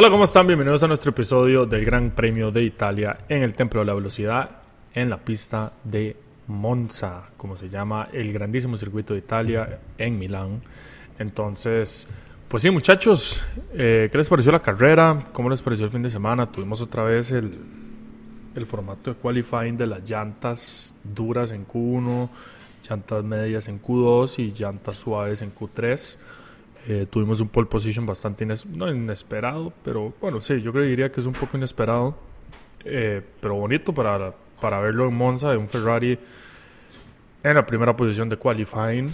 Hola, 0.00 0.10
¿cómo 0.10 0.22
están? 0.22 0.46
Bienvenidos 0.46 0.84
a 0.84 0.86
nuestro 0.86 1.10
episodio 1.10 1.66
del 1.66 1.84
Gran 1.84 2.12
Premio 2.12 2.52
de 2.52 2.62
Italia 2.62 3.18
en 3.28 3.42
el 3.42 3.52
Templo 3.52 3.80
de 3.80 3.86
la 3.86 3.94
Velocidad, 3.94 4.48
en 4.94 5.10
la 5.10 5.16
pista 5.16 5.72
de 5.82 6.16
Monza, 6.46 7.30
como 7.36 7.56
se 7.56 7.68
llama 7.68 8.08
el 8.12 8.32
grandísimo 8.32 8.76
circuito 8.76 9.14
de 9.14 9.18
Italia 9.18 9.80
en 9.98 10.16
Milán. 10.16 10.62
Entonces, 11.18 12.06
pues 12.46 12.62
sí, 12.62 12.70
muchachos, 12.70 13.44
eh, 13.74 14.08
¿qué 14.12 14.18
les 14.18 14.28
pareció 14.28 14.52
la 14.52 14.60
carrera? 14.60 15.30
¿Cómo 15.32 15.50
les 15.50 15.62
pareció 15.62 15.86
el 15.86 15.90
fin 15.90 16.02
de 16.02 16.10
semana? 16.10 16.46
Tuvimos 16.46 16.80
otra 16.80 17.02
vez 17.02 17.32
el, 17.32 17.58
el 18.54 18.66
formato 18.66 19.12
de 19.12 19.16
qualifying 19.16 19.76
de 19.76 19.88
las 19.88 20.08
llantas 20.08 20.94
duras 21.02 21.50
en 21.50 21.66
Q1, 21.66 22.28
llantas 22.88 23.24
medias 23.24 23.66
en 23.66 23.82
Q2 23.82 24.38
y 24.38 24.52
llantas 24.52 24.96
suaves 24.96 25.42
en 25.42 25.52
Q3. 25.52 26.18
Eh, 26.90 27.06
tuvimos 27.10 27.38
un 27.42 27.48
pole 27.48 27.66
position 27.66 28.06
bastante 28.06 28.46
no 28.46 28.90
inesperado, 28.90 29.74
pero 29.84 30.14
bueno, 30.22 30.40
sí, 30.40 30.62
yo 30.62 30.72
creo 30.72 30.84
diría 30.84 31.12
que 31.12 31.20
es 31.20 31.26
un 31.26 31.34
poco 31.34 31.58
inesperado, 31.58 32.16
eh, 32.82 33.20
pero 33.42 33.56
bonito 33.56 33.92
para, 33.92 34.32
para 34.58 34.80
verlo 34.80 35.06
en 35.06 35.14
Monza 35.14 35.50
de 35.50 35.58
un 35.58 35.68
Ferrari 35.68 36.18
en 37.42 37.54
la 37.54 37.66
primera 37.66 37.94
posición 37.94 38.30
de 38.30 38.38
qualifying 38.38 39.04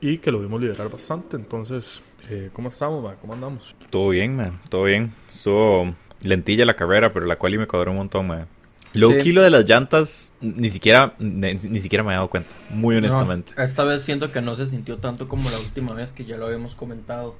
y 0.00 0.18
que 0.18 0.30
lo 0.30 0.38
vimos 0.38 0.60
liderar 0.60 0.88
bastante. 0.88 1.34
Entonces, 1.34 2.04
eh, 2.30 2.50
¿cómo 2.52 2.68
estamos, 2.68 3.02
man? 3.02 3.16
¿Cómo 3.20 3.34
andamos? 3.34 3.74
Todo 3.90 4.10
bien, 4.10 4.36
man, 4.36 4.60
todo 4.68 4.84
bien. 4.84 5.12
So, 5.28 5.92
lentilla 6.22 6.64
la 6.64 6.74
carrera, 6.74 7.12
pero 7.12 7.26
la 7.26 7.34
quali 7.34 7.58
me 7.58 7.66
cuadró 7.66 7.90
un 7.90 7.96
montón, 7.96 8.28
man. 8.28 8.46
Low 8.94 9.18
kilo 9.18 9.42
de 9.42 9.50
las 9.50 9.64
llantas, 9.64 10.32
ni 10.40 10.70
siquiera, 10.70 11.14
ni, 11.18 11.80
siquiera 11.80 12.02
me 12.02 12.12
he 12.12 12.14
dado 12.14 12.28
cuenta, 12.28 12.48
muy 12.70 12.96
honestamente. 12.96 13.52
esta 13.62 13.84
vez 13.84 14.02
siento 14.02 14.32
que 14.32 14.40
no 14.40 14.54
se 14.54 14.66
sintió 14.66 14.98
tanto 14.98 15.28
como 15.28 15.50
la 15.50 15.58
última 15.58 15.92
vez 15.92 16.12
que 16.12 16.24
ya 16.24 16.36
lo 16.36 16.46
habíamos 16.46 16.74
comentado. 16.74 17.34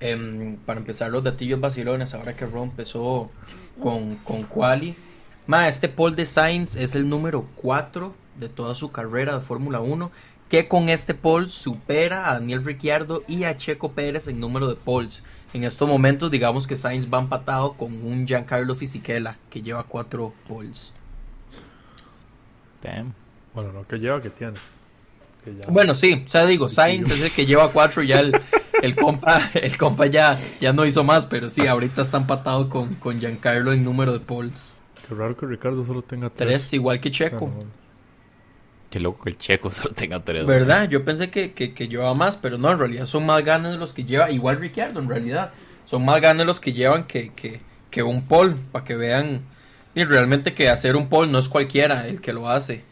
Em, 0.00 0.56
para 0.56 0.80
empezar, 0.80 1.10
los 1.10 1.22
datillos 1.22 1.60
vacilones, 1.60 2.12
ahora 2.12 2.34
que 2.34 2.44
Ron 2.44 2.70
empezó 2.70 3.30
con, 3.80 4.16
con 4.16 4.42
Quali. 4.42 4.96
Ma, 5.46 5.68
este 5.68 5.88
Paul 5.88 6.16
de 6.16 6.26
Sainz 6.26 6.76
es 6.76 6.94
el 6.94 7.08
número 7.08 7.46
4 7.56 8.12
de 8.38 8.48
toda 8.48 8.74
su 8.74 8.90
carrera 8.90 9.36
de 9.36 9.40
Fórmula 9.42 9.80
1, 9.80 10.10
que 10.48 10.68
con 10.68 10.88
este 10.88 11.14
Paul 11.14 11.48
supera 11.48 12.28
a 12.28 12.34
Daniel 12.34 12.64
Ricciardo 12.64 13.22
y 13.28 13.44
a 13.44 13.56
Checo 13.56 13.92
Pérez 13.92 14.28
en 14.28 14.40
número 14.40 14.68
de 14.68 14.74
poles. 14.74 15.22
En 15.54 15.64
estos 15.64 15.88
momentos, 15.88 16.30
digamos 16.30 16.66
que 16.66 16.76
Sainz 16.76 17.06
va 17.12 17.18
empatado 17.18 17.74
con 17.74 17.92
un 18.06 18.26
Giancarlo 18.26 18.74
Fisichella 18.74 19.36
que 19.50 19.60
lleva 19.60 19.84
cuatro 19.84 20.32
poles. 20.48 20.92
Damn. 22.82 23.14
Bueno, 23.54 23.72
no 23.72 23.86
que 23.86 23.98
lleva, 23.98 24.20
que 24.22 24.30
tiene. 24.30 24.54
Bueno, 25.68 25.94
sí, 25.94 26.22
o 26.24 26.28
sea, 26.28 26.46
digo, 26.46 26.68
Sainz 26.68 27.10
es 27.10 27.20
el 27.20 27.30
que 27.30 27.44
lleva 27.44 27.70
cuatro 27.70 28.02
y 28.02 28.08
ya 28.08 28.20
el, 28.20 28.32
el 28.80 28.96
compa, 28.96 29.50
el 29.54 29.76
compa 29.76 30.06
ya, 30.06 30.34
ya 30.60 30.72
no 30.72 30.86
hizo 30.86 31.02
más, 31.04 31.26
pero 31.26 31.48
sí, 31.48 31.66
ahorita 31.66 32.02
está 32.02 32.16
empatado 32.18 32.70
con, 32.70 32.94
con 32.94 33.18
Giancarlo 33.18 33.72
en 33.72 33.84
número 33.84 34.12
de 34.12 34.20
poles. 34.20 34.72
Qué 35.06 35.14
raro 35.14 35.36
que 35.36 35.46
Ricardo 35.46 35.84
solo 35.84 36.02
tenga 36.02 36.30
tres. 36.30 36.48
Tres, 36.48 36.72
igual 36.72 37.00
que 37.00 37.10
Checo. 37.10 37.52
Qué 38.92 39.00
loco 39.00 39.24
que 39.24 39.30
el 39.30 39.38
checo 39.38 39.70
solo 39.72 39.94
tenga 39.94 40.22
tres. 40.22 40.44
¿Verdad? 40.44 40.86
Yo 40.86 41.02
pensé 41.02 41.30
que, 41.30 41.54
que, 41.54 41.88
lleva 41.88 42.12
más, 42.14 42.36
pero 42.36 42.58
no, 42.58 42.70
en 42.70 42.78
realidad 42.78 43.06
son 43.06 43.24
más 43.24 43.42
ganas 43.42 43.78
los 43.78 43.94
que 43.94 44.04
lleva. 44.04 44.30
Igual 44.30 44.60
Ricciardo, 44.60 45.00
en 45.00 45.08
realidad. 45.08 45.50
Son 45.86 46.04
más 46.04 46.20
ganas 46.20 46.46
los 46.46 46.60
que 46.60 46.74
llevan 46.74 47.04
que, 47.04 47.32
que, 47.90 48.02
un 48.02 48.26
pole, 48.26 48.54
para 48.70 48.84
que 48.84 48.94
vean. 48.94 49.40
Y 49.94 50.04
realmente 50.04 50.52
que 50.52 50.68
hacer 50.68 50.94
un 50.96 51.08
pole 51.08 51.32
no 51.32 51.38
es 51.38 51.48
cualquiera 51.48 52.06
el 52.06 52.20
que 52.20 52.34
lo 52.34 52.50
hace. 52.50 52.84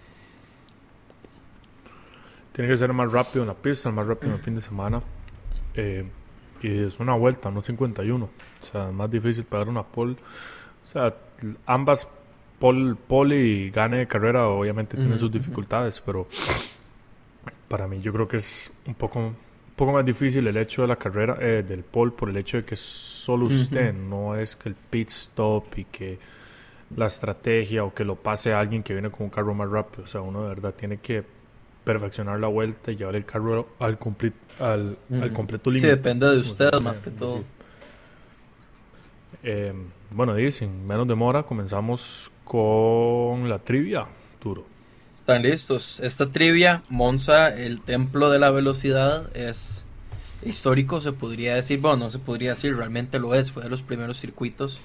Tiene 2.53 2.71
que 2.71 2.79
ser 2.79 2.95
más 2.95 3.13
rápido 3.13 3.43
en 3.43 3.49
la 3.49 3.55
pista, 3.55 3.91
más 3.91 4.07
rápido 4.07 4.33
en 4.33 4.39
el 4.39 4.43
fin 4.43 4.55
de 4.55 4.63
semana. 4.63 5.03
Eh, 5.75 6.07
y 6.63 6.85
es 6.85 6.99
una 6.99 7.15
vuelta, 7.15 7.51
no 7.51 7.61
51. 7.61 8.25
O 8.25 8.31
sea, 8.65 8.89
es 8.89 8.95
más 8.95 9.11
difícil 9.11 9.45
pegar 9.45 9.69
una 9.69 9.83
pole. 9.83 10.17
O 10.87 10.91
sea, 10.91 11.15
ambas 11.67 12.09
Paul, 12.61 13.33
y 13.33 13.71
gane 13.71 13.97
de 13.97 14.07
carrera 14.07 14.47
obviamente 14.47 14.97
tiene 14.97 15.17
sus 15.17 15.33
dificultades, 15.33 16.01
pero 16.05 16.29
para 17.69 17.89
mí 17.89 18.01
yo 18.01 18.13
creo 18.13 18.29
que 18.29 18.37
es 18.37 18.71
un 18.87 18.95
poco, 18.95 19.19
un 19.19 19.37
poco 19.75 19.93
más 19.93 20.05
difícil 20.05 20.47
el 20.47 20.57
hecho 20.59 20.83
de 20.83 20.89
la 20.89 20.97
carrera 20.97 21.39
eh, 21.41 21.65
del 21.67 21.83
Paul 21.83 22.13
por 22.13 22.29
el 22.29 22.37
hecho 22.37 22.59
de 22.59 22.65
que 22.65 22.77
solo 22.77 23.47
usted, 23.47 23.95
no 23.95 24.37
es 24.37 24.57
que 24.57 24.69
el 24.69 24.75
pit 24.75 25.09
stop 25.09 25.79
y 25.79 25.85
que 25.87 26.19
la 26.97 27.07
estrategia 27.07 27.85
o 27.85 27.95
que 27.95 28.05
lo 28.05 28.17
pase 28.17 28.53
a 28.53 28.61
alguien 28.61 28.83
que 28.83 28.93
viene 28.93 29.11
con 29.11 29.23
un 29.23 29.31
carro 29.31 29.55
más 29.55 29.71
rápido. 29.71 30.05
O 30.05 30.07
sea, 30.07 30.21
uno 30.21 30.43
de 30.43 30.49
verdad 30.49 30.75
tiene 30.75 30.99
que 30.99 31.25
perfeccionar 31.85 32.39
la 32.41 32.49
vuelta 32.49 32.93
y 32.93 32.97
llevar 32.97 33.17
el 33.17 33.25
carro 33.25 33.69
al, 33.79 33.99
al, 34.59 34.99
al 35.23 35.33
completo 35.33 35.71
límite. 35.71 35.87
Sí, 35.87 35.97
depende 35.97 36.29
de 36.29 36.39
usted 36.39 36.73
más 36.81 37.01
que 37.01 37.11
todo. 37.11 37.43
Eh, 39.43 39.73
bueno, 40.11 40.35
dicen, 40.35 40.87
menos 40.87 41.09
demora, 41.09 41.45
comenzamos 41.45 42.31
con 42.51 43.49
la 43.49 43.61
trivia, 43.61 44.09
Turo. 44.41 44.67
Están 45.15 45.43
listos. 45.43 46.01
Esta 46.01 46.33
trivia, 46.33 46.83
Monza, 46.89 47.55
el 47.55 47.81
templo 47.81 48.29
de 48.29 48.41
la 48.41 48.51
velocidad, 48.51 49.31
es 49.37 49.85
histórico, 50.45 51.01
se 51.01 51.13
podría 51.13 51.55
decir. 51.55 51.79
Bueno, 51.79 51.99
no 51.99 52.11
se 52.11 52.19
podría 52.19 52.51
decir, 52.51 52.77
realmente 52.77 53.21
lo 53.21 53.37
es. 53.37 53.53
Fue 53.53 53.63
de 53.63 53.69
los 53.69 53.83
primeros 53.83 54.19
circuitos 54.19 54.81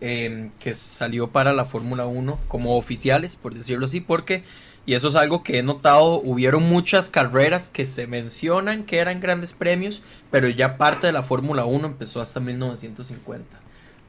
em, 0.00 0.50
que 0.60 0.74
salió 0.74 1.26
para 1.28 1.52
la 1.52 1.66
Fórmula 1.66 2.06
1 2.06 2.40
como 2.48 2.78
oficiales, 2.78 3.36
por 3.36 3.52
decirlo 3.52 3.84
así, 3.84 4.00
porque, 4.00 4.42
y 4.86 4.94
eso 4.94 5.08
es 5.08 5.14
algo 5.14 5.42
que 5.42 5.58
he 5.58 5.62
notado, 5.62 6.22
hubieron 6.24 6.62
muchas 6.62 7.10
carreras 7.10 7.68
que 7.68 7.84
se 7.84 8.06
mencionan 8.06 8.84
que 8.84 8.96
eran 8.96 9.20
grandes 9.20 9.52
premios, 9.52 10.00
pero 10.30 10.48
ya 10.48 10.78
parte 10.78 11.08
de 11.08 11.12
la 11.12 11.22
Fórmula 11.22 11.66
1 11.66 11.86
empezó 11.86 12.22
hasta 12.22 12.40
1950. 12.40 13.60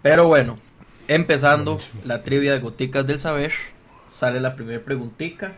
Pero 0.01 0.27
bueno, 0.29 0.59
Empezando 1.07 1.79
la 2.05 2.23
trivia 2.23 2.53
de 2.53 2.59
Goticas 2.59 3.05
del 3.05 3.19
Saber, 3.19 3.51
sale 4.09 4.39
la 4.39 4.55
primera 4.55 4.83
preguntita. 4.83 5.57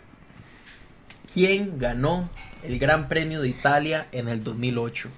¿Quién 1.34 1.80
ganó 1.80 2.30
el 2.64 2.80
Gran 2.80 3.08
Premio 3.08 3.42
de 3.42 3.50
Italia 3.50 4.08
en 4.12 4.28
el 4.30 4.44
2008? 4.44 5.10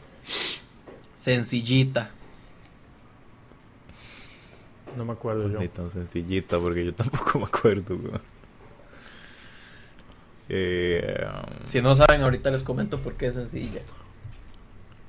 Sencillita. 1.18 2.12
No 4.96 5.06
me 5.06 5.14
acuerdo 5.14 5.50
yo. 5.50 5.60
Ni 5.60 5.68
tan 5.68 5.92
sencillita 5.92 6.60
porque 6.60 6.86
yo 6.86 6.94
tampoco 6.94 7.40
me 7.40 7.46
acuerdo. 7.46 7.98
Eh, 10.48 11.28
um, 11.28 11.66
si 11.66 11.82
no 11.82 11.96
saben, 11.96 12.22
ahorita 12.22 12.52
les 12.52 12.64
comento 12.64 13.00
por 13.00 13.16
qué 13.16 13.28
es 13.28 13.34
sencilla. 13.34 13.82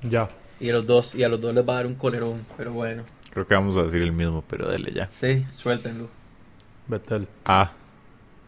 Ya. 0.01 0.29
Y 0.59 0.69
a 0.69 0.73
los 0.73 0.85
dos, 0.85 1.15
y 1.15 1.23
a 1.23 1.29
los 1.29 1.39
dos 1.39 1.53
les 1.53 1.67
va 1.67 1.73
a 1.73 1.75
dar 1.77 1.87
un 1.87 1.95
colerón, 1.95 2.43
pero 2.57 2.73
bueno. 2.73 3.03
Creo 3.31 3.45
que 3.45 3.53
vamos 3.53 3.77
a 3.77 3.83
decir 3.83 4.01
el 4.01 4.11
mismo, 4.11 4.43
pero 4.47 4.69
dele 4.69 4.91
ya. 4.93 5.09
Sí, 5.09 5.45
suéltenlo. 5.51 6.09
Betel. 6.87 7.27
Ah. 7.45 7.71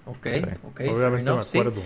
Ok, 0.05 0.27
ok. 0.63 0.81
Obviamente 0.89 1.31
me 1.31 1.41
acuerdo. 1.41 1.83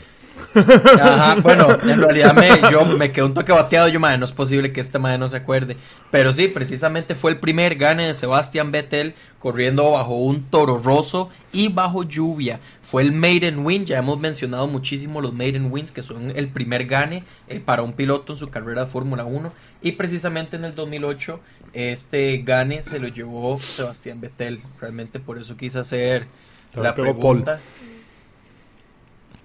Ajá, 0.55 1.35
bueno, 1.41 1.79
en 1.81 1.99
realidad 1.99 2.33
me, 2.33 2.71
yo 2.71 2.85
me 2.85 3.11
quedé 3.11 3.25
un 3.25 3.33
toque 3.33 3.51
bateado. 3.51 3.87
Yo, 3.87 3.99
madre, 3.99 4.17
no 4.17 4.25
es 4.25 4.31
posible 4.31 4.71
que 4.71 4.81
este 4.81 4.99
madre 4.99 5.17
no 5.17 5.27
se 5.27 5.37
acuerde. 5.37 5.77
Pero 6.11 6.31
sí, 6.33 6.47
precisamente 6.47 7.15
fue 7.15 7.31
el 7.31 7.39
primer 7.39 7.75
gane 7.75 8.07
de 8.07 8.13
Sebastián 8.13 8.71
Vettel 8.71 9.15
corriendo 9.39 9.91
bajo 9.91 10.15
un 10.15 10.43
toro 10.43 10.77
roso 10.77 11.29
y 11.51 11.69
bajo 11.69 12.03
lluvia. 12.03 12.59
Fue 12.81 13.01
el 13.01 13.11
Maiden 13.11 13.65
Win. 13.65 13.85
Ya 13.85 13.97
hemos 13.97 14.19
mencionado 14.19 14.67
muchísimo 14.67 15.21
los 15.21 15.33
Maiden 15.33 15.71
Wins, 15.71 15.91
que 15.91 16.01
son 16.01 16.31
el 16.35 16.47
primer 16.49 16.85
gane 16.85 17.23
eh, 17.47 17.59
para 17.59 17.81
un 17.81 17.93
piloto 17.93 18.33
en 18.33 18.37
su 18.37 18.49
carrera 18.49 18.85
de 18.85 18.87
Fórmula 18.87 19.25
1. 19.25 19.51
Y 19.81 19.93
precisamente 19.93 20.55
en 20.55 20.65
el 20.65 20.75
2008 20.75 21.39
este 21.73 22.37
gane 22.37 22.83
se 22.83 22.99
lo 22.99 23.07
llevó 23.07 23.57
Sebastián 23.59 24.21
Vettel. 24.21 24.61
Realmente 24.79 25.19
por 25.19 25.37
eso 25.37 25.57
quise 25.57 25.79
hacer 25.79 26.27
la 26.75 26.93
pregunta. 26.93 27.59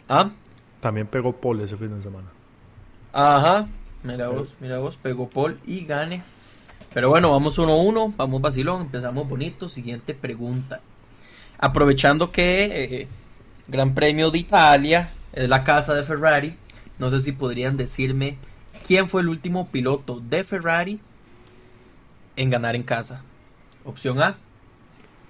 ¿Ah? 0.08 0.30
También 0.80 1.06
pegó 1.06 1.32
Paul 1.32 1.60
ese 1.60 1.76
fin 1.76 1.94
de 1.94 2.02
semana. 2.02 2.28
Ajá. 3.12 3.66
Mira 4.02 4.28
vos, 4.28 4.54
mira 4.60 4.78
vos, 4.78 4.96
pegó 4.96 5.28
Paul 5.28 5.58
y 5.66 5.84
gane. 5.84 6.22
Pero 6.94 7.10
bueno, 7.10 7.30
vamos 7.30 7.58
uno 7.58 7.72
a 7.72 7.82
uno, 7.82 8.14
vamos 8.16 8.40
vacilón, 8.40 8.82
empezamos 8.82 9.28
bonito. 9.28 9.68
Siguiente 9.68 10.14
pregunta. 10.14 10.80
Aprovechando 11.58 12.30
que 12.30 13.00
eh, 13.02 13.08
Gran 13.66 13.94
Premio 13.94 14.30
de 14.30 14.38
Italia 14.38 15.10
es 15.32 15.48
la 15.48 15.64
casa 15.64 15.94
de 15.94 16.04
Ferrari, 16.04 16.56
no 16.98 17.10
sé 17.10 17.20
si 17.20 17.32
podrían 17.32 17.76
decirme 17.76 18.38
quién 18.86 19.08
fue 19.08 19.22
el 19.22 19.28
último 19.28 19.68
piloto 19.68 20.20
de 20.20 20.44
Ferrari 20.44 21.00
en 22.36 22.50
ganar 22.50 22.76
en 22.76 22.84
casa. 22.84 23.22
Opción 23.84 24.22
A, 24.22 24.36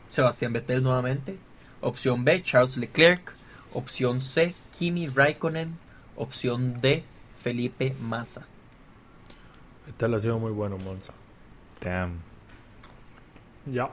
Sebastián 0.09 0.53
Vettel 0.53 0.83
nuevamente. 0.83 1.39
Opción 1.81 2.25
B, 2.25 2.43
Charles 2.43 2.77
Leclerc. 2.77 3.35
Opción 3.75 4.21
C, 4.21 4.55
Kimi 4.79 5.07
Raikkonen. 5.07 5.77
Opción 6.17 6.81
D, 6.81 7.05
Felipe 7.43 7.95
Massa. 8.01 8.43
Vettel 9.87 10.15
ha 10.15 10.21
sido 10.21 10.39
muy 10.39 10.53
bueno, 10.53 10.79
Monza. 10.79 11.13
Damn. 11.81 12.21
Ya. 13.67 13.89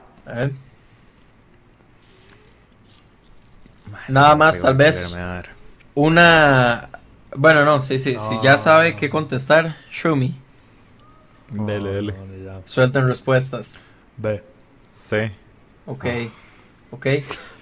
Nada 4.08 4.36
más, 4.36 4.60
tal 4.60 4.74
vez. 4.74 5.14
Una. 5.94 6.88
Bueno, 7.34 7.64
no, 7.64 7.80
sí, 7.80 7.98
sí. 7.98 8.16
si 8.28 8.40
ya 8.42 8.58
sabe 8.58 8.96
qué 8.96 9.10
contestar, 9.10 9.76
show 9.90 10.16
me. 10.16 10.34
Dele, 11.50 11.90
dele. 11.90 12.14
Suelten 12.64 13.06
respuestas. 13.06 13.84
B. 14.16 14.42
Sí. 14.88 15.30
Ok, 15.86 16.04
ok. 16.90 17.06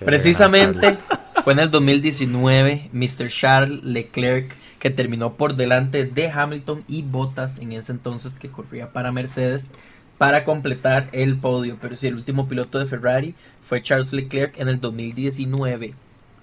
Precisamente 0.05 0.95
fue 1.43 1.53
en 1.53 1.59
el 1.61 1.71
2019 1.71 2.91
Mr. 2.93 3.29
Charles 3.29 3.83
Leclerc 3.85 4.55
que 4.79 4.91
terminó 4.91 5.33
por 5.35 5.55
delante 5.55 6.05
de 6.05 6.31
Hamilton 6.31 6.85
y 6.89 7.03
Bottas 7.03 7.59
en 7.59 7.73
ese 7.73 7.93
entonces 7.93 8.35
que 8.35 8.51
corría 8.51 8.93
para 8.93 9.13
Mercedes 9.13 9.71
para 10.19 10.45
completar 10.45 11.09
el 11.13 11.37
podio. 11.37 11.79
Pero 11.81 11.97
sí, 11.97 12.07
el 12.07 12.15
último 12.15 12.49
piloto 12.49 12.79
de 12.79 12.87
Ferrari 12.87 13.35
fue 13.63 13.83
Charles 13.83 14.13
Leclerc 14.13 14.59
en 14.59 14.69
el 14.69 14.81
2019. 14.81 15.95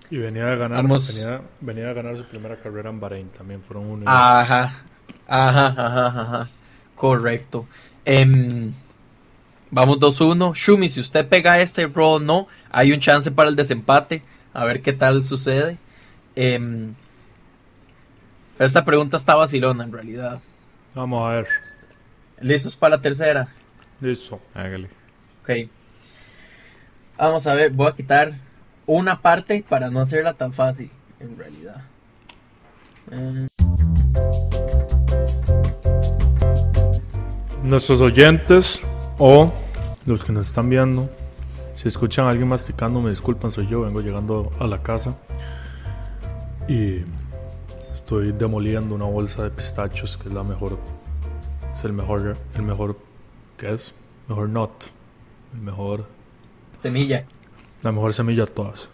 Y 0.09 0.17
venía 0.17 0.45
de 0.45 0.57
ganar, 0.57 0.77
Vamos. 0.77 1.15
venía, 1.15 1.41
venía 1.61 1.87
de 1.87 1.93
ganar 1.93 2.17
su 2.17 2.25
primera 2.25 2.57
carrera 2.57 2.89
en 2.89 2.99
Bahrein. 2.99 3.29
También 3.29 3.61
fueron 3.61 3.85
uno. 3.85 4.03
Ajá, 4.07 4.81
ajá, 5.27 5.67
ajá, 5.67 6.07
ajá. 6.07 6.47
Correcto. 6.95 7.65
Em, 8.03 8.73
vamos 9.71 9.99
2-1. 9.99 10.53
Shumi, 10.53 10.89
si 10.89 10.99
usted 10.99 11.27
pega 11.27 11.59
este 11.59 11.87
roll, 11.87 12.25
no. 12.25 12.47
Hay 12.69 12.91
un 12.91 12.99
chance 12.99 13.31
para 13.31 13.49
el 13.49 13.55
desempate. 13.55 14.21
A 14.53 14.65
ver 14.65 14.81
qué 14.81 14.93
tal 14.93 15.23
sucede. 15.23 15.77
Em, 16.35 16.93
esta 18.59 18.85
pregunta 18.85 19.17
está 19.17 19.35
vacilona 19.35 19.83
en 19.83 19.91
realidad. 19.91 20.39
Vamos 20.93 21.27
a 21.27 21.31
ver. 21.31 21.47
¿Listos 22.41 22.75
para 22.75 22.97
la 22.97 23.01
tercera? 23.01 23.47
Listo. 23.99 24.39
Hágale. 24.53 24.89
Ok. 25.41 25.69
Vamos 27.17 27.45
a 27.47 27.53
ver, 27.53 27.71
voy 27.71 27.87
a 27.87 27.93
quitar 27.93 28.33
una 28.87 29.21
parte 29.21 29.63
para 29.67 29.89
no 29.89 29.99
hacerla 29.99 30.33
tan 30.33 30.53
fácil, 30.53 30.89
en 31.19 31.37
realidad. 31.37 31.83
Eh, 33.11 33.47
Nuestros 37.63 38.01
oyentes 38.01 38.79
o 39.23 39.53
los 40.07 40.23
que 40.23 40.33
nos 40.33 40.47
están 40.47 40.67
viendo, 40.67 41.07
si 41.75 41.87
escuchan 41.87 42.25
a 42.25 42.31
alguien 42.31 42.47
masticando, 42.47 42.99
me 43.01 43.11
disculpan, 43.11 43.51
soy 43.51 43.67
yo, 43.67 43.81
vengo 43.81 44.01
llegando 44.01 44.49
a 44.59 44.65
la 44.65 44.81
casa 44.81 45.15
y 46.67 47.03
estoy 47.93 48.31
demoliendo 48.31 48.95
una 48.95 49.05
bolsa 49.05 49.43
de 49.43 49.51
pistachos 49.51 50.17
que 50.17 50.27
es 50.27 50.33
la 50.33 50.41
mejor, 50.41 50.79
es 51.71 51.83
el 51.83 51.93
mejor, 51.93 52.35
el 52.55 52.61
mejor, 52.63 52.97
¿qué 53.57 53.75
es? 53.75 53.93
Mejor 54.27 54.49
nut, 54.49 54.71
el 55.53 55.61
mejor, 55.61 56.07
semilla. 56.79 57.23
la 57.83 57.91
mejor 57.91 58.15
semilla 58.15 58.45
de 58.45 58.51
todas. 58.51 58.89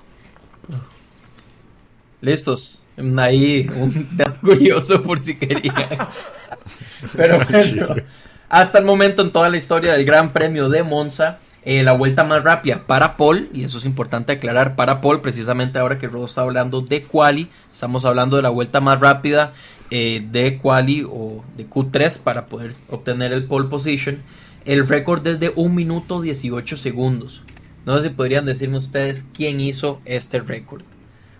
Listos. 2.19 2.81
Ahí 3.17 3.69
un 3.77 4.09
dato 4.17 4.41
curioso 4.41 5.01
por 5.01 5.19
si 5.19 5.37
querían. 5.37 6.09
Pero 7.15 7.39
bueno, 7.49 8.03
hasta 8.49 8.77
el 8.77 8.85
momento 8.85 9.21
en 9.21 9.31
toda 9.31 9.49
la 9.49 9.57
historia 9.57 9.93
del 9.93 10.05
Gran 10.05 10.31
Premio 10.31 10.69
de 10.69 10.83
Monza, 10.83 11.39
eh, 11.63 11.83
la 11.83 11.91
vuelta 11.91 12.23
más 12.23 12.43
rápida 12.43 12.83
para 12.87 13.17
Paul, 13.17 13.49
y 13.53 13.63
eso 13.63 13.77
es 13.77 13.85
importante 13.85 14.33
aclarar, 14.33 14.75
para 14.75 15.01
Paul, 15.01 15.19
precisamente 15.21 15.79
ahora 15.79 15.99
que 15.99 16.07
Rodo 16.07 16.25
está 16.25 16.41
hablando 16.41 16.81
de 16.81 17.03
quali, 17.03 17.49
estamos 17.73 18.05
hablando 18.05 18.37
de 18.37 18.43
la 18.43 18.49
vuelta 18.49 18.79
más 18.79 18.99
rápida 18.99 19.53
eh, 19.91 20.25
de 20.31 20.57
quali 20.57 21.03
o 21.03 21.43
de 21.57 21.69
Q3 21.69 22.19
para 22.19 22.45
poder 22.45 22.73
obtener 22.89 23.33
el 23.33 23.45
pole 23.45 23.67
position. 23.67 24.21
El 24.65 24.87
récord 24.87 25.25
es 25.27 25.39
de 25.39 25.51
1 25.55 25.73
minuto 25.73 26.21
18 26.21 26.77
segundos. 26.77 27.41
No 27.85 27.97
sé 27.97 28.03
si 28.03 28.09
podrían 28.09 28.45
decirme 28.45 28.77
ustedes 28.77 29.25
quién 29.33 29.61
hizo 29.61 30.01
este 30.03 30.39
récord. 30.39 30.83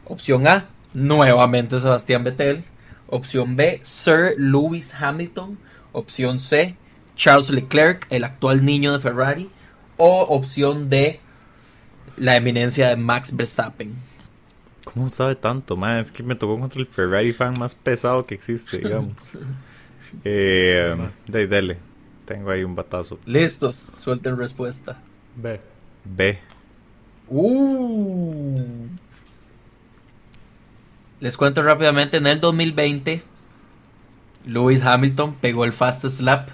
Opción 0.05 0.47
A, 0.47 0.67
nuevamente 0.93 1.79
Sebastián 1.79 2.23
Vettel. 2.23 2.63
Opción 3.09 3.57
B, 3.57 3.81
Sir 3.83 4.35
Lewis 4.37 4.93
Hamilton. 4.93 5.57
Opción 5.91 6.39
C, 6.39 6.77
Charles 7.17 7.49
Leclerc, 7.49 8.07
el 8.09 8.23
actual 8.23 8.63
niño 8.63 8.93
de 8.93 8.99
Ferrari. 8.99 9.49
O 9.97 10.21
opción 10.21 10.89
D, 10.89 11.19
la 12.15 12.35
eminencia 12.35 12.87
de 12.89 12.95
Max 12.95 13.35
Verstappen. 13.35 13.95
¿Cómo 14.85 15.11
sabe 15.11 15.35
tanto, 15.35 15.75
man? 15.75 15.97
Es 15.97 16.11
que 16.11 16.23
me 16.23 16.35
tocó 16.35 16.57
contra 16.59 16.79
el 16.79 16.85
Ferrari 16.85 17.33
fan 17.33 17.55
más 17.59 17.75
pesado 17.75 18.25
que 18.25 18.35
existe, 18.35 18.77
digamos. 18.83 19.13
eh, 20.23 20.95
de, 21.27 21.47
dele. 21.47 21.77
Tengo 22.25 22.51
ahí 22.51 22.63
un 22.63 22.75
batazo. 22.75 23.19
Listos, 23.25 23.75
suelten 23.75 24.37
respuesta. 24.37 24.99
B. 25.35 25.59
B. 26.05 26.39
Uh. 27.27 28.63
Les 31.19 31.35
cuento 31.35 31.63
rápidamente, 31.63 32.17
en 32.17 32.27
el 32.27 32.39
2020, 32.39 33.23
Lewis 34.45 34.83
Hamilton 34.83 35.33
pegó 35.35 35.65
el 35.65 35.73
fastest 35.73 36.21
lap 36.21 36.49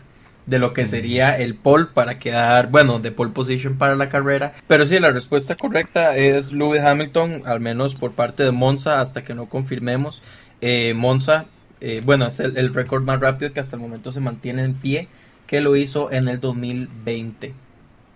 de 0.45 0.59
lo 0.59 0.73
que 0.73 0.85
sería 0.85 1.37
el 1.37 1.55
pole 1.55 1.85
para 1.93 2.19
quedar, 2.19 2.69
bueno, 2.69 2.99
de 2.99 3.11
pole 3.11 3.31
position 3.31 3.77
para 3.77 3.95
la 3.95 4.09
carrera. 4.09 4.53
Pero 4.67 4.85
sí, 4.85 4.99
la 4.99 5.11
respuesta 5.11 5.55
correcta 5.55 6.17
es 6.17 6.51
Lewis 6.51 6.81
Hamilton, 6.81 7.43
al 7.45 7.59
menos 7.59 7.95
por 7.95 8.11
parte 8.11 8.43
de 8.43 8.51
Monza, 8.51 8.99
hasta 9.01 9.23
que 9.23 9.33
no 9.33 9.47
confirmemos. 9.47 10.21
Eh, 10.61 10.93
Monza, 10.95 11.45
eh, 11.81 12.01
bueno, 12.05 12.25
es 12.27 12.39
el, 12.39 12.57
el 12.57 12.73
récord 12.73 13.03
más 13.03 13.19
rápido 13.19 13.53
que 13.53 13.59
hasta 13.59 13.75
el 13.75 13.81
momento 13.81 14.11
se 14.11 14.19
mantiene 14.19 14.63
en 14.63 14.73
pie, 14.73 15.07
que 15.47 15.61
lo 15.61 15.75
hizo 15.75 16.11
en 16.11 16.27
el 16.27 16.39
2020. 16.39 17.53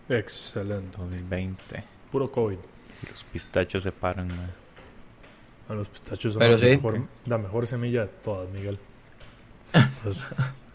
Excelente. 0.09 0.97
2020. 0.97 1.83
Puro 2.11 2.27
COVID. 2.29 2.57
Los 3.09 3.23
pistachos 3.25 3.83
se 3.83 3.91
paran, 3.91 4.27
man. 4.29 4.51
A 5.69 5.73
los 5.73 5.87
pistachos 5.89 6.33
son 6.33 6.39
Pero 6.39 6.53
la, 6.53 6.57
sí. 6.59 6.65
mejor, 6.67 7.01
la 7.25 7.37
mejor 7.37 7.67
semilla 7.67 8.01
de 8.01 8.07
todas, 8.23 8.49
Miguel. 8.49 8.79
Entonces, 9.73 10.23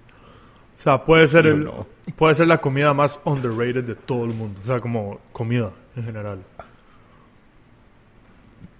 o 0.82 0.84
sea, 0.84 1.04
puede 1.04 1.28
ser, 1.28 1.46
el, 1.46 1.62
no. 1.62 1.86
puede 2.16 2.34
ser 2.34 2.48
la 2.48 2.60
comida 2.60 2.92
más 2.92 3.20
underrated 3.24 3.84
de 3.84 3.94
todo 3.94 4.24
el 4.24 4.34
mundo. 4.34 4.58
O 4.60 4.66
sea, 4.66 4.80
como 4.80 5.20
comida 5.32 5.70
en 5.94 6.02
general. 6.02 6.40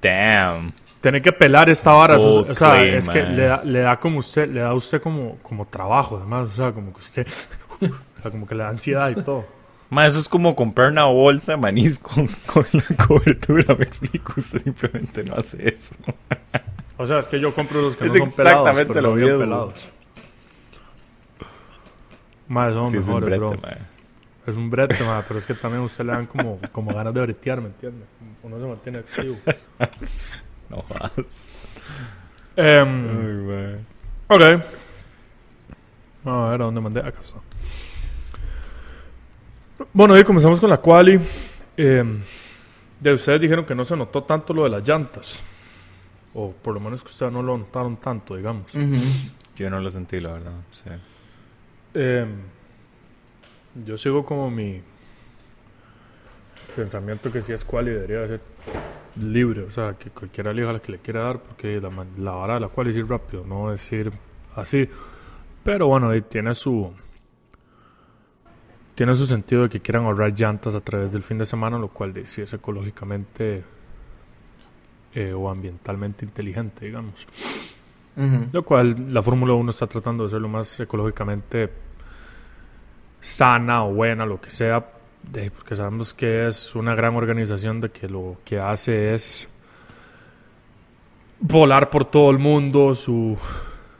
Damn. 0.01 0.73
Tener 1.01 1.23
que 1.23 1.31
pelar 1.31 1.71
esta 1.71 1.93
vara, 1.93 2.17
Bold 2.17 2.51
o 2.51 2.55
sea, 2.57 2.73
claim, 2.73 2.95
es 2.95 3.09
que 3.09 3.23
le 3.23 3.43
da, 3.45 3.63
le 3.63 3.79
da 3.83 4.01
como 4.01 4.19
usted, 4.19 4.51
le 4.51 4.63
da 4.63 4.71
a 4.71 4.75
usted 4.75 5.01
como, 5.01 5.39
como 5.45 5.65
trabajo, 5.69 6.17
además, 6.17 6.49
o 6.51 6.55
sea, 6.55 6.73
como 6.73 6.93
que 6.93 6.99
usted, 6.99 7.25
o 7.81 8.23
sea, 8.23 8.33
como 8.33 8.49
que 8.49 8.57
le 8.57 8.65
da 8.65 8.71
ansiedad 8.71 9.09
y 9.09 9.23
todo. 9.23 9.45
Ma, 9.89 10.05
eso 10.05 10.19
es 10.19 10.29
como 10.29 10.57
comprar 10.57 10.91
una 10.91 11.05
bolsa 11.05 11.53
de 11.53 11.59
maíz 11.59 12.01
con, 12.01 12.27
con 12.47 12.67
la 12.73 13.07
cobertura, 13.07 13.75
me 13.79 13.85
explico. 13.85 14.33
Usted 14.39 14.59
simplemente 14.59 15.23
no 15.23 15.37
hace 15.37 15.73
eso. 15.73 15.95
O 16.97 17.07
sea, 17.07 17.21
es 17.21 17.29
que 17.29 17.39
yo 17.39 17.55
compro 17.55 17.81
los 17.81 17.95
que 17.95 18.07
Es 18.07 18.13
no 18.13 18.27
son 18.27 18.35
pelados, 18.35 18.61
exactamente 18.71 18.93
pero 18.93 19.11
lo 19.11 19.15
bien 19.15 19.39
pelados. 19.39 19.93
Más 22.53 22.75
son 22.75 22.91
Sí, 22.91 22.99
es 22.99 23.09
un 23.09 23.15
mejores, 23.15 23.29
brete, 23.39 23.39
bro. 23.39 23.61
ma. 23.63 23.77
Es 24.47 24.57
un 24.57 24.71
brete, 24.71 25.05
ma, 25.05 25.25
pero 25.27 25.39
es 25.39 25.47
que 25.47 25.55
también 25.55 25.83
a 25.83 25.87
usted 25.87 26.05
le 26.05 26.13
dan 26.13 26.27
como, 26.27 26.59
como 26.71 26.93
ganas 26.95 27.15
de 27.15 27.21
bretear, 27.23 27.61
¿me 27.61 27.69
entiende? 27.69 28.05
Uno 28.43 28.61
se 28.61 28.67
mantiene 28.67 28.99
activo. 28.99 29.37
No 30.71 30.83
jodas. 30.89 31.45
Em, 32.57 33.51
Ay, 33.51 33.85
ok. 34.29 34.65
Vamos 36.25 36.47
a 36.49 36.51
ver 36.53 36.63
a 36.63 36.65
dónde 36.65 36.81
mandé. 36.81 37.01
Acá 37.01 37.21
está. 37.21 37.37
Bueno, 39.93 40.19
y 40.19 40.25
comenzamos 40.25 40.61
con 40.61 40.71
la 40.71 40.79
quali. 40.79 41.21
Em, 41.77 42.21
de 43.01 43.13
ustedes 43.13 43.41
dijeron 43.41 43.65
que 43.67 43.75
no 43.75 43.85
se 43.85 43.97
notó 43.97 44.23
tanto 44.23 44.55
lo 44.55 44.65
de 44.65 44.71
las 44.71 44.87
llantas. 44.89 45.43
O 46.35 46.53
por 46.53 46.73
lo 46.73 46.81
menos 46.81 47.03
que 47.05 47.11
ustedes 47.11 47.33
no 47.33 47.43
lo 47.43 47.59
notaron 47.59 47.97
tanto, 47.99 48.37
digamos. 48.37 48.75
Ujú. 48.75 48.97
Yo 49.57 49.69
no 49.69 49.79
lo 49.81 49.91
sentí, 49.91 50.21
la 50.21 50.33
verdad. 50.33 50.53
Sí. 50.71 50.91
Em, 51.95 52.29
yo 53.85 53.97
sigo 53.99 54.25
como 54.25 54.51
mi 54.51 54.81
pensamiento 56.77 57.31
que 57.31 57.43
si 57.43 57.53
es 57.53 57.65
quali 57.65 57.91
debería 57.91 58.27
ser 58.27 58.41
libre, 59.21 59.63
o 59.63 59.71
sea, 59.71 59.95
que 59.99 60.11
cualquiera 60.11 60.53
elija 60.53 60.73
la 60.73 60.81
que 60.81 60.93
le 60.93 60.99
quiera 60.99 61.23
dar, 61.23 61.39
porque 61.41 61.81
la, 61.81 61.91
la 62.19 62.33
vara 62.33 62.55
de 62.55 62.61
la 62.61 62.69
quali 62.69 62.91
es 62.91 62.97
ir 62.97 63.07
rápido, 63.09 63.45
no 63.45 63.71
decir 63.71 64.11
así. 64.57 64.89
Pero 65.65 65.87
bueno, 65.87 66.11
tiene 66.23 66.55
su 66.55 66.93
tiene 68.95 69.15
su 69.17 69.27
sentido 69.27 69.63
de 69.65 69.69
que 69.69 69.81
quieran 69.81 70.05
ahorrar 70.05 70.33
llantas 70.35 70.75
a 70.75 70.81
través 70.81 71.13
del 71.13 71.23
fin 71.23 71.39
de 71.39 71.47
semana, 71.47 71.79
lo 71.79 71.89
cual 71.89 72.13
de- 72.13 72.27
sí 72.27 72.43
es 72.43 72.53
ecológicamente 72.53 73.65
eh, 75.15 75.33
o 75.33 75.51
ambientalmente 75.51 76.25
inteligente, 76.25 76.87
digamos. 76.87 77.27
Ujú. 78.17 78.49
Lo 78.53 78.63
cual 78.65 79.13
la 79.15 79.23
Fórmula 79.23 79.55
1 79.55 79.71
está 79.71 79.87
tratando 79.87 80.25
de 80.25 80.31
ser 80.31 80.41
lo 80.41 80.49
más 80.49 80.79
ecológicamente 80.81 81.71
sana 83.21 83.85
o 83.85 83.93
buena, 83.95 84.27
lo 84.27 84.41
que 84.41 84.51
sea, 84.51 84.85
de- 85.23 85.51
porque 85.51 85.77
sabemos 85.77 86.13
que 86.13 86.47
es 86.47 86.75
una 86.75 86.95
gran 86.95 87.15
organización 87.17 87.81
de 87.81 87.91
que 87.91 88.09
lo 88.09 88.39
que 88.45 88.59
hace 88.59 89.15
es 89.15 89.49
volar 91.41 91.91
por 91.91 92.05
todo 92.05 92.31
el 92.31 92.39
mundo, 92.39 92.95
su, 92.95 93.37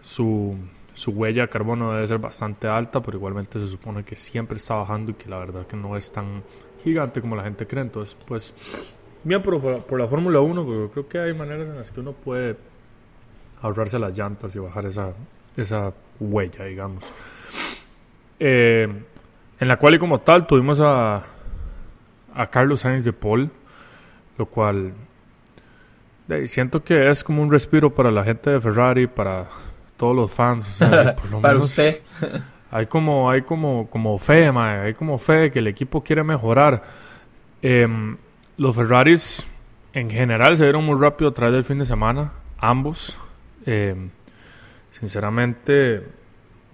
su, 0.01 0.57
su 0.95 1.11
huella 1.13 1.43
de 1.43 1.49
carbono 1.49 1.93
debe 1.93 2.07
ser 2.07 2.19
bastante 2.19 2.69
alta, 2.69 3.01
pero 3.03 3.17
igualmente 3.19 3.59
se 3.59 3.67
supone 3.67 4.05
que 4.05 4.17
siempre 4.17 4.57
está 4.57 4.75
bajando 4.75 5.11
y 5.13 5.15
que 5.15 5.29
la 5.29 5.39
verdad 5.39 5.67
que 5.67 5.77
no 5.77 5.97
es 5.97 6.13
tan 6.13 6.43
gigante 6.85 7.21
como 7.21 7.37
la 7.37 7.45
gente 7.45 7.67
cree. 7.67 7.83
Entonces, 7.83 8.17
pues, 8.27 8.95
bien 9.25 9.43
por, 9.43 9.61
por 9.85 9.99
la 10.01 10.07
Fórmula 10.09 10.41
1, 10.41 10.65
porque 10.65 10.81
yo 10.81 10.91
creo 10.91 11.09
que 11.09 11.19
hay 11.19 11.35
maneras 11.35 11.69
en 11.69 11.77
las 11.77 11.91
que 11.91 12.01
uno 12.01 12.13
puede 12.13 12.57
ahorrarse 13.63 13.99
las 13.99 14.17
llantas 14.17 14.55
y 14.55 14.59
bajar 14.59 14.87
esa, 14.87 15.13
esa 15.57 15.93
huella, 16.21 16.65
digamos. 16.65 17.13
Eh, 18.39 18.89
en 19.59 19.69
la 19.69 19.77
cual 19.79 19.95
y 19.95 19.99
como 19.99 20.21
tal 20.21 20.47
tuvimos 20.47 20.81
a, 20.81 21.23
a 22.35 22.47
Carlos 22.49 22.81
Sainz 22.81 23.05
de 23.05 23.13
Paul, 23.13 23.51
lo 24.37 24.47
cual 24.47 24.93
de, 26.27 26.49
siento 26.49 26.83
que 26.83 27.11
es 27.11 27.23
como 27.23 27.43
un 27.43 27.51
respiro 27.51 27.95
para 27.95 28.11
la 28.11 28.25
gente 28.25 28.51
de 28.51 28.61
Ferrari, 28.61 29.07
para 29.07 29.47
todos 29.97 30.17
los 30.17 30.33
fans. 30.33 30.69
O 30.69 30.73
sea, 30.73 31.17
por 31.23 31.31
lo 31.31 31.41
Para 31.41 31.55
menos 31.55 31.71
usted. 31.71 32.01
hay 32.71 32.87
como, 32.87 33.31
hay 33.31 33.43
como, 33.43 33.89
como 33.89 34.19
fe, 34.19 34.51
mae, 34.51 34.81
hay 34.81 34.95
como 34.95 35.19
fe 35.19 35.51
que 35.51 35.61
el 35.61 35.69
equipo 35.69 36.03
quiere 36.03 36.25
mejorar. 36.25 36.83
Em, 37.63 38.17
los 38.57 38.75
Ferraris 38.75 39.47
en 39.93 40.11
general 40.11 40.57
se 40.57 40.65
vieron 40.65 40.85
muy 40.85 41.01
rápido 41.01 41.31
a 41.31 41.35
través 41.35 41.55
del 41.55 41.65
fin 41.65 41.79
de 41.79 41.87
semana, 41.87 42.33
ambos. 42.59 43.19
Em, 43.67 44.11
sinceramente, 44.91 46.03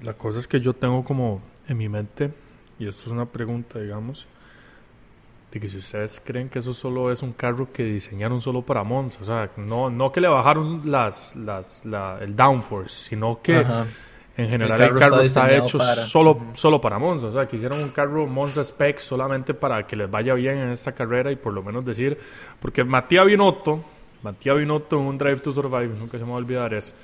la 0.03 0.15
cosa 0.15 0.39
es 0.39 0.49
que 0.49 0.61
yo 0.61 0.75
tengo 0.75 1.05
como 1.05 1.41
en 1.69 1.77
mi 1.79 1.89
mente, 1.89 2.31
y 2.79 2.87
esto 2.87 3.07
es 3.07 3.13
una 3.13 3.27
pregunta, 3.27 3.79
digamos, 3.79 4.27
de 5.51 5.61
que 5.61 5.69
si 5.69 5.79
ustedes 5.79 6.21
creen 6.25 6.49
que 6.51 6.59
eso 6.59 6.75
solo 6.75 7.11
es 7.11 7.23
un 7.23 7.33
carro 7.33 7.73
que 7.73 7.83
diseñaron 7.85 8.41
solo 8.41 8.63
para 8.63 8.85
Monza, 8.85 9.19
o 9.23 9.25
sea, 9.25 9.51
no, 9.57 9.89
no 9.89 10.13
que 10.13 10.21
le 10.21 10.29
bajaron 10.29 10.91
las, 10.91 11.35
las, 11.37 11.85
la- 11.87 12.19
el 12.21 12.37
downforce, 12.37 13.09
sino 13.09 13.41
que 13.43 13.57
Ajá. 13.57 13.87
en 14.37 14.49
general 14.51 14.79
El 14.81 14.89
el 14.93 14.99
carro 14.99 15.21
está 15.21 15.51
hecho 15.51 15.79
para- 15.79 15.95
solo, 15.95 16.39
solo 16.53 16.81
para 16.83 16.99
Monza. 16.99 17.29
O 17.29 17.33
sea, 17.33 17.49
que 17.49 17.57
hicieron 17.57 17.83
un 17.83 17.89
carro 17.91 18.27
Monza 18.27 18.63
Spec 18.63 18.99
solamente 18.99 19.55
para 19.55 19.87
que 19.87 19.97
les 19.97 20.11
vaya 20.11 20.35
bien 20.35 20.59
en 20.59 20.69
esta 20.69 20.93
carrera 20.93 21.33
y 21.33 21.37
por 21.37 21.55
lo 21.55 21.63
menos 21.63 21.83
decir. 21.85 22.19
Porque 22.61 22.85
Matías 22.85 23.25
Binotto, 23.25 23.83
Matías 24.23 24.57
Binotto 24.57 24.99
en 24.99 25.07
un 25.07 25.19
Drive 25.19 25.41
to 25.41 25.53
Survive, 25.53 25.89
nunca 25.89 26.19
se 26.19 26.25
me 26.25 26.31
va 26.31 26.37
a 26.37 26.39
olvidar, 26.39 26.75
es. 26.75 26.95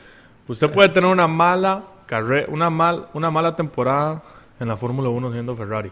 Usted 0.49 0.71
puede 0.71 0.89
tener 0.91 1.11
una 1.11 1.27
mala 1.27 1.85
carrera, 2.07 2.47
una, 2.51 2.71
mal, 2.71 3.07
una 3.15 3.31
mala 3.31 3.57
temporada 3.57 4.23
en 4.61 4.69
la 4.69 4.77
Fórmula 4.77 5.09
1 5.09 5.33
siendo 5.33 5.57
Ferrari. 5.57 5.91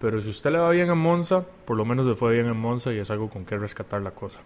Pero 0.00 0.20
si 0.20 0.30
usted 0.30 0.52
le 0.52 0.58
va 0.58 0.70
bien 0.70 0.90
en 0.90 0.98
Monza, 0.98 1.44
por 1.64 1.76
lo 1.76 1.84
menos 1.84 2.06
le 2.06 2.14
fue 2.14 2.34
bien 2.34 2.46
en 2.46 2.56
Monza 2.56 2.92
y 2.92 2.98
es 2.98 3.10
algo 3.10 3.28
con 3.28 3.44
que 3.44 3.56
rescatar 3.56 4.02
la 4.02 4.10
cosa. 4.10 4.40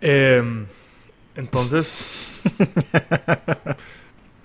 Em, 0.00 0.66
entonces, 1.34 2.42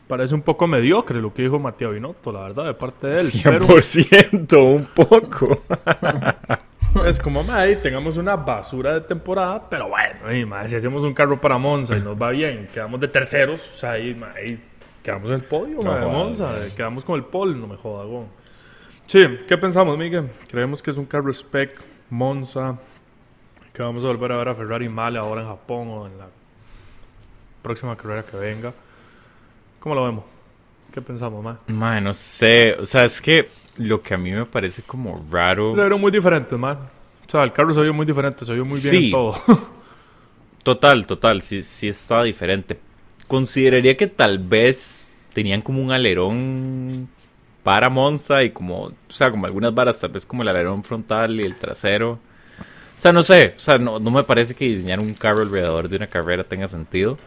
parece 0.07 0.35
un 0.35 0.41
poco 0.41 0.67
mediocre 0.67 1.21
lo 1.21 1.33
que 1.33 1.41
dijo 1.41 1.59
Matías 1.59 1.91
Binotto, 1.91 2.31
la 2.31 2.41
verdad, 2.41 2.65
de 2.65 2.73
parte 2.73 3.07
de 3.07 3.21
él. 3.21 3.31
Pero 3.43 3.65
100%, 3.65 4.75
un 4.75 4.85
poco. 4.85 5.63
es 7.05 7.19
como, 7.19 7.43
madre, 7.43 7.75
tengamos 7.77 8.17
una 8.17 8.36
basura 8.36 8.93
de 8.93 9.01
temporada, 9.01 9.69
pero 9.69 9.89
bueno, 9.89 10.34
y, 10.34 10.46
mae, 10.46 10.67
si 10.67 10.75
hacemos 10.75 11.03
un 11.03 11.13
carro 11.13 11.39
para 11.39 11.58
Monza 11.58 11.96
y 11.98 12.01
nos 12.01 12.19
va 12.19 12.31
bien, 12.31 12.67
quedamos 12.74 13.00
de 13.00 13.08
terceros, 13.08 13.62
o 13.62 13.77
sea, 13.77 13.91
mae, 14.15 14.31
ahí 14.36 14.63
quedamos 15.03 15.29
en 15.29 15.36
el 15.36 15.43
podio, 15.43 15.75
No 15.75 15.81
jodas, 15.81 16.03
Monza, 16.05 16.65
eh, 16.65 16.72
quedamos 16.75 17.05
con 17.05 17.15
el 17.15 17.25
pole, 17.25 17.55
no 17.55 17.67
me 17.67 17.77
joda, 17.77 18.05
weón. 18.05 18.27
Sí, 19.05 19.25
¿qué 19.48 19.58
pensamos, 19.58 19.98
Miguel? 19.98 20.29
Creemos 20.50 20.84
que 20.84 20.91
es 20.91 20.98
un 20.98 21.05
carro 21.05 21.31
spec 21.31 21.79
Monza, 22.10 22.77
que 23.74 23.81
vamos 23.81 24.03
a 24.03 24.08
volver 24.08 24.31
a 24.31 24.38
ver 24.38 24.50
a 24.50 24.55
Ferrari 24.55 24.89
mal 24.89 25.17
ahora 25.17 25.41
en 25.41 25.48
Japón 25.48 25.88
o 25.89 26.05
en 26.05 26.17
la 26.17 26.27
próxima 27.62 27.96
carrera 27.96 28.24
que 28.24 28.38
venga. 28.38 28.74
¿Cómo 29.79 29.96
lo 29.96 30.03
vemos? 30.03 30.25
¿Qué 30.93 31.01
pensamos? 31.01 31.58
Mae, 31.67 32.01
no 32.01 32.13
sé. 32.13 32.75
O 32.79 32.86
sea, 32.86 33.05
es 33.05 33.22
que 33.22 33.48
lo 33.79 34.01
que 34.01 34.13
a 34.13 34.17
mí 34.17 34.31
me 34.31 34.45
parece 34.45 34.83
como 34.83 35.25
raro. 35.31 35.74
Vieron 35.74 36.00
muy 36.00 36.12
diferentes, 36.12 36.57
man. 36.59 36.77
O 37.27 37.31
sea, 37.31 37.43
el 37.43 37.51
carro 37.53 37.74
se 37.74 37.81
vio 37.81 37.93
muy 37.93 38.05
diferente, 38.05 38.45
se 38.45 38.53
vio 38.53 38.63
muy 38.65 38.79
bien 38.79 38.91
Sí. 38.91 39.05
en 39.05 39.12
todo. 39.12 39.36
Total, 40.63 41.07
total, 41.07 41.41
sí, 41.41 41.63
sí 41.63 41.88
está 41.88 42.21
diferente. 42.24 42.77
Consideraría 43.27 43.95
que 43.95 44.07
tal 44.07 44.38
vez 44.39 45.07
tenían 45.33 45.62
como 45.62 45.81
un 45.81 45.91
alerón 45.91 47.07
para 47.63 47.89
Monza 47.89 48.43
y 48.43 48.51
como, 48.51 48.83
o 48.83 48.93
sea, 49.07 49.31
como 49.31 49.45
algunas 49.45 49.74
varas, 49.74 50.00
tal 50.00 50.12
vez 50.12 50.25
como 50.25 50.41
el 50.43 50.50
alerón 50.50 50.83
frontal 50.83 51.39
y 51.39 51.43
el 51.43 51.55
trasero. 51.55 52.13
O 52.98 53.01
sea, 53.01 53.13
no 53.13 53.24
sé, 53.24 53.53
o 53.55 53.59
sea, 53.59 53.77
no, 53.77 54.00
no 54.00 54.12
me 54.12 54.24
parece 54.24 54.53
que 54.53 54.65
diseñar 54.65 55.00
un 55.00 55.13
carro 55.13 55.41
alrededor 55.41 55.88
de 55.88 55.95
una 55.95 56.07
carrera 56.07 56.43
tenga 56.43 56.67
sentido. 56.67 57.17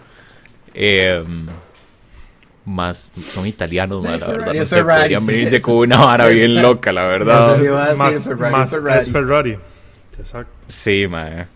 Eh, 0.74 1.24
más, 2.64 3.12
son 3.16 3.46
italianos, 3.46 4.02
ma, 4.02 4.16
la 4.16 4.26
verdad, 4.26 4.54
no 4.54 4.64
sé, 4.64 4.84
podrían 4.84 5.26
venirse 5.26 5.60
con 5.60 5.76
una 5.76 5.98
vara 5.98 6.26
bien 6.28 6.62
loca, 6.62 6.92
la 6.92 7.04
verdad. 7.04 7.58
Más, 7.96 8.26
Ferrari, 8.26 8.52
más 8.52 8.70
Ferrari. 8.70 8.98
es 8.98 9.10
Ferrari. 9.10 9.58
Exacto. 10.18 10.52
Sí, 10.66 11.06
mae. 11.08 11.46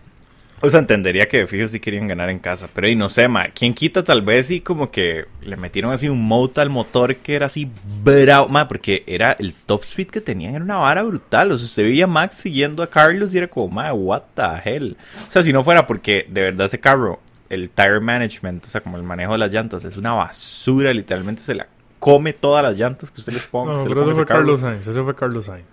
O 0.62 0.70
sea, 0.70 0.80
entendería 0.80 1.28
que 1.28 1.38
de 1.38 1.46
fijo 1.46 1.68
sí 1.68 1.80
querían 1.80 2.08
ganar 2.08 2.30
en 2.30 2.38
casa. 2.38 2.68
Pero 2.72 2.88
y 2.88 2.96
no 2.96 3.08
sé, 3.08 3.28
mae. 3.28 3.52
¿Quién 3.52 3.74
quita 3.74 4.02
tal 4.02 4.22
vez 4.22 4.50
y 4.50 4.60
como 4.60 4.90
que 4.90 5.26
le 5.42 5.56
metieron 5.56 5.92
así 5.92 6.08
un 6.08 6.26
mote 6.26 6.60
al 6.62 6.70
motor 6.70 7.14
que 7.16 7.34
era 7.34 7.46
así 7.46 7.70
bravo? 8.02 8.48
Mae, 8.48 8.64
porque 8.64 9.04
era 9.06 9.36
el 9.38 9.52
top 9.52 9.82
speed 9.84 10.08
que 10.08 10.20
tenían 10.20 10.54
era 10.54 10.64
una 10.64 10.76
vara 10.76 11.02
brutal. 11.02 11.52
O 11.52 11.58
sea, 11.58 11.66
usted 11.66 11.82
veía 11.82 12.04
a 12.04 12.08
Max 12.08 12.36
siguiendo 12.36 12.82
a 12.82 12.88
Carlos 12.88 13.34
y 13.34 13.38
era 13.38 13.48
como, 13.48 13.68
mae, 13.68 13.92
what 13.92 14.22
the 14.34 14.42
hell. 14.64 14.96
O 15.28 15.30
sea, 15.30 15.42
si 15.42 15.52
no 15.52 15.62
fuera 15.62 15.86
porque 15.86 16.26
de 16.28 16.40
verdad 16.40 16.66
ese 16.66 16.80
carro, 16.80 17.20
el 17.48 17.70
tire 17.70 18.00
management, 18.00 18.66
o 18.66 18.68
sea, 18.68 18.80
como 18.80 18.96
el 18.96 19.02
manejo 19.02 19.32
de 19.32 19.38
las 19.38 19.52
llantas, 19.52 19.84
es 19.84 19.96
una 19.96 20.12
basura. 20.14 20.92
Literalmente 20.92 21.42
se 21.42 21.54
la 21.54 21.68
come 21.98 22.32
todas 22.32 22.62
las 22.62 22.76
llantas 22.76 23.10
que 23.10 23.20
usted 23.20 23.32
les 23.32 23.46
ponga. 23.46 23.74
No, 23.74 23.80
se 23.80 23.88
pero 23.88 24.04
ese 24.04 24.14
fue. 24.14 24.26
Carlos 24.26 24.60
Sainz. 24.60 24.86
Ese 24.86 25.02
fue 25.02 25.14
Carlos 25.14 25.44
Sainz. 25.44 25.66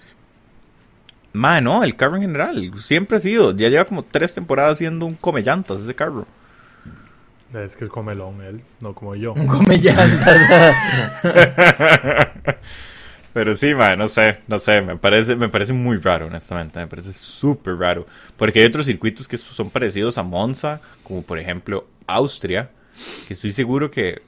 Ma, 1.34 1.62
no, 1.62 1.84
el 1.84 1.96
carro 1.96 2.16
en 2.16 2.22
general. 2.22 2.72
Siempre 2.78 3.18
ha 3.18 3.20
sido. 3.20 3.56
Ya 3.56 3.70
lleva 3.70 3.86
como 3.86 4.04
tres 4.04 4.34
temporadas 4.34 4.78
siendo 4.78 5.06
un 5.06 5.16
come 5.16 5.42
llantas 5.42 5.82
ese 5.82 5.96
carro. 5.96 6.26
Es 7.54 7.76
que 7.76 7.86
es 7.86 7.90
comelón 7.90 8.42
él, 8.42 8.62
no 8.80 8.94
como 8.94 9.14
yo. 9.16 9.34
Come 9.36 9.78
llantas. 9.78 10.76
Pero 13.34 13.56
sí, 13.56 13.74
ma, 13.74 13.96
no 13.96 14.08
sé, 14.08 14.40
no 14.48 14.60
sé. 14.60 14.82
Me 14.82 14.96
parece, 14.96 15.36
me 15.36 15.50
parece 15.50 15.74
muy 15.74 15.98
raro, 15.98 16.28
honestamente. 16.28 16.80
Me 16.80 16.88
parece 16.88 17.14
súper 17.14 17.76
raro. 17.78 18.06
Porque 18.38 18.60
hay 18.60 18.66
otros 18.66 18.86
circuitos 18.86 19.28
que 19.28 19.38
son 19.38 19.70
parecidos 19.72 20.18
a 20.18 20.24
Monza, 20.24 20.82
como 21.04 21.24
por 21.24 21.40
ejemplo 21.40 21.88
Austria, 22.08 22.70
que 23.28 23.34
estoy 23.34 23.52
seguro 23.52 23.90
que. 23.90 24.22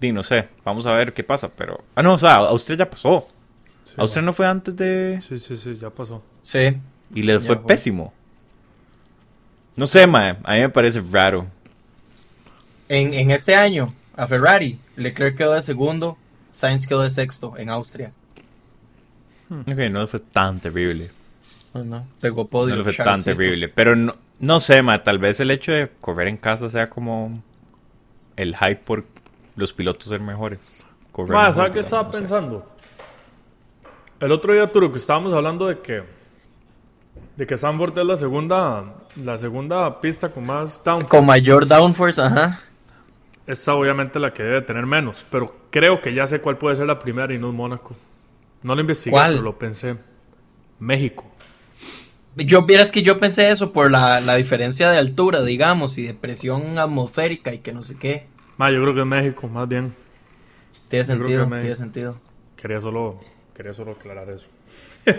Di, 0.00 0.12
no 0.12 0.22
sé, 0.22 0.48
vamos 0.64 0.86
a 0.86 0.94
ver 0.94 1.12
qué 1.12 1.24
pasa, 1.24 1.48
pero. 1.54 1.82
Ah, 1.94 2.02
no, 2.02 2.14
o 2.14 2.18
sea, 2.18 2.36
Austria 2.36 2.78
ya 2.78 2.90
pasó. 2.90 3.26
Sí, 3.84 3.94
Austria 3.96 4.22
no 4.22 4.32
fue 4.32 4.46
antes 4.46 4.76
de. 4.76 5.22
Sí, 5.28 5.38
sí, 5.38 5.56
sí, 5.56 5.78
ya 5.80 5.90
pasó. 5.90 6.22
sí. 6.42 6.76
Y 7.14 7.22
les 7.24 7.42
Ya 7.42 7.46
fue 7.46 7.56
fue. 7.56 7.66
pésimo. 7.66 8.12
No 9.76 9.86
sé, 9.86 10.06
ma, 10.06 10.38
a 10.44 10.54
mí 10.54 10.60
me 10.60 10.68
parece 10.70 11.00
raro. 11.10 11.46
En, 12.88 13.14
en 13.14 13.30
este 13.30 13.54
año, 13.54 13.94
a 14.16 14.26
Ferrari, 14.26 14.78
Leclerc 14.96 15.36
quedó 15.36 15.52
de 15.54 15.62
segundo, 15.62 16.18
Sainz 16.52 16.86
quedó 16.86 17.02
de 17.02 17.10
sexto 17.10 17.54
en 17.56 17.70
Austria. 17.70 18.12
Ok, 19.60 19.78
no 19.90 20.06
fue 20.06 20.20
tan 20.20 20.60
terrible. 20.60 21.10
No, 21.74 21.84
no, 21.84 22.06
pegó 22.20 22.46
podio. 22.48 22.76
No 22.76 22.84
fue 22.84 22.92
tan 22.94 23.22
terrible. 23.22 23.68
Pero 23.68 23.96
no, 23.96 24.14
no 24.40 24.60
sé, 24.60 24.82
ma, 24.82 25.02
tal 25.02 25.18
vez 25.18 25.40
el 25.40 25.50
hecho 25.50 25.72
de 25.72 25.90
correr 26.00 26.28
en 26.28 26.36
casa 26.36 26.68
sea 26.68 26.88
como 26.90 27.42
el 28.36 28.56
hype 28.56 28.76
por 28.76 29.04
los 29.56 29.72
pilotos 29.72 30.08
ser 30.08 30.20
mejores. 30.20 30.84
Correr 31.12 31.32
Ma, 31.32 31.40
mejor, 31.40 31.54
¿sabes 31.54 31.72
qué 31.72 31.80
estaba 31.80 32.04
no 32.04 32.12
sé. 32.12 32.18
pensando? 32.18 32.72
El 34.20 34.32
otro 34.32 34.52
día, 34.52 34.62
Arturo, 34.62 34.90
que 34.92 34.98
estábamos 34.98 35.32
hablando 35.32 35.66
de 35.66 35.80
que 35.80 36.02
de 37.36 37.46
que 37.46 37.56
Sanford 37.56 37.98
es 37.98 38.06
la 38.06 38.16
segunda 38.16 38.84
la 39.16 39.36
segunda 39.38 40.00
pista 40.00 40.30
con 40.30 40.46
más 40.46 40.82
downforce. 40.84 41.16
Con 41.16 41.26
mayor 41.26 41.66
downforce, 41.66 42.20
ajá. 42.20 42.60
Esta 43.46 43.74
obviamente 43.74 44.18
la 44.20 44.32
que 44.32 44.42
debe 44.42 44.62
tener 44.62 44.86
menos, 44.86 45.26
pero 45.30 45.54
creo 45.70 46.00
que 46.00 46.14
ya 46.14 46.26
sé 46.26 46.40
cuál 46.40 46.56
puede 46.58 46.76
ser 46.76 46.86
la 46.86 46.98
primera 46.98 47.32
y 47.34 47.38
no 47.38 47.48
es 47.48 47.54
Mónaco. 47.54 47.96
No 48.62 48.74
lo 48.74 48.80
investigué, 48.80 49.12
¿Cuál? 49.12 49.32
pero 49.32 49.42
lo 49.42 49.58
pensé. 49.58 49.96
México. 50.78 51.24
Yo 52.36 52.62
vieras 52.62 52.90
que 52.92 53.02
yo 53.02 53.18
pensé 53.18 53.50
eso 53.50 53.72
por 53.72 53.90
la, 53.90 54.20
la 54.20 54.36
diferencia 54.36 54.90
de 54.90 54.98
altura, 54.98 55.42
digamos, 55.42 55.98
y 55.98 56.04
de 56.04 56.14
presión 56.14 56.78
atmosférica 56.78 57.52
y 57.52 57.58
que 57.58 57.72
no 57.72 57.82
sé 57.82 57.96
qué. 57.96 58.26
Ma, 58.56 58.70
yo 58.70 58.80
creo 58.82 58.94
que 58.94 59.00
es 59.00 59.06
México, 59.06 59.48
más 59.48 59.68
bien. 59.68 59.92
Tiene 60.88 61.04
sentido, 61.04 61.46
tiene 61.46 61.74
sentido. 61.76 62.18
Quería 62.56 62.80
solo, 62.80 63.20
quería 63.54 63.74
solo 63.74 63.92
aclarar 63.92 64.30
eso. 64.30 64.46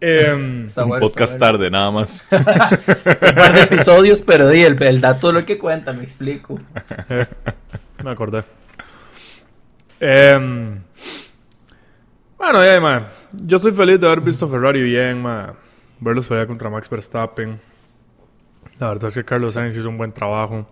Está 0.00 0.82
Un 0.82 0.88
bueno, 0.90 1.00
podcast 1.06 1.32
está 1.34 1.46
bueno. 1.46 1.58
tarde, 1.58 1.70
nada 1.70 1.90
más. 1.90 2.26
Un 2.30 2.44
par 2.44 3.54
de 3.54 3.62
episodios, 3.62 4.20
pero 4.20 4.50
di, 4.50 4.60
el, 4.62 4.82
el 4.82 5.00
dato 5.00 5.28
es 5.28 5.34
lo 5.34 5.42
que 5.42 5.56
cuenta, 5.56 5.94
me 5.94 6.02
explico. 6.02 6.60
me 8.04 8.10
acordé. 8.10 8.42
Em, 10.00 10.80
bueno, 12.52 12.62
ya, 12.62 13.10
yo 13.32 13.58
soy 13.58 13.72
feliz 13.72 13.98
de 13.98 14.06
haber 14.06 14.20
visto 14.20 14.44
a 14.44 14.48
Ferrari 14.48 14.82
bien, 14.82 15.22
ma. 15.22 15.54
verlos 16.00 16.26
pelear 16.26 16.46
contra 16.46 16.68
Max 16.68 16.90
Verstappen. 16.90 17.58
La 18.78 18.88
verdad 18.88 19.08
es 19.08 19.14
que 19.14 19.24
Carlos 19.24 19.54
Sainz 19.54 19.76
hizo 19.76 19.88
un 19.88 19.96
buen 19.96 20.12
trabajo. 20.12 20.66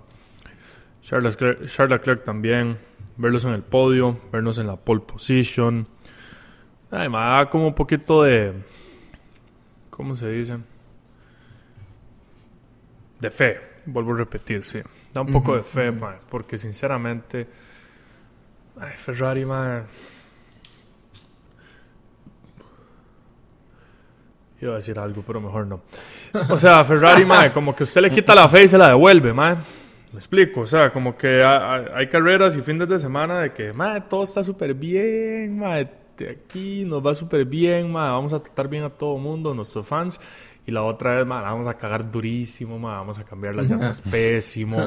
Charles 1.03 1.35
Leclerc, 1.35 1.67
Charles 1.67 1.99
Leclerc 1.99 2.25
también. 2.25 2.79
Verlos 3.17 3.45
en 3.45 3.53
el 3.53 3.63
podio, 3.63 4.19
vernos 4.31 4.59
en 4.59 4.67
la 4.67 4.77
pole 4.77 5.01
position. 5.01 5.87
Ay, 6.91 7.09
me 7.09 7.19
da 7.19 7.49
como 7.49 7.69
un 7.69 7.75
poquito 7.75 8.23
de. 8.23 8.53
¿Cómo 9.91 10.15
se 10.15 10.29
dice? 10.31 10.59
De 13.21 13.31
fe. 13.31 13.61
Vuelvo 13.87 14.13
a 14.15 14.19
repetir, 14.19 14.65
sí. 14.65 14.81
Da 15.13 15.23
un 15.23 15.33
poco 15.33 15.57
de 15.57 15.63
fe, 15.63 15.91
ma, 15.91 16.17
porque 16.29 16.59
sinceramente. 16.59 17.47
Ay, 18.79 18.93
Ferrari, 18.97 19.45
ma. 19.45 19.85
Iba 24.63 24.73
a 24.73 24.77
decir 24.77 24.99
algo, 24.99 25.23
pero 25.27 25.41
mejor 25.41 25.67
no. 25.67 25.81
O 26.49 26.57
sea, 26.57 26.83
Ferrari, 26.85 27.25
mae, 27.25 27.53
como 27.53 27.75
que 27.75 27.83
usted 27.83 28.01
le 28.01 28.11
quita 28.13 28.35
la 28.35 28.49
fe 28.49 28.63
y 28.65 28.69
se 28.69 28.79
la 28.79 28.89
devuelve, 28.89 29.33
mae. 29.33 29.57
Me 30.13 30.19
explico, 30.19 30.61
o 30.61 30.67
sea, 30.67 30.91
como 30.93 31.17
que 31.17 31.43
hay, 31.43 31.85
hay 31.95 32.07
carreras 32.07 32.57
y 32.57 32.61
fines 32.63 32.89
de 32.89 32.99
semana 32.99 33.41
de 33.41 33.53
que, 33.53 33.73
mae, 33.73 34.03
todo 34.03 34.23
está 34.23 34.45
súper 34.45 34.73
bien, 34.75 35.59
mae, 35.59 35.89
de 36.17 36.31
aquí 36.31 36.85
nos 36.87 37.05
va 37.05 37.15
súper 37.15 37.45
bien, 37.45 37.91
mae, 37.91 38.11
vamos 38.13 38.33
a 38.33 38.41
tratar 38.41 38.69
bien 38.69 38.85
a 38.85 38.91
todo 38.91 39.19
mundo, 39.19 39.53
nuestros 39.53 39.85
fans. 39.87 40.21
Y 40.65 40.71
la 40.71 40.83
otra 40.85 41.17
vez, 41.17 41.27
mae, 41.27 41.43
vamos 41.43 41.67
a 41.67 41.75
cagar 41.75 42.09
durísimo, 42.09 42.79
mae, 42.79 42.93
vamos 42.95 43.19
a 43.19 43.25
cambiar 43.25 43.57
las 43.57 43.69
llantas 43.69 44.01
pésimo. 44.11 44.79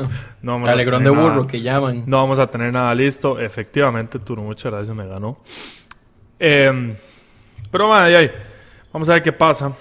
No 0.42 0.54
vamos 0.54 0.70
Alegrón 0.70 1.04
de 1.04 1.10
burro 1.10 1.30
nada- 1.36 1.48
que 1.48 1.62
llaman. 1.62 2.04
no 2.06 2.16
vamos 2.18 2.40
a 2.40 2.48
tener 2.48 2.72
nada 2.72 2.96
listo. 2.96 3.38
Efectivamente, 3.40 4.20
Turo, 4.20 4.42
muchas 4.42 4.72
gracias, 4.72 4.96
me 4.96 5.06
ganó. 5.06 5.38
Eh, 6.40 6.96
pero 7.72 7.88
bueno, 7.88 8.06
ahí, 8.06 8.16
ahí. 8.16 8.32
Vamos 8.96 9.10
a 9.10 9.14
ver 9.16 9.24
qué 9.24 9.34
pasa. 9.34 9.74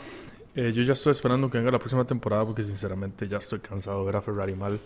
Eh, 0.57 0.73
yo 0.73 0.83
ya 0.83 0.95
estoy 0.95 1.13
esperando 1.13 1.49
que 1.49 1.57
venga 1.57 1.71
la 1.71 1.79
próxima 1.79 2.05
temporada 2.05 2.45
porque 2.45 2.65
sinceramente 2.65 3.29
ya 3.29 3.39
estoy 3.39 3.61
cansado 3.61 4.01
de 4.01 4.07
ver 4.07 4.17
a 4.17 4.21
Ferrari 4.21 4.57
mal. 4.57 4.77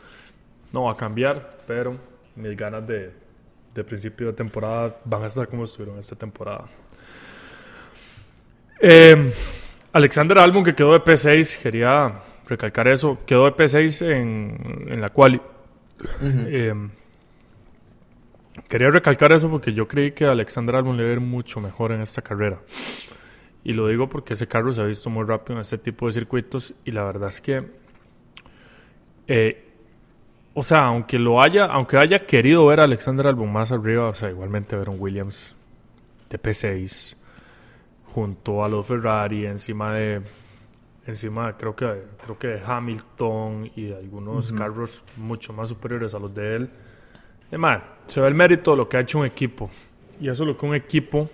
No 0.70 0.82
va 0.82 0.92
a 0.92 0.96
cambiar, 0.98 1.56
pero 1.66 1.96
mis 2.36 2.54
ganas 2.54 2.86
de, 2.86 3.10
de 3.72 3.84
principio 3.84 4.26
de 4.26 4.32
temporada 4.34 4.94
van 5.06 5.24
a 5.24 5.28
estar 5.28 5.48
como 5.48 5.64
estuvieron 5.64 5.98
esta 5.98 6.14
temporada. 6.14 6.66
Eh, 8.80 9.32
Alexander 9.94 10.38
Albon, 10.40 10.62
que 10.62 10.74
quedó 10.74 10.92
de 10.92 11.00
P6, 11.00 11.62
quería 11.62 12.20
recalcar 12.46 12.86
eso, 12.86 13.16
quedó 13.24 13.46
de 13.46 13.52
P6 13.52 14.06
en, 14.10 14.88
en 14.88 15.00
la 15.00 15.08
quali. 15.08 15.40
Eh, 16.22 16.74
quería 18.68 18.90
recalcar 18.90 19.32
eso 19.32 19.48
porque 19.48 19.72
yo 19.72 19.88
creí 19.88 20.12
que 20.12 20.26
Alexander 20.26 20.76
Albon 20.76 20.98
le 20.98 21.04
iba 21.04 21.12
a 21.12 21.14
ir 21.14 21.20
mucho 21.20 21.60
mejor 21.60 21.92
en 21.92 22.02
esta 22.02 22.20
carrera. 22.20 22.58
Y 23.68 23.74
lo 23.74 23.86
digo 23.86 24.08
porque 24.08 24.32
ese 24.32 24.46
carro 24.48 24.72
se 24.72 24.80
ha 24.80 24.84
visto 24.84 25.10
muy 25.10 25.26
rápido 25.26 25.56
en 25.56 25.60
este 25.60 25.76
tipo 25.76 26.06
de 26.06 26.12
circuitos 26.12 26.72
y 26.86 26.90
la 26.90 27.04
verdad 27.04 27.28
es 27.28 27.42
que, 27.42 27.66
eh, 29.26 29.62
o 30.54 30.62
sea, 30.62 30.86
aunque 30.86 31.18
lo 31.18 31.42
haya, 31.42 31.66
aunque 31.66 31.98
haya 31.98 32.20
querido 32.20 32.64
ver 32.64 32.80
a 32.80 32.84
Alexander 32.84 33.26
Albon 33.26 33.52
más 33.52 33.70
arriba, 33.70 34.08
o 34.08 34.14
sea, 34.14 34.30
igualmente 34.30 34.74
ver 34.74 34.88
un 34.88 34.96
Williams 34.98 35.54
de 36.30 36.40
P6 36.40 37.14
junto 38.06 38.64
a 38.64 38.70
los 38.70 38.86
Ferrari 38.86 39.44
encima 39.44 39.92
de 39.92 40.22
encima 41.06 41.54
creo 41.58 41.76
que 41.76 42.04
creo 42.24 42.38
que 42.38 42.46
de 42.46 42.62
Hamilton 42.64 43.70
y 43.76 43.88
de 43.88 43.96
algunos 43.96 44.50
carros 44.50 45.04
mucho 45.18 45.52
más 45.52 45.68
superiores 45.68 46.14
a 46.14 46.18
los 46.18 46.34
de 46.34 46.56
él. 46.56 46.70
Y, 47.52 47.58
man, 47.58 47.84
se 48.06 48.18
ve 48.18 48.28
el 48.28 48.34
mérito 48.34 48.70
de 48.70 48.78
lo 48.78 48.88
que 48.88 48.96
ha 48.96 49.00
hecho 49.00 49.18
un 49.18 49.26
equipo. 49.26 49.68
Y 50.18 50.30
eso 50.30 50.44
es 50.44 50.46
lo 50.46 50.56
que 50.56 50.64
un 50.64 50.74
equipo 50.74 51.28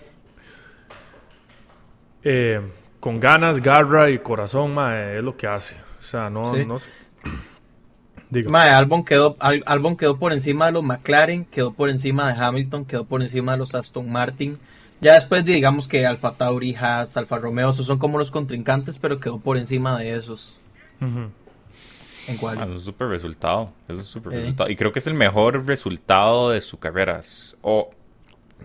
eh, 2.25 2.61
con 3.01 3.21
ganas, 3.21 3.61
garra 3.61 4.11
y 4.11 4.19
corazón, 4.19 4.75
man, 4.75 4.95
es 4.95 5.23
lo 5.23 5.37
que 5.37 5.47
hace. 5.47 5.77
O 6.01 6.03
sea, 6.03 6.31
no, 6.31 6.55
Sí. 6.55 6.65
no 6.67 6.79
sé. 6.79 6.91
Diga. 8.31 8.51
Mae, 8.51 8.71
Albon 8.71 9.05
quedó, 9.05 9.37
Al- 9.39 9.63
Albon 9.67 9.97
quedó 9.97 10.19
por 10.19 10.33
encima 10.33 10.67
de 10.67 10.73
los 10.73 10.83
McLaren, 10.83 11.45
quedó 11.45 11.73
por 11.73 11.89
encima 11.91 12.33
de 12.33 12.43
Hamilton, 12.43 12.85
quedó 12.85 13.05
por 13.05 13.21
encima 13.23 13.53
de 13.53 13.59
los 13.59 13.75
Aston 13.75 14.11
Martin. 14.11 14.59
Ya 15.01 15.15
después 15.15 15.45
digamos 15.45 15.87
que 15.87 16.07
Alfa 16.07 16.33
Tauri, 16.33 16.75
Haas, 16.75 17.17
Alfa 17.17 17.39
Romeo, 17.39 17.69
esos 17.71 17.87
son 17.87 17.99
como 17.99 18.17
los 18.19 18.31
contrincantes, 18.31 18.99
pero 18.99 19.21
quedó 19.21 19.39
por 19.39 19.57
encima 19.59 19.99
de 19.99 20.15
esos. 20.17 20.59
¿En 21.01 22.37
cuál? 22.41 22.59
Ah, 22.59 22.65
es 22.65 22.71
un 22.71 22.81
súper 22.81 23.09
resultado. 23.09 23.73
Es 23.87 23.97
un 23.99 24.05
súper 24.05 24.33
Sí. 24.33 24.39
resultado. 24.39 24.71
Y 24.71 24.77
creo 24.77 24.93
que 24.93 24.99
es 25.01 25.07
el 25.07 25.15
mejor 25.15 25.67
resultado 25.67 26.51
de 26.51 26.61
su 26.63 26.79
carrera. 26.79 27.21
O 27.61 27.91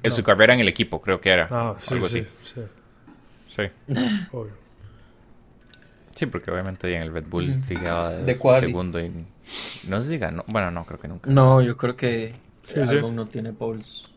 en 0.01 0.11
su 0.11 0.23
carrera 0.23 0.53
en 0.53 0.61
el 0.61 0.69
equipo, 0.69 1.01
creo 1.01 1.19
que 1.19 1.29
era. 1.31 1.47
Ah, 1.51 1.75
sí, 1.77 1.93
algo 1.95 2.07
sí, 2.07 2.19
así. 2.19 2.53
sí, 2.55 2.61
Sí. 3.65 3.93
obvio. 4.32 4.54
Sí, 6.15 6.26
porque 6.26 6.52
obviamente 6.52 6.91
ya 6.91 6.98
en 6.98 7.04
el 7.04 7.13
Red 7.13 7.26
Bull 7.28 7.63
sí 7.63 7.76
quedaba 7.76 8.10
de, 8.12 8.24
De 8.24 8.60
segundo. 8.60 9.00
Y, 9.00 9.10
no 9.88 10.02
sé 10.02 10.10
si 10.10 10.17
ganó. 10.17 10.43
Bueno, 10.48 10.69
no, 10.69 10.84
creo 10.86 11.00
que 11.00 11.08
nunca. 11.08 11.30
No, 11.30 11.62
yo 11.62 11.78
creo 11.78 11.95
que 11.95 12.36
Sí, 12.65 12.76
sí. 12.88 12.95
No 13.12 13.26
tiene 13.26 13.54
poles. 13.54 14.08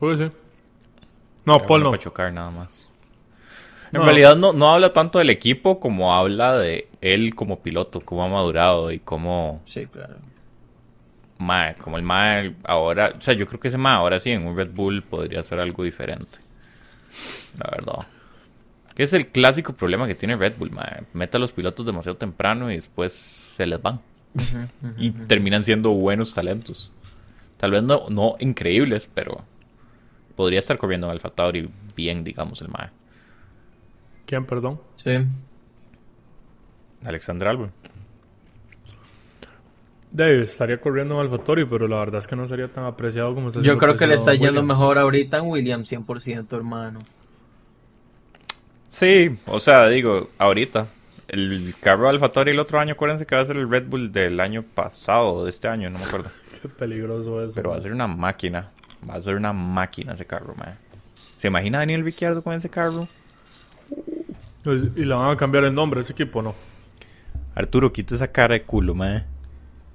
Sí. 0.00 0.30
No, 1.44 1.56
Era 1.56 1.66
Paul 1.66 1.82
no. 1.82 1.90
para 1.90 2.02
chocar 2.02 2.32
nada 2.32 2.50
más. 2.50 2.88
En 3.92 3.98
No. 4.00 4.04
realidad 4.04 4.36
no, 4.36 4.52
no 4.52 4.72
habla 4.72 4.90
tanto 4.92 5.18
del 5.18 5.30
equipo 5.30 5.78
como 5.80 6.14
habla 6.14 6.56
de 6.56 6.88
él 7.00 7.34
como 7.34 7.60
piloto, 7.60 8.00
cómo 8.00 8.24
ha 8.24 8.28
madurado 8.28 8.90
y 8.90 8.98
cómo, 9.00 9.62
Sí, 9.66 9.86
claro. 9.86 10.16
mae, 11.38 11.74
como 11.76 11.96
el 11.98 12.02
mae 12.02 12.54
ahora, 12.64 13.14
o 13.18 13.20
sea, 13.20 13.34
yo 13.34 13.46
creo 13.46 13.58
que 13.60 13.68
ese 13.68 13.78
mae 13.78 13.94
ahora 13.94 14.18
sí 14.18 14.30
en 14.30 14.46
un 14.46 14.56
Red 14.56 14.70
Bull 14.72 15.02
podría 15.02 15.42
ser 15.42 15.58
algo 15.60 15.82
diferente. 15.84 16.38
La 17.58 17.68
verdad. 17.70 18.06
Que 19.00 19.04
es 19.04 19.14
el 19.14 19.28
clásico 19.28 19.72
problema 19.72 20.06
que 20.06 20.14
tiene 20.14 20.36
Red 20.36 20.58
Bull, 20.58 20.72
mae. 20.72 21.04
Mete 21.14 21.38
a 21.38 21.40
los 21.40 21.52
pilotos 21.52 21.86
demasiado 21.86 22.18
temprano 22.18 22.70
y 22.70 22.74
después 22.74 23.14
se 23.14 23.64
les 23.64 23.80
van. 23.80 23.98
y 24.98 25.10
terminan 25.10 25.64
siendo 25.64 25.92
buenos 25.92 26.34
talentos. 26.34 26.92
Tal 27.56 27.70
vez 27.70 27.82
no, 27.82 28.10
no 28.10 28.36
increíbles, 28.40 29.06
pero 29.06 29.42
podría 30.36 30.58
estar 30.58 30.76
corriendo 30.76 31.06
en 31.06 31.12
Alfa 31.12 31.30
Tauri 31.30 31.70
bien, 31.96 32.24
digamos, 32.24 32.60
el 32.60 32.68
mae. 32.68 32.90
¿Quién, 34.26 34.44
perdón? 34.44 34.78
Sí. 34.96 35.12
Alexander 37.02 37.48
Albon. 37.48 37.72
Dave 40.12 40.42
estaría 40.42 40.78
corriendo 40.78 41.14
en 41.14 41.20
AlphaTauri, 41.20 41.64
pero 41.64 41.88
la 41.88 41.96
verdad 42.00 42.18
es 42.18 42.26
que 42.26 42.36
no 42.36 42.46
sería 42.46 42.68
tan 42.68 42.84
apreciado 42.84 43.34
como 43.34 43.48
está 43.48 43.62
Yo 43.62 43.78
creo 43.78 43.96
que 43.96 44.06
le 44.06 44.16
está 44.16 44.34
yendo 44.34 44.62
mejor 44.62 44.98
ahorita 44.98 45.38
en 45.38 45.46
Williams 45.46 45.90
100%, 45.90 46.54
hermano. 46.54 46.98
Sí, 48.90 49.38
o 49.46 49.58
sea, 49.60 49.88
digo, 49.88 50.28
ahorita. 50.36 50.88
El 51.28 51.74
carro 51.80 52.08
Alfa 52.08 52.32
Tauri 52.32 52.50
el 52.50 52.58
otro 52.58 52.80
año, 52.80 52.94
acuérdense 52.94 53.24
que 53.24 53.36
va 53.36 53.40
a 53.40 53.44
ser 53.44 53.56
el 53.56 53.70
Red 53.70 53.86
Bull 53.86 54.10
del 54.10 54.40
año 54.40 54.64
pasado, 54.64 55.28
o 55.28 55.44
de 55.44 55.50
este 55.50 55.68
año, 55.68 55.88
no 55.88 56.00
me 56.00 56.04
acuerdo. 56.04 56.28
Qué 56.60 56.68
peligroso 56.68 57.42
eso. 57.42 57.54
Pero 57.54 57.70
va 57.70 57.76
a 57.76 57.80
ser 57.80 57.92
una 57.92 58.08
máquina. 58.08 58.70
Va 59.08 59.14
a 59.14 59.20
ser 59.20 59.36
una 59.36 59.52
máquina 59.52 60.14
ese 60.14 60.26
carro, 60.26 60.54
man. 60.56 60.76
¿Se 61.38 61.46
imagina 61.46 61.78
a 61.78 61.82
Daniel 61.82 62.04
Ricciardo 62.04 62.42
con 62.42 62.52
ese 62.52 62.68
carro? 62.68 63.06
Pues, 64.64 64.82
Y 64.96 65.04
le 65.04 65.14
van 65.14 65.30
a 65.30 65.36
cambiar 65.36 65.64
el 65.64 65.74
nombre 65.74 66.00
a 66.00 66.02
ese 66.02 66.12
equipo, 66.12 66.42
¿no? 66.42 66.54
Arturo, 67.54 67.92
quita 67.92 68.16
esa 68.16 68.26
cara 68.26 68.54
de 68.54 68.62
culo, 68.62 68.94
man. 68.96 69.24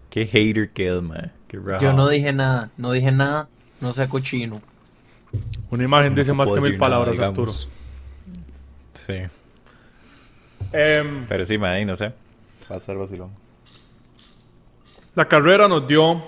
Qué 0.10 0.26
hater 0.26 0.70
que 0.70 0.88
es, 0.88 1.02
man. 1.02 1.34
Qué. 1.50 1.60
Yo 1.82 1.92
no 1.92 2.08
dije 2.08 2.32
nada, 2.32 2.72
no 2.78 2.94
dije 2.94 3.12
nada, 3.12 3.50
no 3.82 3.92
sea 3.92 4.08
cochino. 4.08 4.62
Una 5.70 5.84
imagen 5.84 6.16
dice 6.16 6.32
No 6.32 6.36
más 6.36 6.50
que 6.50 6.62
mil 6.62 6.72
nada, 6.72 6.80
palabras, 6.80 7.20
Arturo. 7.20 7.54
Sí. 9.06 9.16
Em, 10.72 11.28
Pero 11.28 11.46
sí, 11.46 11.58
man, 11.58 11.72
ahí 11.74 11.86
no 11.86 11.96
sé. 11.96 12.12
Va 12.72 12.78
a 12.78 12.80
ser 12.80 12.98
vacilón. 12.98 13.32
la 15.14 15.28
carrera 15.28 15.68
nos 15.68 15.88
dio 15.88 16.24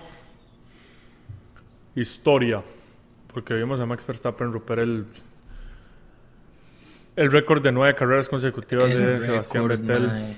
historia. 1.95 2.61
Porque 3.33 3.53
vimos 3.53 3.79
a 3.81 3.85
Max 3.85 4.05
Verstappen 4.05 4.51
romper 4.51 4.79
el, 4.79 5.05
el 7.15 7.31
récord 7.31 7.61
de 7.61 7.71
nueve 7.71 7.95
carreras 7.95 8.29
consecutivas 8.29 8.89
de 8.89 9.15
El 9.15 9.21
Sebastián 9.21 9.67
récord, 9.67 9.87
Vettel. 9.87 10.35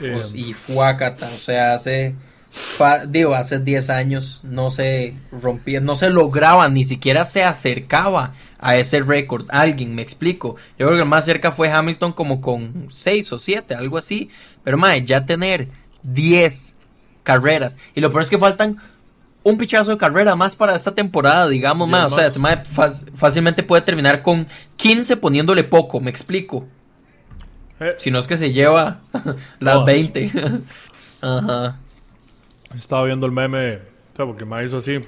Eh, 0.00 0.20
y 0.34 0.54
fuácata, 0.54 1.26
o 1.26 1.38
sea, 1.38 1.74
hace, 1.74 2.14
fa- 2.54 3.04
digo, 3.04 3.34
hace 3.34 3.58
10 3.58 3.90
años 3.90 4.40
no 4.44 4.70
se 4.70 5.14
rompía, 5.32 5.80
no 5.80 5.96
se 5.96 6.08
lograba, 6.10 6.68
ni 6.68 6.84
siquiera 6.84 7.26
se 7.26 7.42
acercaba 7.44 8.32
a 8.60 8.76
ese 8.76 9.00
récord. 9.00 9.46
Alguien, 9.50 9.94
me 9.94 10.02
explico. 10.02 10.54
Yo 10.78 10.86
creo 10.86 10.92
que 10.98 11.02
el 11.02 11.08
más 11.08 11.24
cerca 11.24 11.50
fue 11.50 11.70
Hamilton 11.70 12.12
como 12.12 12.40
con 12.40 12.86
6 12.90 13.32
o 13.32 13.38
7, 13.38 13.74
algo 13.74 13.98
así. 13.98 14.30
Pero, 14.62 14.78
mae, 14.78 15.04
ya 15.04 15.26
tener 15.26 15.68
10 16.04 16.74
carreras. 17.24 17.76
Y 17.94 18.00
lo 18.00 18.10
peor 18.10 18.22
es 18.22 18.30
que 18.30 18.38
faltan 18.38 18.78
un 19.42 19.58
pichazo 19.58 19.90
de 19.90 19.98
carrera 19.98 20.36
más 20.36 20.54
para 20.56 20.74
esta 20.76 20.94
temporada, 20.94 21.48
digamos, 21.48 21.88
mae. 21.88 22.04
O 22.06 22.08
sea, 22.10 22.18
más. 22.18 22.26
ese 22.28 22.38
mae 22.38 22.62
fácilmente 23.14 23.62
puede 23.64 23.82
terminar 23.82 24.22
con 24.22 24.46
15 24.76 25.16
poniéndole 25.18 25.64
poco, 25.64 26.00
me 26.00 26.10
explico. 26.10 26.66
eh, 27.80 27.96
Si 27.98 28.10
no 28.10 28.20
es 28.20 28.26
que 28.26 28.38
se 28.38 28.52
lleva 28.52 29.00
las 29.58 29.74
Todas. 29.74 29.86
20. 29.86 30.30
Ajá. 31.20 31.76
Estaba 32.74 33.04
viendo 33.04 33.26
el 33.26 33.32
meme, 33.32 33.76
o 33.76 34.16
sea, 34.16 34.26
porque 34.26 34.44
me 34.44 34.64
hizo 34.64 34.78
así 34.78 35.00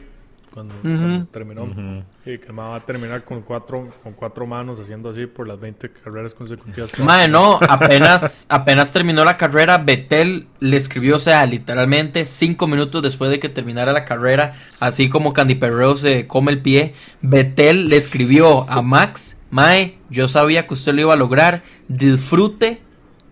cuando, 0.57 0.75
cuando 0.81 1.27
terminó. 1.27 1.65
Ujú. 1.65 2.03
Y 2.25 2.39
que 2.39 2.51
me 2.51 2.63
va 2.63 2.77
a 2.77 2.81
terminar 2.81 3.25
con 3.25 3.43
cuatro, 3.43 3.93
con 4.03 4.15
cuatro 4.15 4.47
manos 4.47 4.81
haciendo 4.81 5.11
así 5.11 5.27
por 5.27 5.47
las 5.47 5.61
20 5.61 5.91
carreras 5.91 6.33
consecutivas. 6.33 6.93
que 6.93 7.03
Mae, 7.03 7.29
no, 7.29 7.59
apenas, 7.69 8.47
apenas 8.49 8.91
terminó 8.91 9.23
la 9.23 9.37
carrera, 9.37 9.77
Betel 9.77 10.47
le 10.61 10.79
escribió, 10.79 11.17
o 11.17 11.19
sea, 11.19 11.45
literalmente 11.45 12.25
cinco 12.25 12.67
minutos 12.67 13.03
después 13.03 13.31
de 13.31 13.39
que 13.39 13.51
terminara 13.51 13.93
la 13.93 14.07
carrera, 14.07 14.55
así 14.81 15.11
como 15.11 15.35
Candy 15.35 15.57
Perreo 15.57 15.95
se 15.97 16.27
come 16.27 16.53
el 16.53 16.63
pie, 16.63 16.95
Betel 17.21 17.91
le 17.91 17.99
escribió 17.99 18.69
a 18.71 18.81
Max, 18.81 19.43
Mae, 19.51 19.99
yo 20.09 20.27
sabía 20.27 20.67
que 20.67 20.73
usted 20.73 20.95
lo 20.95 21.03
iba 21.03 21.13
a 21.13 21.19
lograr, 21.19 21.61
disfrute 21.89 22.81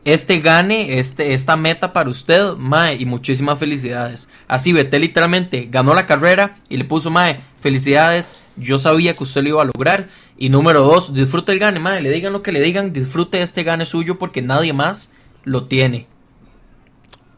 este 0.04 0.40
gane, 0.40 0.98
este, 0.98 1.32
esta 1.32 1.56
meta 1.56 1.92
para 1.92 2.10
usted, 2.10 2.52
Mae, 2.58 2.96
y 2.96 3.06
muchísimas 3.06 3.58
felicidades. 3.58 4.28
Así 4.46 4.72
Betel 4.72 5.02
literalmente 5.02 5.68
ganó 5.70 5.94
la 5.94 6.06
carrera 6.06 6.58
y 6.68 6.76
le 6.76 6.84
puso, 6.84 7.10
Mae, 7.10 7.40
felicidades, 7.60 8.36
Yo 8.56 8.78
sabía 8.78 9.14
que 9.14 9.24
usted 9.24 9.42
lo 9.42 9.48
iba 9.48 9.62
a 9.62 9.64
lograr. 9.64 10.08
Y 10.36 10.48
número 10.48 10.82
dos, 10.82 11.12
disfrute 11.12 11.50
el 11.50 11.58
gane, 11.58 11.80
madre. 11.80 12.02
Le 12.02 12.10
digan 12.10 12.32
lo 12.32 12.42
que 12.42 12.52
le 12.52 12.60
digan, 12.60 12.92
disfrute 12.92 13.42
este 13.42 13.64
gane 13.64 13.84
suyo 13.84 14.16
porque 14.18 14.42
nadie 14.42 14.72
más 14.72 15.12
lo 15.42 15.64
tiene. 15.64 16.06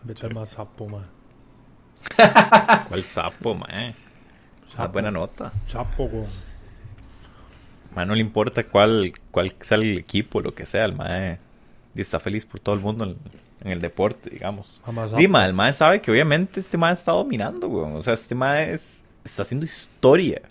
Vete 0.02 0.28
más 0.28 0.50
sapo, 0.50 0.88
man. 0.88 1.06
¿Cuál 2.88 3.02
sapo, 3.02 3.54
mae? 3.54 3.94
Ah, 4.76 4.88
buena 4.88 5.10
nota. 5.10 5.52
Sapo, 5.66 6.04
weón. 6.04 6.26
Mae, 7.94 8.04
no 8.04 8.14
le 8.14 8.20
importa 8.20 8.64
cuál, 8.64 9.14
cuál 9.30 9.54
sea 9.60 9.78
el 9.78 9.96
equipo, 9.96 10.42
lo 10.42 10.54
que 10.54 10.66
sea, 10.66 10.84
el 10.84 10.94
mae 10.94 11.38
está 12.02 12.18
feliz 12.20 12.44
por 12.46 12.60
todo 12.60 12.74
el 12.74 12.80
mundo 12.80 13.04
en, 13.04 13.16
en 13.64 13.72
el 13.72 13.80
deporte, 13.80 14.30
digamos. 14.30 14.80
Dima, 15.16 15.44
el 15.46 15.52
mae 15.54 15.72
sabe 15.72 16.00
que 16.00 16.10
obviamente 16.10 16.60
este 16.60 16.76
mae 16.76 16.92
está 16.92 17.12
dominando, 17.12 17.68
weón. 17.68 17.96
O 17.96 18.02
sea, 18.02 18.14
este 18.14 18.34
mae 18.34 18.72
es- 18.72 19.04
está 19.24 19.42
haciendo 19.42 19.64
historia. 19.66 20.42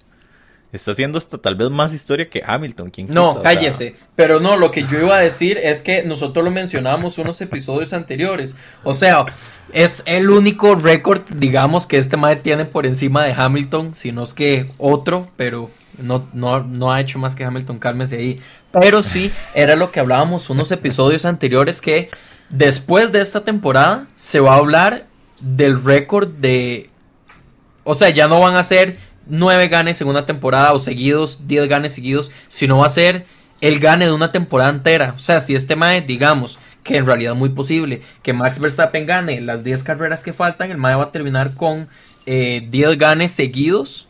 Está 0.72 0.92
haciendo 0.92 1.18
hasta 1.18 1.38
tal 1.38 1.56
vez 1.56 1.70
más 1.70 1.94
historia 1.94 2.30
que 2.30 2.44
Hamilton. 2.46 2.90
¿quién 2.90 3.08
quita? 3.08 3.22
O 3.22 3.26
No, 3.28 3.34
sea, 3.36 3.44
cállese. 3.44 3.96
Pero 4.18 4.42
no, 4.42 4.58
lo 4.58 4.72
que 4.72 4.84
yo 4.84 5.00
iba 5.00 5.16
a 5.16 5.22
decir 5.22 5.58
es 5.58 5.82
que 5.82 6.04
nosotros 6.04 6.44
lo 6.44 6.52
mencionamos 6.52 7.18
unos 7.18 7.40
episodios 7.40 7.94
anteriores. 7.94 8.56
O 8.84 8.94
sea, 8.94 9.26
es 9.72 10.04
el 10.06 10.30
único 10.30 10.76
récord, 10.76 11.22
digamos, 11.34 11.86
que 11.88 11.98
este 11.98 12.18
mae 12.18 12.36
tiene 12.36 12.66
por 12.66 12.86
encima 12.86 13.24
de 13.24 13.32
Hamilton, 13.32 13.96
si 13.96 14.12
no 14.12 14.24
es 14.24 14.34
que 14.34 14.70
otro, 14.78 15.30
pero 15.38 15.72
no, 16.00 16.28
no, 16.34 16.64
no 16.64 16.92
ha 16.92 17.02
hecho 17.02 17.20
más 17.20 17.36
que 17.36 17.44
Hamilton, 17.44 17.80
cálmese 17.80 18.18
ahí. 18.18 18.42
Pero 18.72 19.04
sí, 19.04 19.32
era 19.54 19.76
lo 19.76 19.92
que 19.92 20.00
hablábamos 20.00 20.50
unos 20.50 20.72
episodios 20.72 21.26
anteriores 21.26 21.82
que 21.82 22.10
después 22.50 23.12
de 23.12 23.22
esta 23.22 23.44
temporada 23.44 24.08
se 24.16 24.40
va 24.40 24.54
a 24.54 24.58
hablar 24.58 25.06
del 25.40 25.84
récord 25.84 26.30
de... 26.30 26.90
O 27.84 27.96
sea, 27.96 28.10
ya 28.10 28.28
no 28.28 28.40
van 28.40 28.56
a 28.56 28.64
ser 28.64 28.98
nueve 29.28 29.68
ganes 29.68 30.02
en 30.02 30.08
una 30.08 30.26
temporada 30.26 30.74
o 30.74 30.80
seguidos, 30.80 31.48
10 31.48 31.68
ganes 31.68 31.94
seguidos, 31.94 32.32
sino 32.50 32.78
va 32.80 32.88
a 32.88 32.90
ser 32.90 33.26
el 33.62 33.80
gane 33.80 34.06
de 34.06 34.12
una 34.12 34.32
temporada 34.32 34.70
entera. 34.70 35.14
O 35.16 35.20
sea, 35.20 35.40
si 35.40 35.56
este 35.56 35.76
Mae, 35.76 36.02
digamos, 36.02 36.60
que 36.84 36.98
en 36.98 37.06
realidad 37.06 37.34
es 37.34 37.40
muy 37.40 37.50
posible, 37.50 38.02
que 38.22 38.34
Max 38.34 38.60
Verstappen 38.60 39.06
gane 39.06 39.42
las 39.42 39.64
10 39.64 39.84
carreras 39.84 40.24
que 40.24 40.34
faltan, 40.34 40.72
el 40.72 40.78
Mae 40.78 40.96
va 40.96 41.06
a 41.06 41.12
terminar 41.12 41.56
con 41.56 41.88
eh, 42.26 42.66
10 42.70 42.98
ganes 42.98 43.32
seguidos. 43.32 44.08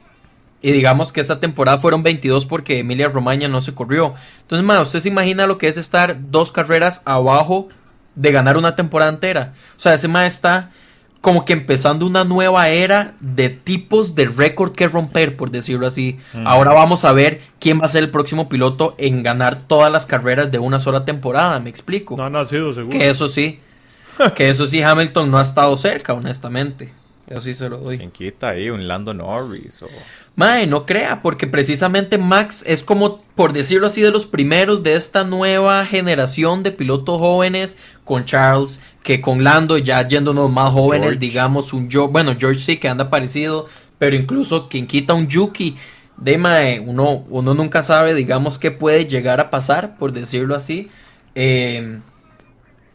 Y 0.66 0.72
digamos 0.72 1.14
que 1.14 1.22
esta 1.22 1.40
temporada 1.40 1.78
fueron 1.78 2.02
22 2.02 2.48
porque 2.48 2.80
Emilia 2.80 3.08
Romagna 3.08 3.48
no 3.48 3.62
se 3.62 3.76
corrió. 3.76 4.16
Entonces, 4.42 4.66
Mae, 4.66 4.82
usted 4.82 5.00
se 5.00 5.10
imagina 5.10 5.46
lo 5.46 5.60
que 5.60 5.68
es 5.68 5.78
estar 5.78 6.18
dos 6.32 6.52
carreras 6.52 7.04
abajo 7.06 7.70
de 8.16 8.32
ganar 8.32 8.58
una 8.58 8.76
temporada 8.76 9.12
entera. 9.12 9.54
O 9.78 9.80
sea, 9.80 9.94
ese 9.94 10.08
Mae 10.08 10.26
está 10.26 10.72
como 11.22 11.46
que 11.46 11.54
empezando 11.54 12.08
una 12.08 12.24
nueva 12.24 12.70
era 12.70 13.14
de 13.20 13.50
tipos 13.50 14.16
de 14.16 14.26
récord 14.26 14.72
que 14.72 14.88
romper, 14.88 15.38
por 15.38 15.52
decirlo 15.52 15.86
así. 15.86 16.18
Ahora 16.46 16.74
vamos 16.74 17.06
a 17.06 17.12
ver 17.12 17.42
quién 17.60 17.80
va 17.80 17.86
a 17.86 17.90
ser 17.90 18.02
el 18.02 18.10
próximo 18.10 18.50
piloto 18.50 18.96
en 18.98 19.22
ganar 19.22 19.68
todas 19.68 19.92
las 19.92 20.08
carreras 20.08 20.52
de 20.52 20.58
una 20.58 20.80
sola 20.80 21.06
temporada, 21.06 21.60
me 21.60 21.70
explico. 21.70 22.18
No 22.18 22.24
ha 22.24 22.32
nacido, 22.32 22.74
seguro. 22.74 22.98
que 22.98 23.08
eso 23.08 23.28
sí, 23.28 23.60
que 24.34 24.50
eso 24.50 24.66
sí 24.66 24.82
Hamilton 24.82 25.30
no 25.30 25.38
ha 25.38 25.44
estado 25.44 25.78
cerca, 25.78 26.16
honestamente. 26.16 26.92
Eso 27.28 27.42
sí 27.42 27.54
se 27.54 27.70
lo 27.70 27.78
doy. 27.78 27.98
¿Quién 27.98 28.12
quita 28.12 28.50
ahí? 28.50 28.70
Un 28.70 28.88
Lando 28.88 29.14
Norris 29.14 29.82
o... 29.82 29.88
Mae, 30.36 30.68
no 30.68 30.86
crea, 30.86 31.22
porque 31.22 31.48
precisamente 31.48 32.18
Max 32.18 32.64
es 32.68 32.84
como, 32.84 33.22
por 33.36 33.54
decirlo 33.54 33.88
así, 33.88 34.02
de 34.02 34.12
los 34.12 34.26
primeros 34.26 34.84
de 34.84 34.96
esta 34.96 35.24
nueva 35.24 35.86
generación 35.86 36.62
de 36.62 36.72
pilotos 36.72 37.20
jóvenes 37.20 37.78
con 38.04 38.26
Charles, 38.26 38.82
que 39.02 39.22
con 39.22 39.44
Lando 39.44 39.78
ya 39.78 40.06
yéndonos 40.06 40.52
más 40.52 40.72
jóvenes, 40.72 41.12
George. 41.12 41.20
digamos, 41.20 41.72
un 41.74 41.90
George, 41.90 42.12
bueno, 42.12 42.36
George 42.38 42.60
sí 42.60 42.78
que 42.78 42.90
anda 42.90 43.10
parecido, 43.10 43.68
pero 43.98 44.16
incluso 44.16 44.68
quien 44.68 44.88
quita 44.88 45.14
un 45.14 45.28
Yuki, 45.28 45.78
de 46.18 46.38
mae, 46.38 46.80
uno, 46.80 47.26
uno 47.30 47.54
nunca 47.54 47.82
sabe, 47.82 48.14
digamos, 48.14 48.60
qué 48.60 48.72
puede 48.72 49.06
llegar 49.06 49.40
a 49.40 49.50
pasar, 49.50 49.98
por 49.98 50.12
decirlo 50.12 50.56
así. 50.56 50.90
Eh, 51.34 52.00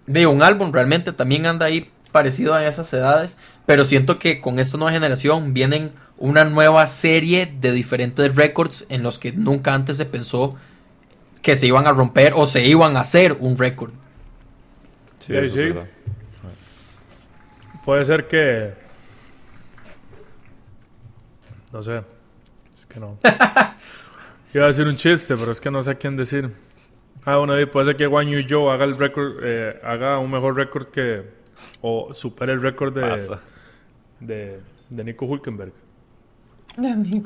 de 0.06 0.26
un 0.26 0.42
álbum 0.42 0.72
realmente 0.72 1.12
también 1.12 1.46
anda 1.46 1.66
ahí 1.66 1.90
parecido 2.12 2.54
a 2.54 2.66
esas 2.66 2.92
edades, 2.92 3.38
pero 3.70 3.84
siento 3.84 4.18
que 4.18 4.40
con 4.40 4.58
esta 4.58 4.76
nueva 4.78 4.90
generación 4.90 5.54
vienen 5.54 5.92
una 6.18 6.42
nueva 6.42 6.88
serie 6.88 7.46
de 7.46 7.70
diferentes 7.70 8.34
récords 8.34 8.84
en 8.88 9.04
los 9.04 9.20
que 9.20 9.30
nunca 9.30 9.74
antes 9.74 9.96
se 9.96 10.06
pensó 10.06 10.58
que 11.40 11.54
se 11.54 11.68
iban 11.68 11.86
a 11.86 11.92
romper 11.92 12.32
o 12.34 12.46
se 12.46 12.66
iban 12.66 12.96
a 12.96 13.02
hacer 13.02 13.36
un 13.38 13.56
récord. 13.56 13.92
Sí, 15.20 15.34
sí. 15.48 15.72
Puede 17.84 18.04
ser 18.04 18.26
que. 18.26 18.72
No 21.72 21.80
sé. 21.80 21.98
Es 22.76 22.86
que 22.86 22.98
no. 22.98 23.18
Iba 24.52 24.64
a 24.64 24.66
decir 24.66 24.88
un 24.88 24.96
chiste, 24.96 25.36
pero 25.36 25.52
es 25.52 25.60
que 25.60 25.70
no 25.70 25.80
sé 25.80 25.92
a 25.92 25.94
quién 25.94 26.16
decir. 26.16 26.50
Ah, 27.24 27.36
bueno, 27.36 27.54
puede 27.70 27.86
ser 27.86 27.96
que 27.96 28.08
Juan 28.08 28.26
Yu 28.26 28.48
Zhou 28.48 28.68
haga 28.68 28.84
el 28.84 28.98
récord, 28.98 29.34
eh, 29.44 29.80
haga 29.84 30.18
un 30.18 30.28
mejor 30.28 30.56
récord 30.56 30.88
que. 30.88 31.38
O 31.82 32.12
supere 32.12 32.52
el 32.52 32.60
récord 32.60 32.92
de, 32.92 33.02
Pasa. 33.02 33.40
De, 34.20 34.60
de 34.88 35.04
Nico 35.04 35.26
Hulkenberg. 35.26 35.72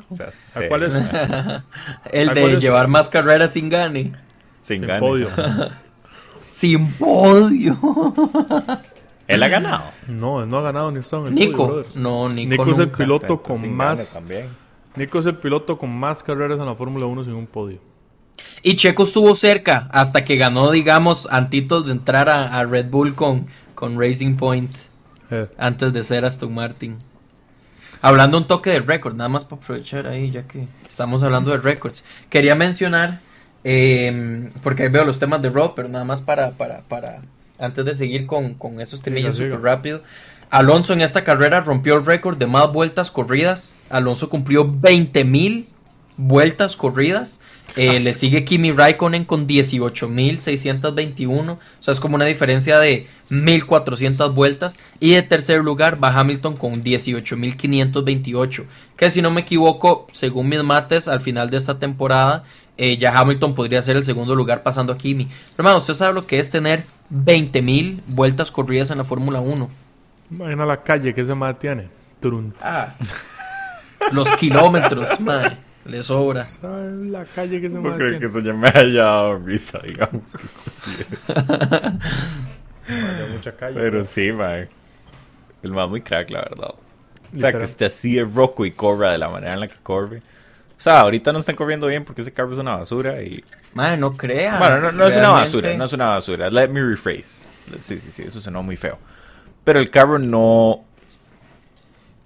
O 0.09 0.15
sea, 0.15 0.29
¿A 0.55 0.67
cuál 0.67 0.83
es? 0.83 0.93
El 2.11 2.29
¿A 2.29 2.33
de 2.33 2.53
es? 2.53 2.59
llevar 2.59 2.87
más 2.87 3.09
carreras 3.09 3.53
sin 3.53 3.69
gane. 3.69 4.13
Sin 4.61 4.79
Sin 4.79 4.87
gane. 4.87 4.99
podio. 4.99 5.29
Sin 6.49 6.91
podio. 6.93 7.77
Él 9.27 9.43
ha 9.43 9.47
ganado. 9.47 9.91
No, 10.07 10.41
él 10.43 10.49
no 10.49 10.57
ha 10.59 10.61
ganado 10.61 10.91
ni 10.91 10.99
estado 10.99 11.27
en 11.27 11.33
el 11.33 11.39
podio, 11.39 11.47
Nico. 11.51 11.67
brother. 11.67 11.85
No, 11.95 12.29
Nico, 12.29 12.49
Nico 12.49 12.71
es 12.71 12.79
el 12.79 12.85
nunca. 12.85 12.97
piloto 12.97 13.41
con 13.43 13.73
más. 13.73 14.19
Nico 14.95 15.19
es 15.19 15.25
el 15.25 15.37
piloto 15.37 15.77
con 15.77 15.91
más 15.95 16.23
carreras 16.23 16.59
en 16.59 16.65
la 16.65 16.75
Fórmula 16.75 17.05
1 17.05 17.23
sin 17.25 17.33
un 17.33 17.47
podio. 17.47 17.79
Y 18.63 18.75
Checo 18.75 19.03
estuvo 19.03 19.35
cerca 19.35 19.87
hasta 19.91 20.25
que 20.25 20.37
ganó, 20.37 20.71
digamos, 20.71 21.27
antitos 21.31 21.85
de 21.85 21.91
entrar 21.93 22.29
a, 22.29 22.57
a 22.57 22.65
Red 22.65 22.89
Bull 22.89 23.13
con, 23.15 23.47
con 23.75 23.99
Racing 23.99 24.35
Point. 24.35 24.71
Eh, 25.31 25.47
antes 25.57 25.93
de 25.93 26.03
ser 26.03 26.25
Aston 26.25 26.53
Martin. 26.53 26.97
Hablando 28.01 28.37
un 28.37 28.47
toque 28.47 28.69
de 28.69 28.79
récord, 28.81 29.15
nada 29.15 29.29
más 29.29 29.45
para 29.45 29.61
aprovechar 29.61 30.07
ahí, 30.07 30.29
ya 30.29 30.43
que 30.43 30.67
estamos 30.87 31.23
hablando 31.23 31.51
de 31.51 31.57
récords. 31.57 32.03
Quería 32.29 32.53
mencionar, 32.53 33.19
eh, 33.63 34.51
porque 34.61 34.83
ahí 34.83 34.89
veo 34.89 35.05
los 35.05 35.17
temas 35.17 35.41
de 35.41 35.49
Rob, 35.49 35.73
pero 35.75 35.87
nada 35.87 36.05
más 36.05 36.21
para, 36.21 36.51
para, 36.51 36.81
para 36.81 37.21
antes 37.57 37.85
de 37.85 37.95
seguir 37.95 38.27
con, 38.27 38.53
con 38.53 38.81
esos 38.81 39.01
temillos 39.01 39.37
súper 39.37 39.61
rápido. 39.61 40.01
Alonso 40.49 40.93
en 40.93 41.01
esta 41.01 41.23
carrera 41.23 41.61
rompió 41.61 41.95
el 41.95 42.05
récord 42.05 42.37
de 42.37 42.45
más 42.45 42.71
vueltas 42.71 43.09
corridas. 43.11 43.75
Alonso 43.89 44.29
cumplió 44.29 44.65
20.000 44.65 45.65
vueltas 46.17 46.75
corridas. 46.75 47.39
Eh, 47.75 47.99
le 47.99 48.13
sigue 48.13 48.45
Kimi 48.45 48.71
Raikkonen 48.71 49.25
con 49.25 49.47
18.621. 49.47 51.51
O 51.51 51.59
sea, 51.79 51.93
es 51.93 51.99
como 51.99 52.15
una 52.15 52.25
diferencia 52.25 52.79
de 52.79 53.07
1.400 53.29 54.33
vueltas. 54.33 54.77
Y 54.99 55.11
de 55.11 55.23
tercer 55.23 55.61
lugar 55.61 56.03
va 56.03 56.17
Hamilton 56.17 56.55
con 56.55 56.83
18.528. 56.83 58.65
Que 58.95 59.11
si 59.11 59.21
no 59.21 59.31
me 59.31 59.41
equivoco, 59.41 60.07
según 60.13 60.49
mis 60.49 60.63
mates, 60.63 61.07
al 61.07 61.19
final 61.19 61.49
de 61.49 61.57
esta 61.57 61.79
temporada, 61.79 62.43
eh, 62.77 62.97
ya 62.97 63.17
Hamilton 63.17 63.55
podría 63.55 63.81
ser 63.81 63.97
el 63.97 64.03
segundo 64.03 64.35
lugar 64.35 64.63
pasando 64.63 64.93
a 64.93 64.97
Kimi. 64.97 65.25
Pero, 65.25 65.37
hermano, 65.59 65.77
usted 65.79 65.93
sabe 65.93 66.13
lo 66.13 66.25
que 66.25 66.39
es 66.39 66.49
tener 66.49 66.83
20.000 67.13 68.01
vueltas 68.07 68.51
corridas 68.51 68.91
en 68.91 68.97
la 68.97 69.03
Fórmula 69.03 69.39
1. 69.39 69.69
imagina 70.31 70.65
la 70.65 70.81
calle 70.81 71.13
que 71.13 71.21
ese 71.21 71.35
madre 71.35 71.57
tiene. 71.59 71.87
Turun. 72.19 72.53
Ah, 72.61 72.87
los 74.11 74.29
kilómetros, 74.37 75.19
madre, 75.19 75.57
le 75.85 76.03
sobra. 76.03 76.45
¿Sabes 76.45 76.93
la 77.07 77.25
calle 77.25 77.61
que 77.61 77.67
ese 77.67 77.75
No 77.79 77.95
creo 77.95 78.19
que 78.19 78.25
eso 78.25 78.39
ya 78.39 78.53
me 78.53 78.67
haya 78.69 79.03
dado 79.03 79.37
risa, 79.39 79.79
digamos. 79.79 80.23
mucha 83.31 83.55
calle. 83.55 83.79
Pero 83.79 84.03
sí, 84.03 84.31
mae. 84.31 84.67
El 85.63 85.71
más 85.71 85.89
muy 85.89 86.01
crack, 86.01 86.29
la 86.29 86.41
verdad. 86.41 86.69
O 86.69 86.77
sea, 87.37 87.47
Literal. 87.49 87.59
que 87.59 87.65
esté 87.65 87.85
así 87.85 88.15
de 88.15 88.23
roco 88.23 88.65
y 88.65 88.71
corra 88.71 89.11
de 89.11 89.17
la 89.17 89.29
manera 89.29 89.53
en 89.53 89.59
la 89.59 89.67
que 89.67 89.77
corre. 89.81 90.19
O 90.77 90.81
sea, 90.81 91.01
ahorita 91.01 91.31
no 91.31 91.39
están 91.39 91.55
corriendo 91.55 91.87
bien 91.87 92.03
porque 92.03 92.21
ese 92.21 92.31
carro 92.31 92.53
es 92.53 92.59
una 92.59 92.75
basura 92.75 93.21
y... 93.21 93.43
Madre, 93.73 93.97
no 93.97 94.11
crea. 94.11 94.59
Bueno, 94.59 94.79
no, 94.79 94.91
no 94.91 95.07
es 95.07 95.17
una 95.17 95.29
basura, 95.29 95.73
no 95.75 95.85
es 95.85 95.93
una 95.93 96.05
basura. 96.09 96.49
Let 96.49 96.69
me 96.69 96.81
rephrase. 96.81 97.45
Sí, 97.81 97.99
sí, 97.99 98.11
sí, 98.11 98.23
eso 98.23 98.41
sonó 98.41 98.61
muy 98.61 98.77
feo. 98.77 98.99
Pero 99.63 99.79
el 99.79 99.89
carro 99.89 100.19
no... 100.19 100.84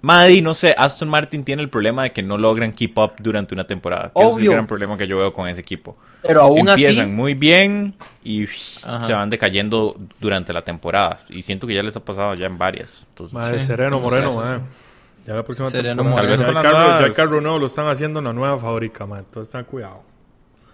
Maddy, 0.02 0.40
no 0.40 0.54
sé, 0.54 0.74
Aston 0.78 1.08
Martin 1.10 1.44
tiene 1.44 1.60
el 1.62 1.68
problema 1.68 2.04
de 2.04 2.12
que 2.12 2.22
no 2.22 2.38
logran 2.38 2.72
keep 2.72 2.96
up 2.98 3.12
durante 3.18 3.54
una 3.54 3.66
temporada. 3.66 4.10
Que 4.14 4.20
ese 4.20 4.30
es 4.30 4.36
el 4.36 4.40
Obvio. 4.42 4.52
gran 4.52 4.66
problema 4.66 4.96
que 4.96 5.06
yo 5.06 5.18
veo 5.18 5.32
con 5.32 5.46
ese 5.46 5.60
equipo. 5.60 5.96
Pero 6.22 6.40
aún 6.42 6.68
Empiezan 6.70 7.04
así, 7.04 7.10
muy 7.12 7.34
bien 7.34 7.94
y 8.24 8.46
Ajá. 8.84 9.06
se 9.06 9.12
van 9.12 9.28
decayendo 9.28 9.96
durante 10.18 10.52
la 10.54 10.62
temporada. 10.62 11.20
Y 11.28 11.42
siento 11.42 11.66
que 11.66 11.74
ya 11.74 11.82
les 11.82 11.94
ha 11.96 12.04
pasado 12.04 12.32
ya 12.34 12.46
en 12.46 12.56
varias. 12.56 13.06
Entonces, 13.10 13.34
Madre, 13.34 13.58
Sí, 13.58 13.66
Sereno 13.66 13.90
no 13.90 13.96
sé, 13.98 14.02
Moreno, 14.04 14.34
madre. 14.36 14.60
Ya 15.26 15.34
la 15.34 15.42
próxima 15.44 15.70
Sereno 15.70 16.02
temporada. 16.02 16.28
Moreno. 16.28 16.30
Ya 16.30 16.30
Tal 16.30 16.30
vez 16.30 16.40
el 16.40 16.46
con 16.46 16.54
las 16.54 16.64
carro, 16.72 17.00
ya 17.00 17.06
el 17.06 17.12
carro 17.14 17.40
nuevo 17.42 17.58
lo 17.58 17.66
están 17.66 17.88
haciendo 17.88 18.18
en 18.20 18.24
la 18.24 18.32
nueva 18.32 18.58
fábrica, 18.58 19.04
madre. 19.06 19.24
Entonces 19.28 19.52
ten 19.52 19.64
cuidado. 19.64 20.02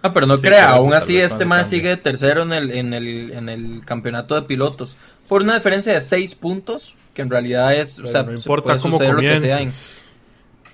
Ah, 0.03 0.13
pero 0.13 0.25
no 0.25 0.37
Sí, 0.37 0.43
crea, 0.43 0.69
aún 0.69 0.93
así 0.93 1.17
este 1.17 1.39
cambie. 1.45 1.65
sigue 1.65 1.89
de 1.89 1.97
tercero 1.97 2.43
en 2.43 2.53
el, 2.53 2.71
en, 2.71 2.93
el, 2.93 3.31
en 3.31 3.49
el 3.49 3.81
campeonato 3.83 4.35
de 4.35 4.43
pilotos. 4.43 4.95
Por 5.27 5.41
una 5.41 5.55
diferencia 5.55 5.91
de 5.93 5.99
6 6.01 6.35
puntos, 6.35 6.93
que 7.17 7.23
en 7.23 7.31
realidad 7.31 7.73
es, 7.73 7.97
o 7.97 8.03
Pero 8.03 8.11
sea, 8.11 8.21
no 8.23 8.31
importa 8.31 8.67
puede 8.77 8.79
cómo 8.79 8.99
lo 9.11 9.19
que 9.21 9.39
sea, 9.39 9.53
en- 9.53 9.57
comiences. 9.69 10.01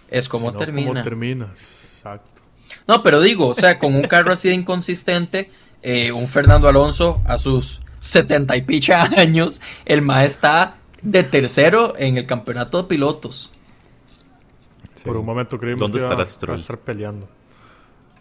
es 0.10 0.28
como 0.28 0.52
termina. 0.54 0.90
cómo 0.90 1.02
terminas. 1.02 1.50
Exacto. 1.96 2.42
No, 2.86 3.02
pero 3.02 3.22
digo, 3.22 3.48
o 3.48 3.54
sea, 3.56 3.80
con 3.80 3.96
un 3.96 4.02
carro 4.04 4.34
así 4.34 4.50
de 4.50 4.56
inconsistente, 4.56 5.50
eh, 5.82 6.12
un 6.12 6.28
Fernando 6.28 6.68
Alonso 6.68 7.22
a 7.26 7.38
sus 7.38 7.82
70 8.02 8.58
y 8.58 8.62
picha 8.64 9.04
años, 9.18 9.62
el 9.86 10.02
MAE 10.02 10.26
está 10.26 10.76
de 11.02 11.24
tercero 11.24 11.94
en 11.98 12.18
el 12.18 12.26
campeonato 12.26 12.82
de 12.82 12.90
pilotos. 12.90 13.50
Sí. 14.96 15.06
Por 15.06 15.16
un 15.16 15.26
momento 15.26 15.58
creímos 15.58 15.80
¿Dónde 15.80 15.98
que 15.98 16.00
iba 16.04 16.08
estará 16.10 16.24
a 16.24 16.26
Stroll? 16.26 16.60
estar 16.60 16.78
peleando. 16.78 17.28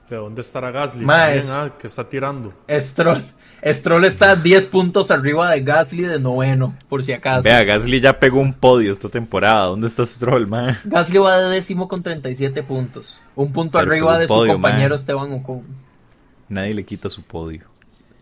¿De 0.09 0.17
dónde 0.17 0.43
estará 0.43 0.71
Gasly? 0.71 1.05
Ma, 1.05 1.19
También, 1.25 1.39
es- 1.39 1.51
ah, 1.51 1.73
que 1.77 1.87
está 1.89 2.09
tirando. 2.09 2.53
Stroll, 2.71 3.25
Stroll 3.65 4.05
está 4.05 4.35
10 4.35 4.67
puntos 4.67 5.11
arriba 5.13 5.51
de 5.51 5.61
Gasly 5.63 6.03
de 6.03 6.19
noveno, 6.19 6.75
por 6.89 7.03
si 7.05 7.13
acaso. 7.13 7.43
Vea, 7.45 7.63
Gasly 7.63 8.01
ya 8.01 8.19
pegó 8.19 8.41
un 8.41 8.53
podio 8.55 8.91
esta 8.91 9.09
temporada. 9.09 9.67
¿Dónde 9.67 9.87
está 9.87 10.05
Stroll, 10.05 10.47
man? 10.49 10.77
Gasly 10.85 11.19
va 11.19 11.39
de 11.39 11.49
décimo 11.55 11.87
con 11.87 12.03
37 12.03 12.63
puntos. 12.65 13.21
Un 13.37 13.53
punto 13.53 13.79
Pero 13.79 13.91
arriba 13.93 14.19
de 14.19 14.27
su 14.27 14.35
compañero 14.35 14.91
man. 14.91 14.99
Esteban 14.99 15.33
Ocon. 15.33 15.63
Nadie 16.49 16.75
le 16.75 16.85
quita 16.85 17.09
su 17.09 17.23
podio. 17.23 17.63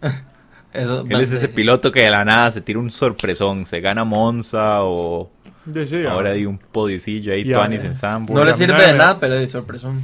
Eso, 0.72 1.04
Él 1.08 1.20
es 1.20 1.32
ese 1.32 1.48
piloto 1.48 1.90
que 1.90 2.02
de 2.02 2.10
la 2.10 2.24
nada 2.24 2.48
se 2.52 2.60
tira 2.60 2.78
un 2.78 2.90
sorpresón. 2.92 3.66
Se 3.66 3.80
gana 3.80 4.04
Monza 4.04 4.84
o 4.84 5.28
Sí, 5.72 5.84
sí, 5.86 6.06
a- 6.06 6.12
ahora 6.12 6.32
di 6.32 6.46
un 6.46 6.58
podiecillo 6.58 7.32
ahí, 7.32 7.44
Tuanis 7.50 7.82
en 7.82 7.96
Sambo. 7.96 8.34
No 8.34 8.44
le 8.44 8.54
sirve 8.54 8.80
de 8.86 8.92
me- 8.92 8.98
nada, 8.98 9.18
pero 9.18 9.34
de 9.34 9.48
sorpresón. 9.48 10.00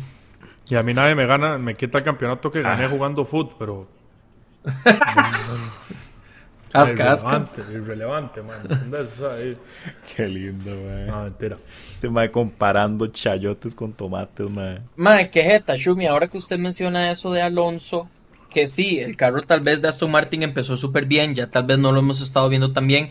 Y 0.69 0.75
a 0.75 0.83
mí 0.83 0.93
nadie 0.93 1.15
me 1.15 1.25
gana, 1.27 1.57
me 1.59 1.77
quita 1.77 1.99
el 1.99 2.05
campeonato 2.05 2.51
que 2.51 2.63
gané 2.63 2.87
Ah. 2.87 2.89
jugando 2.89 3.25
foot, 3.25 3.53
pero 3.61 3.87
Asca, 6.73 7.13
asca. 7.13 7.49
irrelevante, 7.53 7.63
irrelevante, 7.73 8.43
man. 8.43 8.59
Qué 10.17 10.29
lindo, 10.29 10.71
man. 10.71 11.07
No, 11.07 11.23
mentira. 11.25 11.57
Se 11.99 12.09
va 12.09 12.29
comparando 12.29 13.07
chayotes 13.07 13.75
con 13.75 13.93
tomates, 13.93 14.51
man. 14.51 14.83
Madre, 14.97 15.31
qué 15.31 15.43
jeta, 15.43 15.77
Shumi, 15.77 16.07
ahora 16.07 16.29
que 16.29 16.39
usted 16.39 16.59
menciona 16.59 17.11
eso 17.11 17.33
de 17.33 17.41
Alonso, 17.41 18.09
que 18.51 18.67
sí, 18.67 18.99
el 18.99 19.17
carro 19.17 19.43
tal 19.43 19.61
vez 19.61 19.81
de 19.81 19.89
Aston 19.89 20.11
Martin 20.11 20.43
empezó 20.43 20.77
súper 20.77 21.07
bien, 21.07 21.35
ya 21.35 21.47
tal 21.47 21.65
vez 21.65 21.79
no 21.79 21.93
lo 21.93 22.01
hemos 22.01 22.21
estado 22.21 22.49
viendo 22.49 22.73
tan 22.73 22.87
bien, 22.87 23.11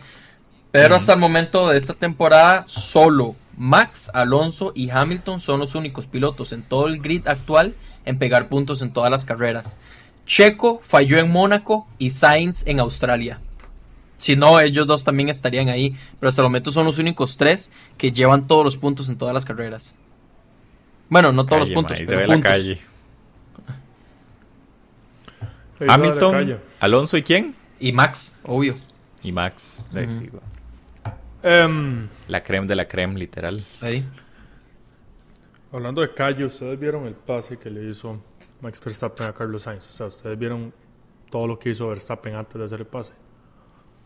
pero 0.71 0.95
hasta 0.95 1.13
el 1.13 1.19
momento 1.19 1.69
de 1.69 1.77
esta 1.77 1.93
temporada, 1.93 2.65
solo 2.67 3.35
Max, 3.57 4.11
Alonso 4.13 4.73
y 4.75 4.89
Hamilton 4.89 5.39
son 5.39 5.59
los 5.61 5.73
únicos 5.73 6.05
pilotos 6.05 6.51
en 6.51 6.61
todo 6.61 6.87
el 6.87 7.01
grid 7.01 7.27
actual 7.27 7.75
en 8.05 8.19
pegar 8.19 8.49
puntos 8.49 8.81
en 8.81 8.91
todas 8.91 9.09
las 9.09 9.25
carreras. 9.25 9.77
Checo 10.25 10.81
falló 10.83 11.17
en 11.19 11.31
Mónaco 11.31 11.87
y 11.97 12.09
Sainz 12.09 12.65
en 12.67 12.79
Australia. 12.79 13.39
Si 14.17 14.35
no, 14.35 14.59
ellos 14.59 14.87
dos 14.87 15.03
también 15.03 15.29
estarían 15.29 15.69
ahí, 15.69 15.95
pero 16.19 16.29
hasta 16.29 16.41
el 16.41 16.47
momento 16.47 16.71
son 16.71 16.85
los 16.85 16.99
únicos 16.99 17.37
tres 17.37 17.71
que 17.97 18.11
llevan 18.11 18.47
todos 18.47 18.63
los 18.63 18.77
puntos 18.77 19.09
en 19.09 19.17
todas 19.17 19.33
las 19.33 19.45
carreras. 19.45 19.95
Bueno, 21.09 21.31
no 21.31 21.45
todos 21.45 21.69
Calle, 21.69 21.73
los 21.73 21.75
puntos, 21.75 21.97
ma, 21.97 21.99
ahí 21.99 22.05
se 22.05 22.13
pero 22.13 22.21
ve 22.21 22.27
la 22.27 22.41
calle. 22.41 22.79
La 25.79 25.93
Hamilton, 25.93 26.31
calle. 26.31 26.57
Alonso 26.79 27.17
y 27.17 27.23
quién? 27.23 27.55
Y 27.79 27.91
Max, 27.91 28.35
obvio. 28.43 28.75
Y 29.21 29.31
Max. 29.31 29.85
Em, 31.43 32.07
La 32.27 32.43
creme 32.43 32.65
de 32.67 32.75
la 32.75 32.87
creme, 32.87 33.19
literal. 33.19 33.61
Ahí. 33.81 34.03
hablando 35.71 36.01
de 36.01 36.13
calle, 36.13 36.45
ustedes 36.45 36.79
vieron 36.79 37.05
el 37.05 37.13
pase 37.13 37.57
que 37.57 37.69
le 37.69 37.89
hizo 37.89 38.19
Max 38.61 38.79
Verstappen 38.83 39.27
a 39.27 39.33
Carlos 39.33 39.63
Sainz. 39.63 39.87
O 39.87 39.91
sea, 39.91 40.07
ustedes 40.07 40.37
vieron 40.37 40.73
todo 41.29 41.47
lo 41.47 41.59
que 41.59 41.69
hizo 41.69 41.87
Verstappen 41.87 42.35
antes 42.35 42.57
de 42.57 42.65
hacer 42.65 42.79
el 42.79 42.87
pase. 42.87 43.11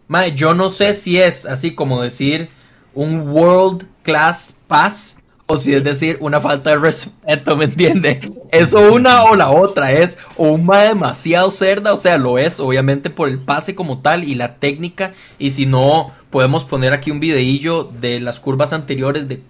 Mae, 0.08 0.34
yo 0.34 0.54
no 0.54 0.70
sé 0.70 0.96
si 0.96 1.20
es 1.20 1.46
así 1.46 1.76
como 1.76 2.02
decir 2.02 2.50
un 2.94 3.30
world 3.30 3.86
class 4.04 4.56
pass 4.68 5.20
o 5.46 5.58
si 5.58 5.74
es 5.74 5.84
decir 5.84 6.18
una 6.20 6.40
falta 6.40 6.70
de 6.70 6.78
respeto, 6.78 7.58
¿me 7.58 7.66
entiende? 7.66 8.22
Eso 8.52 8.94
una 8.94 9.24
o 9.24 9.36
la 9.36 9.50
otra 9.50 9.92
es 9.92 10.20
o 10.38 10.50
un 10.50 10.66
mae 10.66 10.90
demasiado 10.90 11.50
cerda, 11.50 11.92
o 11.92 11.98
sea, 11.98 12.18
lo 12.18 12.38
es 12.38 12.60
obviamente 12.60 13.10
por 13.10 13.30
el 13.30 13.40
pase 13.40 13.74
como 13.74 14.00
tal 14.00 14.24
y 14.24 14.36
la 14.36 14.56
técnica 14.56 15.14
y 15.40 15.52
si 15.52 15.66
no 15.66 16.12
podemos 16.30 16.66
poner 16.66 16.94
aquí 16.94 17.10
un 17.10 17.20
videillo 17.20 17.84
de 17.84 18.20
las 18.20 18.40
curvas 18.40 18.74
anteriores 18.74 19.28
de 19.28 19.42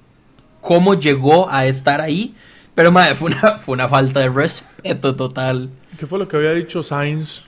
cómo 0.61 0.93
llegó 0.93 1.49
a 1.49 1.65
estar 1.65 1.99
ahí, 1.99 2.33
pero 2.79 2.91
mae, 2.93 3.13
fue 3.13 3.31
una 3.31 3.57
fue 3.57 3.73
una 3.73 3.89
falta 3.89 4.21
de 4.21 4.29
respeto 4.29 5.13
total. 5.13 5.69
¿Qué 5.97 6.07
fue 6.07 6.17
lo 6.17 6.29
que 6.29 6.37
había 6.37 6.51
dicho 6.53 6.81
Sainz 6.81 7.43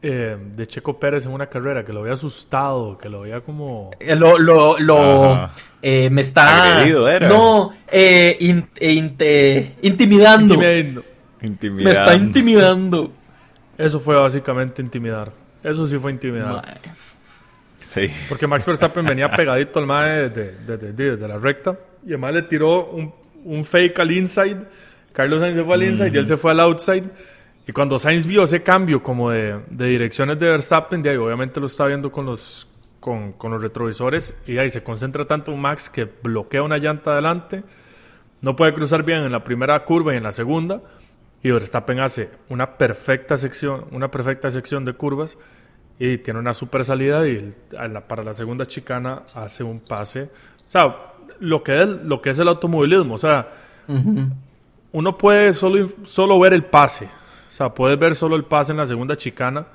eh, 0.00 0.34
de 0.56 0.66
Checo 0.66 0.98
Pérez 0.98 1.26
en 1.26 1.32
una 1.32 1.46
carrera? 1.48 1.84
Que 1.84 1.92
lo 1.92 2.00
había 2.00 2.14
asustado, 2.14 2.96
que 2.96 3.10
lo 3.10 3.20
había 3.20 3.42
como... 3.42 3.90
Eh, 4.00 4.16
Lo, 4.16 4.38
lo, 4.38 5.50
eh, 5.82 6.08
me 6.10 6.22
está. 6.22 6.76
Agredido 6.78 7.06
era. 7.06 7.28
No, 7.28 7.74
eh, 7.86 8.34
in- 8.40 8.66
eh, 8.80 9.74
intimidando. 9.82 10.54
Intimidando. 10.54 11.04
Intimidando. 11.42 11.84
Me 11.84 11.90
está 11.90 12.14
intimidando. 12.14 13.12
Eso 13.76 14.00
fue 14.00 14.16
básicamente 14.16 14.80
intimidar. 14.80 15.30
Eso 15.62 15.86
sí 15.86 15.98
fue 15.98 16.12
intimidar. 16.12 16.54
Mae. 16.64 16.74
Sí. 17.78 18.10
Porque 18.28 18.46
Max 18.46 18.64
Verstappen 18.64 19.04
venía 19.04 19.30
pegadito 19.30 19.78
al 19.78 19.86
mae 19.86 20.28
desde, 20.30 20.52
desde- 20.66 20.92
desde- 20.92 21.10
desde 21.16 21.28
la 21.28 21.36
recta. 21.38 21.76
Y 22.06 22.16
mae 22.16 22.32
le 22.32 22.42
tiró 22.42 22.86
un, 22.86 23.12
un 23.44 23.64
fake 23.64 23.98
al 23.98 24.12
inside. 24.12 24.58
Carlos 25.12 25.40
Sainz 25.40 25.56
se 25.56 25.64
fue 25.64 25.74
al 25.74 25.82
inside 25.82 26.10
y 26.14 26.18
él 26.18 26.26
se 26.26 26.36
fue 26.36 26.50
al 26.52 26.60
outside. 26.60 27.04
Y 27.66 27.72
cuando 27.72 27.98
Sainz 27.98 28.26
vio 28.26 28.44
ese 28.44 28.62
cambio 28.62 29.02
como 29.02 29.30
de, 29.30 29.60
de 29.68 29.86
direcciones 29.86 30.38
de 30.38 30.48
Verstappen, 30.48 31.02
de 31.02 31.10
ahí 31.10 31.16
obviamente 31.16 31.60
lo 31.60 31.66
está 31.66 31.86
viendo 31.86 32.10
con 32.10 32.24
los, 32.24 32.66
con, 33.00 33.32
con 33.32 33.50
los 33.50 33.60
retrovisores. 33.60 34.36
Y 34.46 34.58
ahí 34.58 34.70
se 34.70 34.82
concentra 34.82 35.24
tanto 35.24 35.54
Max 35.56 35.90
que 35.90 36.04
bloquea 36.04 36.62
una 36.62 36.78
llanta 36.78 37.12
adelante. 37.12 37.62
No 38.40 38.56
puede 38.56 38.72
cruzar 38.72 39.02
bien 39.02 39.22
en 39.22 39.32
la 39.32 39.44
primera 39.44 39.84
curva 39.84 40.14
y 40.14 40.16
en 40.16 40.22
la 40.22 40.32
segunda. 40.32 40.80
Y 41.42 41.50
Verstappen 41.50 42.00
hace 42.00 42.30
una 42.48 42.78
perfecta 42.78 43.36
sección, 43.36 43.84
una 43.92 44.10
perfecta 44.10 44.50
sección 44.50 44.84
de 44.84 44.94
curvas 44.94 45.38
y 45.98 46.18
tiene 46.18 46.38
una 46.38 46.54
super 46.54 46.84
salida 46.84 47.26
y 47.26 47.54
para 48.06 48.22
la 48.22 48.32
segunda 48.32 48.66
chicana 48.66 49.22
hace 49.34 49.64
un 49.64 49.80
pase. 49.80 50.22
O 50.22 50.28
sea, 50.64 51.07
lo 51.40 51.62
que 51.62 51.82
es, 51.82 51.88
lo 51.88 52.20
que 52.22 52.30
es 52.30 52.38
el 52.38 52.48
automovilismo, 52.48 53.14
o 53.14 53.18
sea, 53.18 53.48
uno 54.92 55.18
puede 55.18 55.52
solo, 55.54 55.88
solo 56.04 56.38
ver 56.40 56.52
el 56.54 56.64
pase. 56.64 57.06
O 57.06 57.52
sea, 57.52 57.74
puedes 57.74 57.98
ver 57.98 58.14
solo 58.14 58.36
el 58.36 58.44
pase 58.44 58.72
en 58.72 58.78
la 58.78 58.86
segunda 58.86 59.16
chicana, 59.16 59.66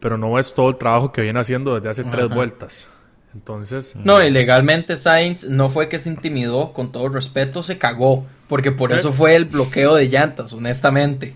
pero 0.00 0.16
no 0.18 0.32
ves 0.32 0.52
todo 0.54 0.68
el 0.68 0.76
trabajo 0.76 1.12
que 1.12 1.22
viene 1.22 1.38
haciendo 1.40 1.74
desde 1.74 1.88
hace 1.90 2.04
tres 2.04 2.28
vueltas. 2.28 2.88
Entonces, 3.34 3.96
No, 3.96 4.22
y 4.22 4.30
legalmente 4.30 4.96
Sainz 4.96 5.44
no 5.44 5.68
fue 5.68 5.88
que 5.88 5.98
se 5.98 6.08
intimidó, 6.08 6.72
con 6.72 6.92
todo 6.92 7.08
respeto, 7.08 7.62
se 7.62 7.78
cagó. 7.78 8.24
Porque 8.48 8.70
por 8.70 8.92
Eh. 8.92 8.96
eso 8.96 9.12
fue 9.12 9.34
el 9.34 9.46
bloqueo 9.46 9.94
de 9.94 10.08
llantas, 10.08 10.52
honestamente. 10.52 11.34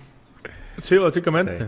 sí, 0.78 0.96
básicamente. 0.96 1.58
Sí. 1.58 1.64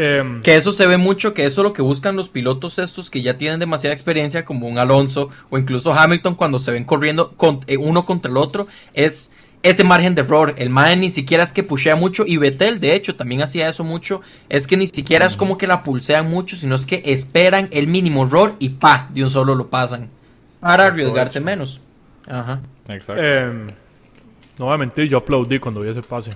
Em, 0.00 0.40
Que 0.42 0.54
eso 0.54 0.70
se 0.70 0.86
ve 0.86 0.96
mucho, 0.96 1.34
que 1.34 1.44
eso 1.44 1.60
es 1.60 1.64
lo 1.64 1.72
que 1.72 1.82
buscan 1.82 2.14
los 2.14 2.28
pilotos 2.28 2.78
estos 2.78 3.10
que 3.10 3.20
ya 3.20 3.36
tienen 3.36 3.58
demasiada 3.58 3.92
experiencia, 3.94 4.44
como 4.44 4.68
un 4.68 4.78
Alonso 4.78 5.30
o 5.50 5.58
incluso 5.58 5.92
Hamilton 5.92 6.36
cuando 6.36 6.60
se 6.60 6.70
ven 6.70 6.84
corriendo 6.84 7.32
con- 7.32 7.60
eh, 7.66 7.76
uno 7.78 8.04
contra 8.04 8.30
el 8.30 8.36
otro, 8.36 8.68
es 8.94 9.32
ese 9.64 9.82
margen 9.82 10.14
de 10.14 10.20
error. 10.22 10.54
El 10.56 10.70
Mae 10.70 10.94
ni 10.94 11.10
siquiera 11.10 11.42
es 11.42 11.52
que 11.52 11.64
pushea 11.64 11.96
mucho 11.96 12.22
y 12.24 12.36
Vettel, 12.36 12.78
de 12.78 12.94
hecho, 12.94 13.16
también 13.16 13.42
hacía 13.42 13.68
eso 13.68 13.82
mucho. 13.82 14.20
Es 14.48 14.68
que 14.68 14.76
ni 14.76 14.86
siquiera 14.86 15.26
es 15.26 15.36
como 15.36 15.58
que 15.58 15.66
la 15.66 15.82
pulsean 15.82 16.30
mucho, 16.30 16.54
sino 16.54 16.76
es 16.76 16.86
que 16.86 17.02
esperan 17.06 17.68
el 17.72 17.88
mínimo 17.88 18.24
error 18.24 18.54
y 18.60 18.68
pa, 18.68 19.08
de 19.12 19.24
un 19.24 19.30
solo 19.30 19.56
lo 19.56 19.66
pasan. 19.68 20.08
Para 20.60 20.86
arriesgarse 20.86 21.40
menos. 21.40 21.80
Ajá. 22.28 22.60
Exacto. 22.88 23.20
em, 23.20 23.66
no 24.60 24.66
voy 24.66 24.74
a 24.74 24.78
mentir, 24.78 25.06
yo 25.08 25.18
aplaudí 25.18 25.58
cuando 25.58 25.80
vi 25.80 25.88
ese 25.90 26.02
pase. 26.02 26.30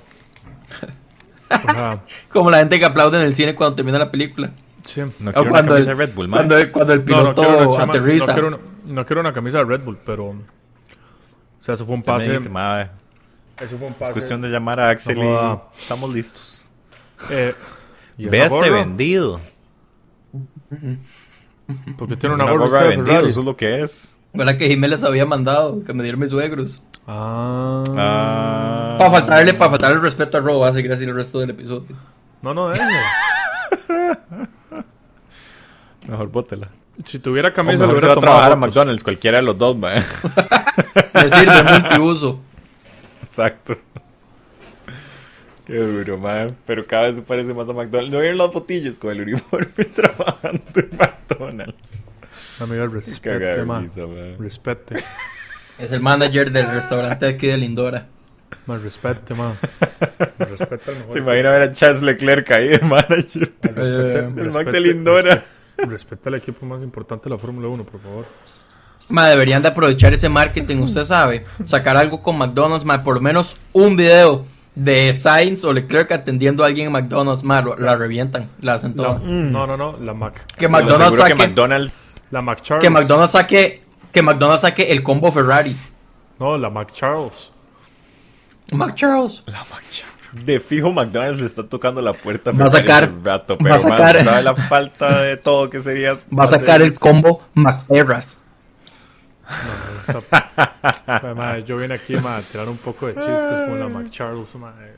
Como 2.32 2.50
la 2.50 2.58
gente 2.58 2.78
que 2.78 2.84
aplaude 2.84 3.18
en 3.20 3.24
el 3.26 3.34
cine 3.34 3.54
cuando 3.54 3.76
termina 3.76 3.98
la 3.98 4.10
película. 4.10 4.50
sí. 4.82 5.00
no 5.00 5.06
O 5.30 5.32
quiero 5.32 5.40
una 5.42 5.50
cuando, 5.50 5.72
camisa 5.74 5.90
el, 5.92 5.98
de 5.98 6.06
Red 6.06 6.14
Bull, 6.14 6.30
cuando, 6.30 6.58
el- 6.58 6.72
cuando 6.72 6.92
el 6.92 7.02
piloto 7.02 7.42
no 7.42 7.48
una 7.70 7.78
chama- 7.78 7.92
aterriza. 7.92 8.26
No 8.26 8.32
quiero, 8.32 8.48
una, 8.48 8.58
no 8.86 9.06
quiero 9.06 9.20
una 9.20 9.32
camisa 9.32 9.58
de 9.58 9.64
Red 9.64 9.80
Bull, 9.82 9.98
pero. 10.04 10.24
O 10.30 10.34
sea, 11.64 11.74
eso 11.74 11.86
fue 11.86 11.94
un 11.94 12.02
pase. 12.02 12.32
dice, 12.32 12.48
"Ma, 12.48 12.82
Eso 13.60 13.76
fue 13.78 13.86
un 13.86 13.92
es 13.92 13.98
pase. 13.98 14.12
cuestión 14.12 14.40
de 14.40 14.48
llamar 14.48 14.80
a 14.80 14.88
Axel 14.90 15.18
y 15.18 15.78
estamos 15.78 16.12
listos. 16.12 16.68
eh, 17.30 17.54
este 18.18 18.70
vendido. 18.70 19.40
Porque 21.96 22.16
tiene 22.16 22.34
Una, 22.34 22.44
una, 22.44 22.52
gorra, 22.52 22.82
de 22.82 22.88
vendido, 22.96 23.26
eso 23.26 23.40
es 23.40 23.46
lo 23.46 23.56
que 23.56 23.82
es. 23.82 24.18
La 24.34 24.56
que 24.56 24.66
Jiménez 24.68 25.04
había 25.04 25.24
mandado, 25.26 25.84
que 25.84 25.92
me 25.92 26.02
dieron 26.02 26.20
mis 26.20 26.30
suegros. 26.30 26.82
Ah. 27.06 27.82
Ah. 27.96 28.96
Para 28.98 29.10
faltarle, 29.10 29.54
para 29.54 29.70
faltarle 29.70 29.96
el 29.96 30.02
respeto 30.02 30.38
a 30.38 30.40
Rob, 30.40 30.62
va 30.62 30.68
a 30.68 30.72
seguir 30.72 30.92
así 30.92 31.04
el 31.04 31.14
resto 31.14 31.40
del 31.40 31.50
episodio. 31.50 31.96
No, 32.42 32.54
no, 32.54 32.68
déjelo. 32.68 32.90
Mejor 36.08 36.28
bótela. 36.28 36.68
Si 37.04 37.18
tuviera 37.18 37.52
camisa, 37.52 37.78
se 37.78 37.84
hubiera 37.84 38.00
tomado 38.14 38.20
trabajar 38.20 38.52
a. 38.52 38.56
McDonald's, 38.56 39.02
cualquiera 39.02 39.38
de 39.38 39.42
los 39.42 39.56
dos, 39.58 39.76
man. 39.76 40.04
Me 41.14 41.28
sirve 41.28 41.62
multiuso. 41.64 42.40
Exacto. 43.22 43.76
Qué 45.66 45.76
duro, 45.76 46.18
man. 46.18 46.56
Pero 46.66 46.84
cada 46.86 47.04
vez 47.04 47.16
se 47.16 47.22
parece 47.22 47.54
más 47.54 47.68
a 47.68 47.72
McDonald's. 47.72 48.12
¿No 48.12 48.20
vieron 48.20 48.38
las 48.38 48.52
fotillas 48.52 48.98
con 48.98 49.10
el 49.12 49.22
uniforme 49.22 49.84
trabajando 49.94 50.62
en 50.76 50.90
McDonald's? 50.98 52.02
Caga 52.58 52.86
respete, 52.86 53.38
de 53.38 53.64
man. 53.64 53.82
risa, 53.82 54.06
man. 54.06 54.36
Respete. 54.38 55.02
Es 55.78 55.92
el 55.92 56.00
manager 56.00 56.50
del 56.52 56.68
restaurante 56.68 57.26
aquí 57.26 57.46
de 57.46 57.56
Lindora. 57.56 58.06
Más 58.66 58.82
respete, 58.82 59.34
man. 59.34 59.54
Respeta 60.38 60.90
al 60.92 60.96
mejor. 60.98 61.12
Se 61.12 61.18
imagina 61.18 61.50
ver 61.50 61.62
a 61.62 61.72
Charles 61.72 62.02
Leclerc 62.02 62.50
ahí 62.52 62.68
de 62.68 62.78
manager. 62.80 63.52
Eh, 63.76 64.30
El 64.36 64.50
Mac 64.52 64.66
de 64.70 64.80
Lindora. 64.80 65.44
respe- 65.76 65.88
Respeta 65.90 66.28
al 66.28 66.36
equipo 66.36 66.64
más 66.66 66.82
importante 66.82 67.24
de 67.24 67.30
la 67.30 67.38
Fórmula 67.38 67.66
1, 67.68 67.84
por 67.84 68.00
favor. 68.00 68.26
Ma, 69.08 69.28
deberían 69.28 69.62
de 69.62 69.68
aprovechar 69.68 70.12
ese 70.14 70.28
marketing, 70.28 70.76
usted 70.76 71.04
sabe. 71.04 71.44
Sacar 71.64 71.96
algo 71.96 72.22
con 72.22 72.38
McDonald's, 72.38 72.84
ma, 72.84 73.00
por 73.02 73.14
lo 73.16 73.20
menos 73.20 73.56
un 73.72 73.96
video 73.96 74.44
de 74.76 75.12
Sainz 75.12 75.64
o 75.64 75.72
Leclerc 75.72 76.12
atendiendo 76.12 76.62
a 76.62 76.66
alguien 76.68 76.86
en 76.86 76.92
McDonald's, 76.92 77.42
ma, 77.42 77.62
lo- 77.62 77.76
la 77.76 77.96
revientan, 77.96 78.48
la 78.60 78.74
hacen 78.74 78.92
La- 78.96 79.02
toda. 79.02 79.18
No, 79.24 79.66
no, 79.66 79.76
no. 79.76 79.96
La 79.98 80.14
Mac. 80.14 80.46
Que 80.56 80.68
McDonald's 80.68 81.18
aseguro 81.18 81.24
que 81.24 81.30
saque- 81.32 81.46
McDonald's. 81.48 82.14
La 82.30 82.40
Mac 82.42 82.60
Charles. 82.62 82.82
Que 82.84 82.90
McDonald's 82.90 83.32
saque, 83.32 83.82
que 84.12 84.22
McDonald's 84.22 84.62
saque 84.62 84.90
el 84.92 85.02
combo 85.02 85.32
Ferrari. 85.32 85.76
No, 86.38 86.56
la 86.58 86.70
Mac 86.70 86.92
Charles. 86.92 87.50
Mac 88.72 88.94
Charles. 88.94 89.42
De 90.32 90.60
fijo, 90.60 90.92
McDonald's 90.92 91.40
le 91.40 91.46
está 91.46 91.62
tocando 91.68 92.00
la 92.00 92.12
puerta. 92.14 92.52
Va 92.52 92.64
a 92.64 92.68
Ferrari 92.70 92.86
sacar- 93.06 93.24
rato, 93.24 93.54
va 93.54 93.58
pero 93.62 93.74
a 93.74 93.78
sacar- 93.78 94.14
man, 94.16 94.24
¿sabe 94.24 94.42
la 94.42 94.54
falta 94.54 95.20
de 95.22 95.36
todo 95.36 95.68
que 95.68 95.80
sería. 95.82 96.18
Va 96.38 96.44
a 96.44 96.46
sacar 96.46 96.80
el 96.82 96.98
combo 96.98 97.42
McTerras. 97.54 98.38
Esa- 100.08 101.34
Madre, 101.34 101.64
yo 101.64 101.76
vine 101.76 101.94
aquí 101.94 102.16
ma, 102.16 102.36
a 102.38 102.42
tirar 102.42 102.68
un 102.68 102.78
poco 102.78 103.06
de 103.08 103.14
chistes 103.14 103.60
con 103.68 103.78
la 103.78 103.88
Mac 103.88 104.08
Charles. 104.10 104.54
madre. 104.54 104.94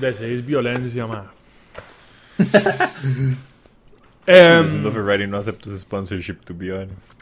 Decidís 0.00 0.44
violencia, 0.46 1.06
ma. 1.06 1.26
Em, 4.32 4.62
Yo 4.62 4.68
siendo 4.68 4.92
Ferrari 4.92 5.26
no 5.26 5.38
acepto 5.38 5.68
ese 5.68 5.78
sponsorship, 5.80 6.36
to 6.44 6.54
be 6.54 6.72
honest. 6.72 7.20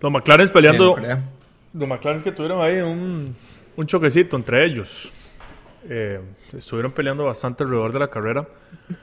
los 0.00 0.10
McLaren 0.12 0.48
peleando. 0.48 0.96
Bien. 0.96 1.24
Los 1.74 1.88
McLaren 1.88 2.22
que 2.22 2.32
tuvieron 2.32 2.62
ahí 2.62 2.80
un, 2.80 3.34
un 3.76 3.86
choquecito 3.86 4.36
entre 4.36 4.64
ellos. 4.64 5.12
Eh, 5.88 6.20
estuvieron 6.56 6.92
peleando 6.92 7.24
bastante 7.24 7.62
alrededor 7.64 7.92
de 7.92 7.98
la 7.98 8.08
carrera. 8.08 8.48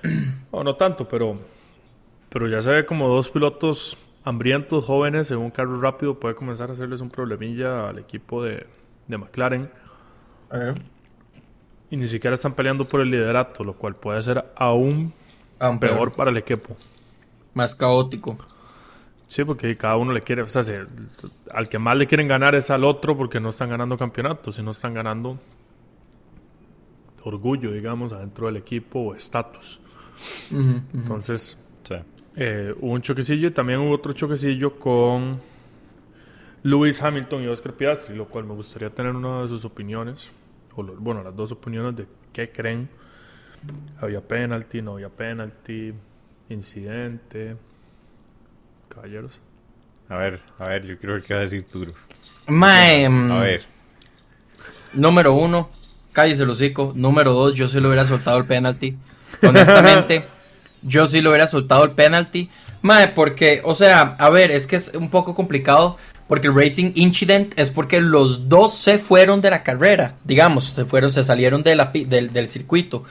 No, 0.51 0.63
no 0.63 0.75
tanto, 0.75 1.07
pero, 1.07 1.33
pero 2.29 2.47
ya 2.47 2.61
se 2.61 2.69
ve 2.69 2.85
como 2.85 3.09
dos 3.09 3.27
pilotos 3.27 3.97
hambrientos, 4.23 4.85
jóvenes, 4.85 5.31
en 5.31 5.39
un 5.39 5.49
carro 5.49 5.81
rápido 5.81 6.19
puede 6.19 6.35
comenzar 6.35 6.69
a 6.69 6.73
hacerles 6.73 7.01
un 7.01 7.09
problemilla 7.09 7.89
al 7.89 7.97
equipo 7.97 8.43
de, 8.43 8.67
de 9.07 9.17
McLaren. 9.17 9.71
Y 11.89 11.97
ni 11.97 12.07
siquiera 12.07 12.35
están 12.35 12.53
peleando 12.53 12.85
por 12.85 13.01
el 13.01 13.09
liderato, 13.09 13.63
lo 13.63 13.73
cual 13.73 13.95
puede 13.95 14.21
ser 14.21 14.45
aún 14.55 15.11
Aún 15.63 15.79
peor 15.79 16.11
para 16.11 16.29
el 16.31 16.37
equipo. 16.37 16.75
Más 17.53 17.75
caótico. 17.75 18.37
Sí, 19.27 19.43
porque 19.43 19.75
cada 19.77 19.95
uno 19.97 20.11
le 20.13 20.21
quiere, 20.21 20.41
o 20.43 20.49
sea, 20.49 20.63
se- 20.63 20.85
al 21.51 21.69
que 21.69 21.79
más 21.79 21.97
le 21.97 22.05
quieren 22.07 22.27
ganar 22.27 22.53
es 22.55 22.69
al 22.69 22.83
otro 22.83 23.17
porque 23.17 23.39
no 23.39 23.49
están 23.49 23.69
ganando 23.69 23.97
campeonatos, 23.97 24.55
sino 24.55 24.71
están 24.71 24.93
ganando 24.93 25.39
orgullo, 27.23 27.71
digamos, 27.71 28.11
adentro 28.13 28.47
del 28.47 28.57
equipo 28.57 28.99
o 28.99 29.15
estatus. 29.15 29.79
Entonces, 30.93 31.57
Sí. 31.83 31.95
eh, 32.35 32.73
hubo 32.79 32.91
un 32.91 33.01
choquecillo 33.01 33.47
y 33.47 33.51
también 33.51 33.79
hubo 33.79 33.91
otro 33.93 34.13
choquecillo 34.13 34.75
con 34.77 35.39
Lewis 36.63 37.01
Hamilton 37.01 37.43
y 37.43 37.47
Oscar 37.47 37.73
Piastri, 37.73 38.15
lo 38.15 38.25
cual 38.27 38.45
me 38.45 38.53
gustaría 38.53 38.89
tener 38.89 39.15
una 39.15 39.41
de 39.43 39.47
sus 39.47 39.63
opiniones, 39.65 40.31
o 40.75 40.83
lo- 40.83 40.95
bueno, 40.95 41.23
las 41.23 41.35
dos 41.35 41.51
opiniones 41.51 41.95
de 41.95 42.05
qué 42.31 42.51
creen. 42.51 42.89
Había 44.01 44.21
penalty, 44.21 44.81
no 44.81 44.93
había 44.93 45.09
penalty, 45.09 45.93
incidente. 46.49 47.55
Caballeros. 48.89 49.39
A 50.09 50.17
ver, 50.17 50.41
a 50.59 50.67
ver, 50.67 50.85
yo 50.85 50.97
quiero 50.97 51.13
ver 51.13 51.23
qué 51.23 51.33
va 51.33 51.39
a 51.39 51.43
decir 51.43 51.65
tú. 51.71 51.85
Mae, 52.47 53.07
mm, 53.09 53.31
A 53.31 53.39
ver. 53.39 53.63
Número 54.93 55.33
uno, 55.33 55.69
cállese 56.11 56.43
el 56.43 56.49
hocico. 56.49 56.91
Número 56.95 57.33
dos, 57.33 57.53
yo 57.55 57.67
sí 57.67 57.79
lo 57.79 57.87
hubiera 57.89 58.05
soltado 58.05 58.37
el 58.37 58.45
penalty. 58.45 58.97
Honestamente, 59.41 60.25
yo 60.81 61.07
sí 61.07 61.21
lo 61.21 61.29
hubiera 61.29 61.47
soltado 61.47 61.83
el 61.85 61.91
penalty. 61.91 62.49
Mae, 62.81 63.07
porque, 63.09 63.61
o 63.63 63.73
sea, 63.73 64.15
a 64.19 64.29
ver, 64.29 64.51
es 64.51 64.67
que 64.67 64.75
es 64.75 64.91
un 64.93 65.09
poco 65.09 65.33
complicado. 65.35 65.97
Porque 66.27 66.47
el 66.47 66.55
Racing 66.55 66.93
Incident 66.95 67.53
es 67.59 67.69
porque 67.69 67.99
los 67.99 68.47
dos 68.47 68.73
se 68.75 68.97
fueron 68.97 69.41
de 69.41 69.49
la 69.51 69.61
carrera. 69.61 70.15
Digamos, 70.23 70.65
se 70.65 70.85
fueron, 70.85 71.11
se 71.11 71.21
salieron 71.21 71.63
de 71.63 71.75
la 71.75 71.91
pi- 71.91 72.05
del, 72.05 72.31
del 72.31 72.47
circuito. 72.47 73.03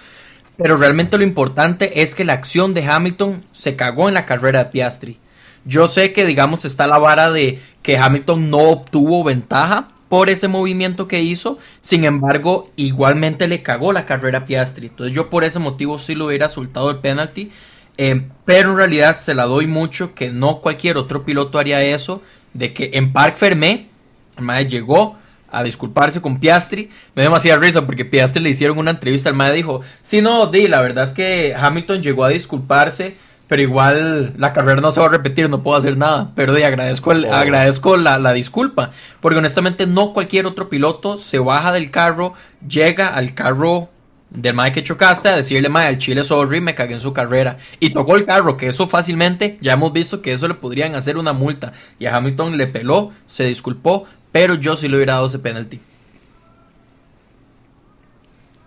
Pero 0.57 0.77
realmente 0.77 1.17
lo 1.17 1.25
importante 1.25 2.03
es 2.03 2.15
que 2.15 2.25
la 2.25 2.35
acción 2.35 2.75
de 2.75 2.85
Hamilton 2.85 3.43
se 3.53 3.77
cagó 3.77 4.09
en 4.09 4.15
la 4.15 4.27
carrera 4.27 4.65
de 4.65 4.71
Piastri. 4.71 5.19
Yo 5.65 5.89
sé 5.89 6.13
que, 6.13 6.27
digamos, 6.27 6.65
está 6.65 6.87
la 6.87 6.99
vara 6.99 7.31
de 7.31 7.61
que 7.83 7.97
Hamilton 7.97 8.51
no 8.51 8.59
obtuvo 8.59 9.25
ventaja 9.25 9.89
por 10.09 10.29
ese 10.29 10.49
movimiento 10.49 11.09
que 11.09 11.23
hizo. 11.23 11.59
Sin 11.81 12.05
embargo, 12.05 12.71
igualmente 12.77 13.49
le 13.49 13.63
cagó 13.63 13.93
la 13.93 14.05
carrera 14.05 14.41
a 14.41 14.45
Piastri. 14.45 14.89
Entonces 14.89 15.15
yo 15.15 15.31
por 15.31 15.45
ese 15.45 15.59
motivo 15.59 15.99
sí 15.99 16.15
lo 16.15 16.27
hubiera 16.27 16.49
soltado 16.49 16.91
el 16.91 16.99
penalty. 16.99 17.51
Eh, 17.97 18.27
pero 18.45 18.73
en 18.73 18.77
realidad 18.77 19.17
se 19.17 19.35
la 19.35 19.45
doy 19.45 19.67
mucho 19.67 20.15
que 20.15 20.31
no 20.31 20.61
cualquier 20.61 20.97
otro 20.97 21.25
piloto 21.25 21.59
haría 21.59 21.83
eso. 21.83 22.23
De 22.53 22.75
que 22.75 22.91
en 22.95 23.13
Parc 23.13 23.37
Fermé, 23.37 23.89
el 24.37 24.69
llegó 24.69 25.17
a 25.53 25.63
disculparse 25.63 26.21
con 26.21 26.41
Piastri. 26.41 26.91
Me 27.15 27.23
dio 27.23 27.31
demasiada 27.31 27.61
risa 27.61 27.87
porque 27.87 28.05
Piastri 28.05 28.43
le 28.43 28.51
hicieron 28.51 28.79
una 28.79 28.91
entrevista. 28.91 29.29
El 29.29 29.37
mae 29.37 29.53
dijo: 29.53 29.83
Sí, 30.03 30.21
no, 30.21 30.47
Di, 30.47 30.67
la 30.67 30.81
verdad 30.81 31.05
es 31.05 31.11
que 31.11 31.55
Hamilton 31.55 32.03
llegó 32.03 32.25
a 32.25 32.31
disculparse. 32.31 33.17
Pero 33.49 33.61
igual 33.61 34.33
la 34.39 34.55
carrera 34.55 34.81
no 34.81 34.93
se 34.93 35.01
va 35.01 35.07
a 35.07 35.11
repetir, 35.11 35.51
no 35.51 35.63
puedo 35.63 35.77
hacer 35.77 35.99
nada. 35.99 36.31
Pero 36.35 36.55
di, 36.55 36.63
agradezco, 36.63 37.13
el, 37.13 37.27
Oh. 37.27 37.35
agradezco 37.35 37.99
la, 37.99 38.19
la 38.19 38.33
disculpa. 38.33 38.93
Porque 39.21 39.39
honestamente 39.39 39.87
no 39.87 40.15
cualquier 40.15 40.47
otro 40.47 40.71
piloto 40.71 41.19
se 41.19 41.39
baja 41.39 41.71
del 41.71 41.91
carro, 41.91 42.33
llega 42.67 43.09
al 43.09 43.35
carro 43.35 43.91
del 44.31 44.55
mae 44.55 44.73
que 44.73 44.83
chocaste 44.83 45.29
a 45.29 45.37
decirle, 45.37 45.69
mae, 45.69 45.87
al 45.89 45.99
chile 45.99 46.25
sorry, 46.25 46.63
me 46.63 46.75
cagué 46.75 46.95
en 46.95 47.01
su 47.01 47.13
carrera. 47.13 47.59
Y 47.79 47.91
tocó 47.91 48.17
el 48.17 48.25
carro, 48.25 48.57
que 48.57 48.69
eso 48.69 48.89
fácilmente, 48.89 49.59
ya 49.61 49.75
hemos 49.75 49.93
visto 49.93 50.23
que 50.23 50.33
eso 50.33 50.49
le 50.49 50.55
podrían 50.55 50.95
hacer 50.95 51.19
una 51.19 51.35
multa. 51.35 51.75
Y 51.99 52.07
a 52.07 52.17
Hamilton 52.17 52.57
le 52.57 52.69
peló, 52.69 53.13
se 53.27 53.45
disculpó, 53.45 54.07
pero 54.33 54.55
yo 54.55 54.77
sí 54.77 54.89
le 54.89 54.97
hubiera 54.97 55.15
dado 55.15 55.27
ese 55.27 55.39
penalty. 55.39 55.81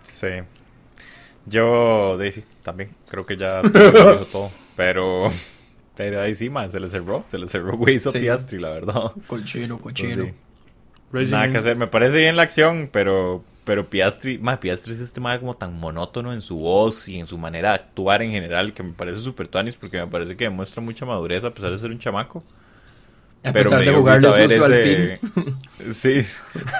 Sí. 0.00 0.28
Yo, 1.46 2.16
Daisy, 2.18 2.44
también. 2.62 2.90
Creo 3.08 3.24
que 3.26 3.36
ya 3.36 3.62
lo 3.62 3.68
dijo 3.70 4.26
todo. 4.26 4.50
Pero, 4.76 5.28
pero 5.96 6.20
ahí 6.22 6.34
sí, 6.34 6.50
man, 6.50 6.70
se 6.70 6.80
le 6.80 6.88
cerró. 6.88 7.22
Se 7.24 7.38
le 7.38 7.46
cerró 7.46 7.76
güey, 7.76 7.96
hizo 7.96 8.10
Sí. 8.10 8.20
Piastri, 8.20 8.58
la 8.58 8.70
verdad. 8.70 9.12
Cochino, 9.26 9.78
cochino. 9.78 10.32
Entonces, 11.06 11.30
Nada 11.30 11.50
que 11.50 11.58
hacer. 11.58 11.76
Me 11.76 11.86
parece 11.86 12.18
bien 12.18 12.36
la 12.36 12.42
acción, 12.42 12.88
pero, 12.92 13.44
pero 13.64 13.88
Piastri, 13.88 14.38
man, 14.38 14.58
Piastri 14.58 14.92
es 14.92 15.00
este 15.00 15.20
man 15.20 15.38
como 15.38 15.54
tan 15.54 15.78
monótono 15.78 16.32
en 16.32 16.42
su 16.42 16.58
voz 16.58 17.08
y 17.08 17.18
en 17.18 17.26
su 17.26 17.38
manera 17.38 17.70
de 17.70 17.74
actuar 17.76 18.22
en 18.22 18.32
general 18.32 18.72
que 18.74 18.82
me 18.82 18.92
parece 18.92 19.20
súper 19.20 19.48
tuanis 19.48 19.76
porque 19.76 19.98
me 19.98 20.08
parece 20.08 20.36
que 20.36 20.44
demuestra 20.44 20.82
mucha 20.82 21.06
madurez 21.06 21.44
a 21.44 21.54
pesar 21.54 21.70
de 21.70 21.78
ser 21.78 21.90
un 21.90 21.98
chamaco. 21.98 22.42
A 23.46 23.52
Pero 23.52 23.64
pesar 23.70 23.78
me 23.80 23.84
de 23.86 23.92
jugarle 23.92 24.28
sucio 24.28 24.66
ese... 24.66 25.92
Sí, 25.92 26.20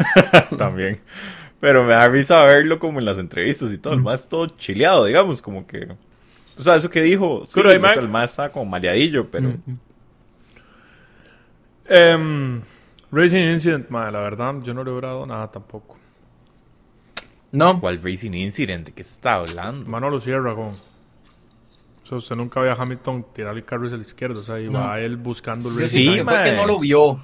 también. 0.59 1.00
Pero 1.61 1.85
me 1.85 1.92
da 1.92 2.09
risa 2.09 2.44
verlo 2.44 2.79
como 2.79 2.98
en 2.98 3.05
las 3.05 3.18
entrevistas 3.18 3.72
y 3.72 3.79
todo. 3.79 3.94
El 3.94 4.02
más 4.02 4.29
todo 4.29 4.46
chileado, 4.46 5.05
digamos, 5.05 5.42
como 5.42 5.66
que... 5.66 5.88
O 6.59 6.62
sea, 6.62 6.76
eso 6.76 6.90
que 6.90 7.02
dijo, 7.02 7.44
sí, 7.46 7.61
man- 7.79 7.98
el 7.98 8.09
más 8.09 8.31
está 8.33 8.50
como 8.50 8.64
maleadillo, 8.64 9.31
pero... 9.31 9.50
Mm. 9.50 9.79
Em, 11.88 12.62
Racing 13.12 13.52
Incident, 13.52 13.88
madre, 13.90 14.12
la 14.12 14.20
verdad, 14.20 14.55
yo 14.62 14.74
no 14.74 14.83
he 14.83 15.00
dado 15.00 15.24
nada 15.26 15.50
tampoco. 15.50 15.96
No, 17.52 17.81
¿Cuál 17.81 18.00
Racing 18.02 18.33
Incident? 18.35 18.87
¿De 18.87 18.92
qué 18.92 19.02
está 19.02 19.35
hablando? 19.35 19.88
Manolo 19.90 20.20
Sierra, 20.20 20.55
con. 20.55 20.70
O 22.07 22.09
sea, 22.09 22.19
usted 22.19 22.37
nunca 22.37 22.61
ve 22.61 22.71
a 22.71 22.75
Hamilton 22.75 23.27
tirar 23.35 23.57
el 23.57 23.64
carro 23.64 23.87
hacia 23.87 23.97
la 23.97 24.03
izquierda, 24.03 24.38
o 24.38 24.42
sea, 24.45 24.61
y 24.61 24.69
No. 24.71 24.79
va 24.79 25.00
él 25.00 25.17
buscando 25.17 25.69
el. 25.69 25.75
Sí, 25.87 26.15
que 26.15 26.23
fue 26.25 26.44
que 26.44 26.52
no 26.52 26.65
lo 26.65 26.79
vio. 26.79 27.21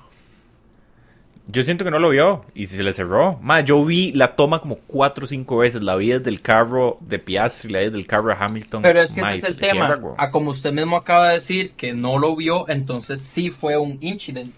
Yo 1.46 1.62
siento 1.62 1.84
que 1.84 1.90
no 1.92 1.98
lo 2.00 2.08
vio 2.08 2.44
y 2.54 2.66
se 2.66 2.82
le 2.82 2.92
cerró. 2.92 3.38
Ma, 3.42 3.60
yo 3.60 3.84
vi 3.84 4.10
la 4.12 4.34
toma 4.34 4.60
como 4.60 4.76
cuatro 4.86 5.24
o 5.24 5.28
cinco 5.28 5.58
veces. 5.58 5.82
La 5.84 5.94
vi 5.94 6.08
desde 6.10 6.30
el 6.30 6.40
carro 6.40 6.98
de 7.00 7.20
Piastri, 7.20 7.70
la 7.72 7.78
vi 7.80 7.84
desde 7.86 7.98
el 7.98 8.06
carro 8.08 8.28
de 8.28 8.36
Hamilton. 8.40 8.82
Pero 8.82 9.00
es 9.00 9.12
que 9.12 9.20
Ma, 9.20 9.34
ese 9.34 9.46
es 9.46 9.52
el 9.52 9.56
tema. 9.60 9.86
cierra. 9.86 10.00
A 10.18 10.30
como 10.32 10.50
usted 10.50 10.72
mismo 10.72 10.96
acaba 10.96 11.28
de 11.28 11.34
decir 11.34 11.72
que 11.72 11.92
no 11.92 12.18
lo 12.18 12.34
vio, 12.34 12.68
entonces 12.68 13.20
sí 13.20 13.50
fue 13.50 13.76
un 13.76 13.98
incident. 14.00 14.52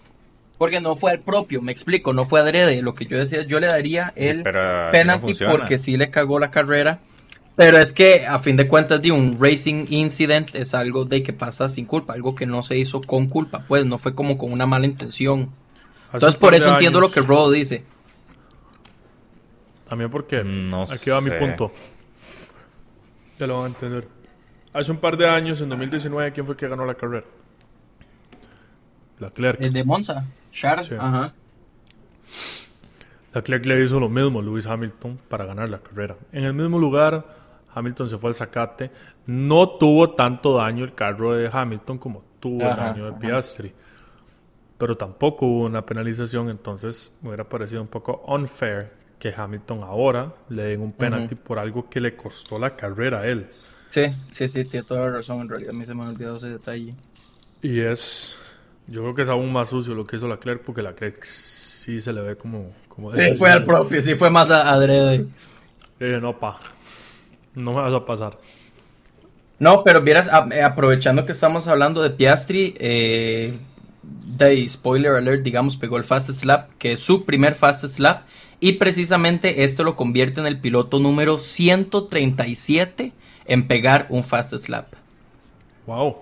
Porque 0.57 0.79
no 0.79 0.95
fue 0.95 1.11
el 1.11 1.19
propio, 1.19 1.61
me 1.61 1.71
explico, 1.71 2.13
no 2.13 2.25
fue 2.25 2.39
adrede. 2.39 2.81
Lo 2.81 2.95
que 2.95 3.05
yo 3.05 3.17
decía, 3.17 3.43
yo 3.43 3.59
le 3.59 3.67
daría 3.67 4.13
el 4.15 4.41
Pero 4.41 4.85
no 4.85 4.91
penalty 4.91 5.33
porque 5.51 5.77
sí 5.77 5.97
le 5.97 6.09
cagó 6.09 6.39
la 6.39 6.49
carrera. 6.49 6.99
Pero 7.55 7.77
es 7.77 7.93
que 7.93 8.25
a 8.25 8.37
fin 8.39 8.57
de 8.57 8.67
cuentas 8.67 9.01
de 9.01 9.11
un 9.11 9.37
racing 9.39 9.85
incident 9.89 10.53
es 10.55 10.73
algo 10.73 11.05
de 11.05 11.23
que 11.23 11.31
pasa 11.31 11.69
sin 11.69 11.85
culpa, 11.85 12.13
algo 12.13 12.35
que 12.35 12.45
no 12.45 12.61
se 12.63 12.77
hizo 12.77 13.01
con 13.01 13.27
culpa, 13.27 13.63
pues 13.67 13.85
no 13.85 13.97
fue 13.97 14.13
como 14.13 14.37
con 14.37 14.51
una 14.51 14.65
mala 14.65 14.85
intención. 14.85 15.51
Hace 16.09 16.17
Entonces 16.17 16.35
por 16.37 16.53
eso 16.53 16.69
entiendo 16.69 16.99
lo 16.99 17.09
que 17.09 17.21
Rodo 17.21 17.51
dice. 17.51 17.83
También 19.87 20.09
porque. 20.11 20.43
No 20.43 20.83
aquí 20.83 21.09
va 21.09 21.21
mi 21.21 21.31
punto. 21.31 21.71
Ya 23.39 23.47
lo 23.47 23.55
van 23.61 23.65
a 23.65 23.67
entender. 23.67 24.07
Hace 24.73 24.91
un 24.91 24.97
par 24.97 25.15
de 25.15 25.29
años, 25.29 25.61
en 25.61 25.69
2019, 25.69 26.33
¿quién 26.33 26.45
fue 26.45 26.57
que 26.57 26.67
ganó 26.67 26.85
la 26.85 26.95
carrera? 26.95 27.25
Leclerc. 29.19 29.61
El 29.61 29.71
de 29.71 29.83
Monza, 29.85 30.25
Charles, 30.51 30.87
Sí. 30.87 30.95
ajá. 30.99 31.33
Leclerc 33.33 33.65
le 33.65 33.83
hizo 33.83 33.99
lo 33.99 34.09
mismo 34.09 34.39
a 34.39 34.43
Lewis 34.43 34.65
Hamilton 34.65 35.19
para 35.29 35.45
ganar 35.45 35.69
la 35.69 35.79
carrera. 35.79 36.17
En 36.31 36.43
el 36.45 36.53
mismo 36.53 36.79
lugar, 36.79 37.25
Hamilton 37.75 38.09
se 38.09 38.17
fue 38.17 38.29
al 38.29 38.33
zacate. 38.33 38.89
No 39.27 39.69
tuvo 39.77 40.11
tanto 40.11 40.57
daño 40.57 40.85
el 40.85 40.95
carro 40.95 41.35
de 41.35 41.49
Hamilton 41.51 41.97
como 41.97 42.23
tuvo 42.39 42.61
el 42.61 42.75
daño 42.75 43.05
de 43.05 43.11
Piastri. 43.13 43.73
Pero 44.77 44.97
tampoco 44.97 45.45
hubo 45.45 45.65
una 45.65 45.85
penalización, 45.85 46.49
entonces 46.49 47.17
me 47.21 47.29
hubiera 47.29 47.47
parecido 47.47 47.81
un 47.81 47.87
poco 47.87 48.23
unfair 48.27 48.91
que 49.19 49.33
Hamilton 49.35 49.83
ahora 49.83 50.33
le 50.49 50.63
den 50.63 50.81
un 50.81 50.91
penalti 50.91 51.35
por 51.35 51.59
algo 51.59 51.89
que 51.89 51.99
le 51.99 52.15
costó 52.15 52.59
la 52.59 52.75
carrera 52.75 53.21
a 53.21 53.27
él. 53.27 53.47
Sí, 53.89 54.07
sí, 54.25 54.47
sí, 54.49 54.65
tiene 54.65 54.85
toda 54.85 55.01
la 55.01 55.11
razón. 55.11 55.41
En 55.41 55.49
realidad 55.49 55.73
a 55.73 55.77
mí 55.77 55.85
se 55.85 55.93
me 55.93 56.03
ha 56.03 56.09
olvidado 56.09 56.35
ese 56.35 56.49
detalle. 56.49 56.95
Y 57.61 57.79
es, 57.79 58.35
yo 58.87 59.01
creo 59.01 59.15
que 59.15 59.21
es 59.21 59.29
aún 59.29 59.51
más 59.51 59.69
sucio 59.69 59.93
lo 59.93 60.03
que 60.03 60.17
hizo 60.17 60.27
la 60.27 60.35
Leclerc, 60.35 60.61
porque 60.63 60.81
la 60.81 60.89
Leclerc 60.89 61.23
sí 61.23 62.01
se 62.01 62.11
le 62.11 62.21
ve 62.21 62.35
como... 62.35 62.73
como 62.89 63.15
sí, 63.15 63.35
fue 63.35 63.49
al 63.51 63.63
propio, 63.63 64.01
sí 64.01 64.15
fue 64.15 64.29
más 64.29 64.51
adrede. 64.51 65.25
Eh, 65.99 66.19
no, 66.21 66.37
pa, 66.37 66.59
no 67.55 67.73
me 67.73 67.81
vas 67.81 67.93
a 67.93 68.05
pasar. 68.05 68.37
No, 69.57 69.83
pero 69.83 70.01
vieras, 70.01 70.29
eh, 70.51 70.61
aprovechando 70.61 71.25
que 71.25 71.31
estamos 71.31 71.67
hablando 71.67 72.01
de 72.01 72.09
Piastri, 72.09 72.75
eh, 72.77 73.53
de 74.03 74.67
spoiler 74.67 75.13
alert, 75.13 75.43
digamos, 75.43 75.77
pegó 75.77 75.97
el 75.97 76.03
fast 76.03 76.29
slap, 76.31 76.71
que 76.77 76.93
es 76.93 76.99
su 76.99 77.25
primer 77.25 77.55
fast 77.55 77.85
slap, 77.85 78.23
y 78.59 78.73
precisamente 78.73 79.63
esto 79.63 79.83
lo 79.83 79.95
convierte 79.95 80.41
en 80.41 80.47
el 80.47 80.59
piloto 80.59 80.99
número 80.99 81.37
137 81.37 83.13
en 83.45 83.67
pegar 83.67 84.07
un 84.09 84.23
fast 84.23 84.53
slap. 84.55 84.87
Wow. 85.85 86.17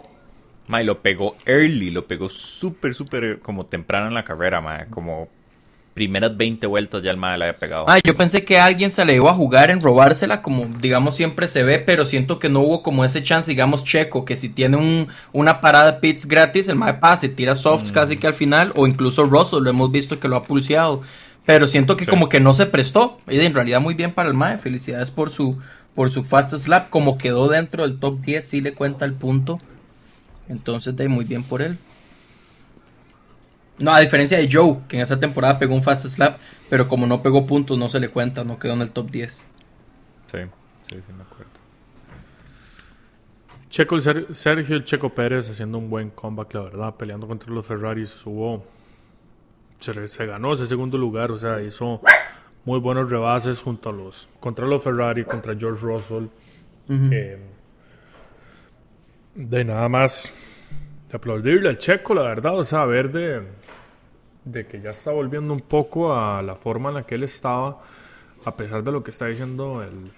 Ma, 0.67 0.81
lo 0.83 1.01
pegó 1.01 1.35
early, 1.45 1.89
lo 1.89 2.05
pegó 2.05 2.29
súper, 2.29 2.93
súper 2.93 3.39
como 3.39 3.65
temprano 3.65 4.07
en 4.07 4.13
la 4.13 4.23
carrera, 4.23 4.61
ma, 4.61 4.85
como 4.85 5.27
primeras 5.93 6.35
20 6.35 6.65
vueltas 6.67 7.03
ya 7.03 7.11
el 7.11 7.17
madre 7.17 7.37
la 7.37 7.45
había 7.45 7.59
pegado. 7.59 7.85
Ah, 7.87 7.99
yo 8.03 8.15
pensé 8.15 8.43
que 8.43 8.59
alguien 8.59 8.91
se 8.91 9.05
le 9.05 9.15
iba 9.15 9.29
a 9.29 9.33
jugar 9.33 9.71
en 9.71 9.81
robársela, 9.81 10.41
como 10.41 10.65
digamos 10.79 11.15
siempre 11.15 11.47
se 11.47 11.63
ve, 11.63 11.79
pero 11.79 12.05
siento 12.05 12.39
que 12.39 12.49
no 12.49 12.61
hubo 12.61 12.83
como 12.83 13.05
ese 13.05 13.21
chance, 13.23 13.49
digamos 13.49 13.83
Checo, 13.83 14.25
que 14.25 14.35
si 14.35 14.49
tiene 14.49 14.77
un, 14.77 15.07
una 15.31 15.61
parada 15.61 15.99
pits 15.99 16.25
gratis, 16.25 16.67
el 16.67 16.75
madre 16.75 16.99
pasa, 16.99 17.27
tira 17.27 17.55
softs 17.55 17.91
mm. 17.91 17.93
casi 17.93 18.17
que 18.17 18.27
al 18.27 18.33
final, 18.33 18.71
o 18.75 18.87
incluso 18.87 19.25
Russell, 19.25 19.63
lo 19.63 19.69
hemos 19.69 19.91
visto 19.91 20.19
que 20.19 20.27
lo 20.27 20.35
ha 20.35 20.43
pulseado. 20.43 21.01
Pero 21.45 21.67
siento 21.67 21.97
que 21.97 22.05
como 22.05 22.29
que 22.29 22.39
no 22.39 22.53
se 22.53 22.65
prestó. 22.65 23.17
Y 23.27 23.39
en 23.39 23.53
realidad 23.53 23.81
muy 23.81 23.95
bien 23.95 24.13
para 24.13 24.29
el 24.29 24.35
MAE. 24.35 24.57
Felicidades 24.57 25.11
por 25.11 25.29
su, 25.29 25.57
por 25.93 26.09
su 26.09 26.23
fast 26.23 26.53
slap. 26.57 26.89
Como 26.89 27.17
quedó 27.17 27.49
dentro 27.49 27.83
del 27.83 27.99
top 27.99 28.21
10, 28.21 28.45
sí 28.45 28.61
le 28.61 28.73
cuenta 28.73 29.03
el 29.03 29.13
punto. 29.13 29.59
Entonces, 30.47 30.95
de 30.95 31.09
muy 31.09 31.25
bien 31.25 31.43
por 31.43 31.61
él. 31.61 31.77
No, 33.79 33.93
a 33.93 33.99
diferencia 33.99 34.37
de 34.37 34.49
Joe, 34.51 34.79
que 34.87 34.97
en 34.97 35.01
esa 35.01 35.19
temporada 35.19 35.57
pegó 35.57 35.73
un 35.73 35.83
fast 35.83 36.05
slap, 36.05 36.37
pero 36.69 36.87
como 36.87 37.07
no 37.07 37.21
pegó 37.21 37.47
puntos, 37.47 37.77
no 37.77 37.89
se 37.89 37.99
le 37.99 38.09
cuenta, 38.09 38.43
no 38.43 38.59
quedó 38.59 38.73
en 38.73 38.81
el 38.81 38.91
top 38.91 39.09
10. 39.09 39.33
Sí, 39.33 39.45
sí, 40.31 40.37
sí, 40.89 41.13
me 41.15 41.23
acuerdo. 41.23 41.51
Checo, 43.69 43.99
Sergio 44.33 44.75
el 44.75 44.85
Checo 44.85 45.09
Pérez 45.09 45.49
haciendo 45.49 45.79
un 45.79 45.89
buen 45.89 46.11
comeback, 46.11 46.53
la 46.53 46.61
verdad, 46.61 46.95
peleando 46.95 47.27
contra 47.27 47.51
los 47.51 47.65
Ferraris. 47.65 48.21
Hubo 48.25 48.63
se, 49.91 50.25
ganó 50.25 50.53
ese 50.53 50.65
segundo 50.65 50.97
lugar, 50.97 51.31
o 51.31 51.37
sea, 51.37 51.61
hizo 51.61 52.01
muy 52.65 52.79
buenos 52.79 53.09
rebases 53.09 53.61
junto 53.61 53.89
a 53.89 53.91
los 53.91 54.29
contra 54.39 54.65
los 54.65 54.83
Ferrari, 54.83 55.25
contra 55.25 55.55
George 55.57 55.85
Russell. 55.85 56.25
Eh, 56.89 57.39
de 59.35 59.65
nada 59.65 59.89
más 59.89 60.31
de 61.09 61.17
aplaudirle 61.17 61.69
al 61.69 61.77
Checo, 61.77 62.13
la 62.13 62.23
verdad, 62.23 62.57
o 62.57 62.63
sea, 62.63 62.85
ver 62.85 63.11
de, 63.11 63.41
de 64.45 64.65
que 64.65 64.81
ya 64.81 64.91
está 64.91 65.11
volviendo 65.11 65.53
un 65.53 65.61
poco 65.61 66.15
a 66.15 66.41
la 66.41 66.55
forma 66.55 66.89
en 66.89 66.95
la 66.95 67.03
que 67.03 67.15
él 67.15 67.23
estaba, 67.23 67.81
a 68.45 68.55
pesar 68.55 68.83
de 68.83 68.91
lo 68.91 69.03
que 69.03 69.11
está 69.11 69.27
diciendo 69.27 69.83
el 69.83 70.11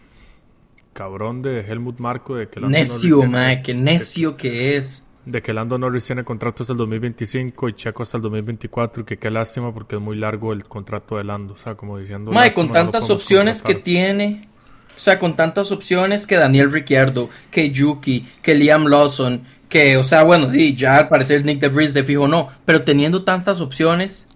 cabrón 0.93 1.41
de 1.41 1.59
Helmut 1.59 1.99
Marco 1.99 2.36
de 2.36 2.47
que 2.47 2.59
necio, 2.61 3.28
no 3.28 3.39
que 3.63 3.73
necio 3.73 4.38
que 4.38 4.78
es. 4.78 5.03
De 5.26 5.41
que 5.41 5.53
Lando 5.53 5.78
Norris 5.78 6.05
tiene 6.05 6.23
contrato 6.23 6.63
hasta 6.63 6.73
el 6.73 6.78
2025 6.78 7.69
y 7.69 7.73
Checo 7.73 8.03
hasta 8.03 8.17
el 8.17 8.23
2024 8.23 9.01
y 9.01 9.05
que 9.05 9.17
qué 9.17 9.32
lástima 9.32 9.73
porque 9.73 9.95
es 9.95 10.01
muy 10.01 10.15
largo 10.15 10.53
el 10.53 10.65
contrato 10.65 11.17
de 11.17 11.23
Lando, 11.23 11.55
o 11.55 11.57
sea, 11.57 11.76
como 11.76 11.97
diciendo... 11.97 12.32
Mae, 12.32 12.53
con 12.53 12.71
tantas 12.71 13.09
opciones 13.09 13.63
que 13.63 13.73
tiene, 13.73 14.47
o 14.95 14.99
sea, 14.99 15.17
con 15.17 15.36
tantas 15.36 15.71
opciones 15.71 16.28
que 16.28 16.36
Daniel 16.36 16.71
Ricciardo, 16.71 17.30
que 17.49 17.71
Yuki, 17.71 18.28
que 18.43 18.53
Liam 18.53 18.86
Lawson, 18.86 19.43
que, 19.70 19.97
o 19.97 20.03
sea, 20.03 20.24
bueno, 20.24 20.53
ya 20.53 20.97
al 20.97 21.09
parecer 21.09 21.43
Nick 21.45 21.59
DeVries 21.59 21.93
de 21.93 22.03
fijo 22.03 22.28
no, 22.28 22.49
pero 22.66 22.84
teniendo 22.84 23.24
tantas 23.24 23.61
opciones, 23.61 24.28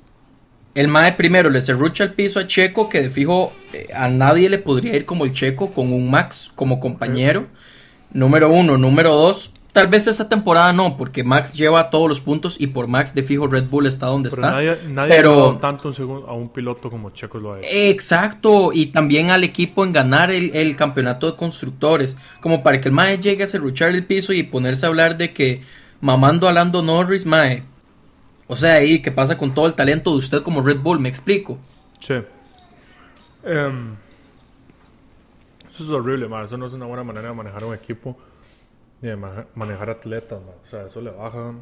el 0.76 0.88
Mae 0.88 1.14
primero 1.14 1.50
le 1.50 1.62
cerrucha 1.62 2.04
el 2.04 2.14
piso 2.14 2.40
a 2.40 2.48
Checo, 2.48 2.90
que 2.90 3.02
de 3.02 3.10
fijo 3.10 3.52
eh, 3.74 3.88
a 3.94 4.08
nadie 4.08 4.50
le 4.50 4.60
podría 4.60 4.96
ir 4.96 5.06
como 5.06 5.26
el 5.26 5.34
Checo 5.34 5.72
con 5.72 5.92
un 5.92 6.10
Max 6.10 6.52
como 6.56 6.80
compañero. 6.80 7.48
Número 8.12 8.50
uno, 8.50 8.78
número 8.78 9.14
dos, 9.14 9.52
Tal 9.72 9.88
vez 9.88 10.08
esta 10.08 10.28
temporada 10.28 10.74
no, 10.74 10.98
porque 10.98 11.24
Max 11.24 11.54
lleva 11.54 11.92
todos 11.92 12.10
los 12.10 12.20
puntos 12.20 12.56
y 12.60 12.68
por 12.68 12.88
Max 12.88 13.14
de 13.14 13.22
fijo 13.22 13.46
Red 13.46 13.66
Bull 13.66 13.86
está 13.86 14.08
donde 14.08 14.30
está. 14.30 14.52
Nadie, 14.52 14.78
nadie 14.90 15.14
pero 15.16 15.58
tanto 15.58 15.92
a 16.28 16.34
un 16.34 16.50
piloto 16.50 16.90
como 16.90 17.12
Checo 17.12 17.38
lo 17.38 17.54
ha 17.54 17.60
hecho. 17.60 17.70
Exacto, 17.72 18.72
y 18.74 18.88
también 18.88 19.30
al 19.30 19.44
equipo 19.44 19.86
en 19.86 19.94
ganar 19.94 20.32
el, 20.32 20.76
campeonato 20.76 21.30
de 21.30 21.38
constructores, 21.38 22.18
como 22.42 22.64
para 22.64 22.82
que 22.82 22.90
el 22.90 22.96
Mae 22.96 23.20
llegue 23.20 23.44
a 23.44 23.48
cerruchar 23.48 23.92
el 23.92 24.06
piso 24.06 24.34
y 24.34 24.42
ponerse 24.42 24.88
a 24.88 24.90
hablar 24.90 25.18
de 25.18 25.34
que 25.34 25.62
mamando 26.02 26.48
a 26.48 26.52
Lando 26.52 26.82
Norris, 26.82 27.28
Mae. 27.28 27.64
O 28.48 28.56
sea, 28.56 28.76
ahí, 28.76 29.04
¿qué 29.04 29.12
pasa 29.12 29.38
con 29.38 29.54
todo 29.54 29.68
el 29.68 29.76
talento 29.76 30.12
de 30.12 30.18
usted 30.18 30.42
como 30.42 30.64
Red 30.64 30.80
Bull? 30.80 31.00
¿Me 31.00 31.10
explico? 31.10 31.60
Sí. 32.00 32.16
Em, 33.44 33.96
eso 35.72 35.84
es 35.84 35.92
horrible, 35.92 36.28
Mae. 36.28 36.46
Eso 36.46 36.58
no 36.58 36.66
es 36.66 36.74
una 36.74 36.88
buena 36.88 37.04
manera 37.04 37.28
de 37.28 37.36
manejar 37.36 37.64
un 37.64 37.76
equipo 37.76 38.18
de 39.02 39.16
manejar 39.56 39.90
atletas, 39.90 40.40
o 40.40 40.66
sea, 40.66 40.86
eso 40.86 41.02
le 41.02 41.12
baja, 41.12 41.54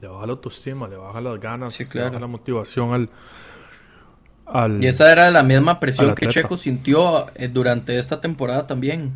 le 0.00 0.08
baja 0.08 0.26
la 0.26 0.32
autoestima, 0.32 0.88
le 0.88 0.96
baja 0.96 1.20
las 1.20 1.40
ganas, 1.40 1.94
le 1.94 2.02
baja 2.02 2.18
la 2.18 2.26
motivación 2.26 3.08
al, 4.46 4.82
Y 4.82 4.86
esa 4.86 5.10
era 5.12 5.30
la 5.30 5.42
misma 5.42 5.78
presión 5.78 6.14
que 6.14 6.26
Checo 6.28 6.56
sintió 6.56 7.26
eh, 7.36 7.48
durante 7.48 7.98
esta 7.98 8.20
temporada 8.20 8.66
también. 8.66 9.12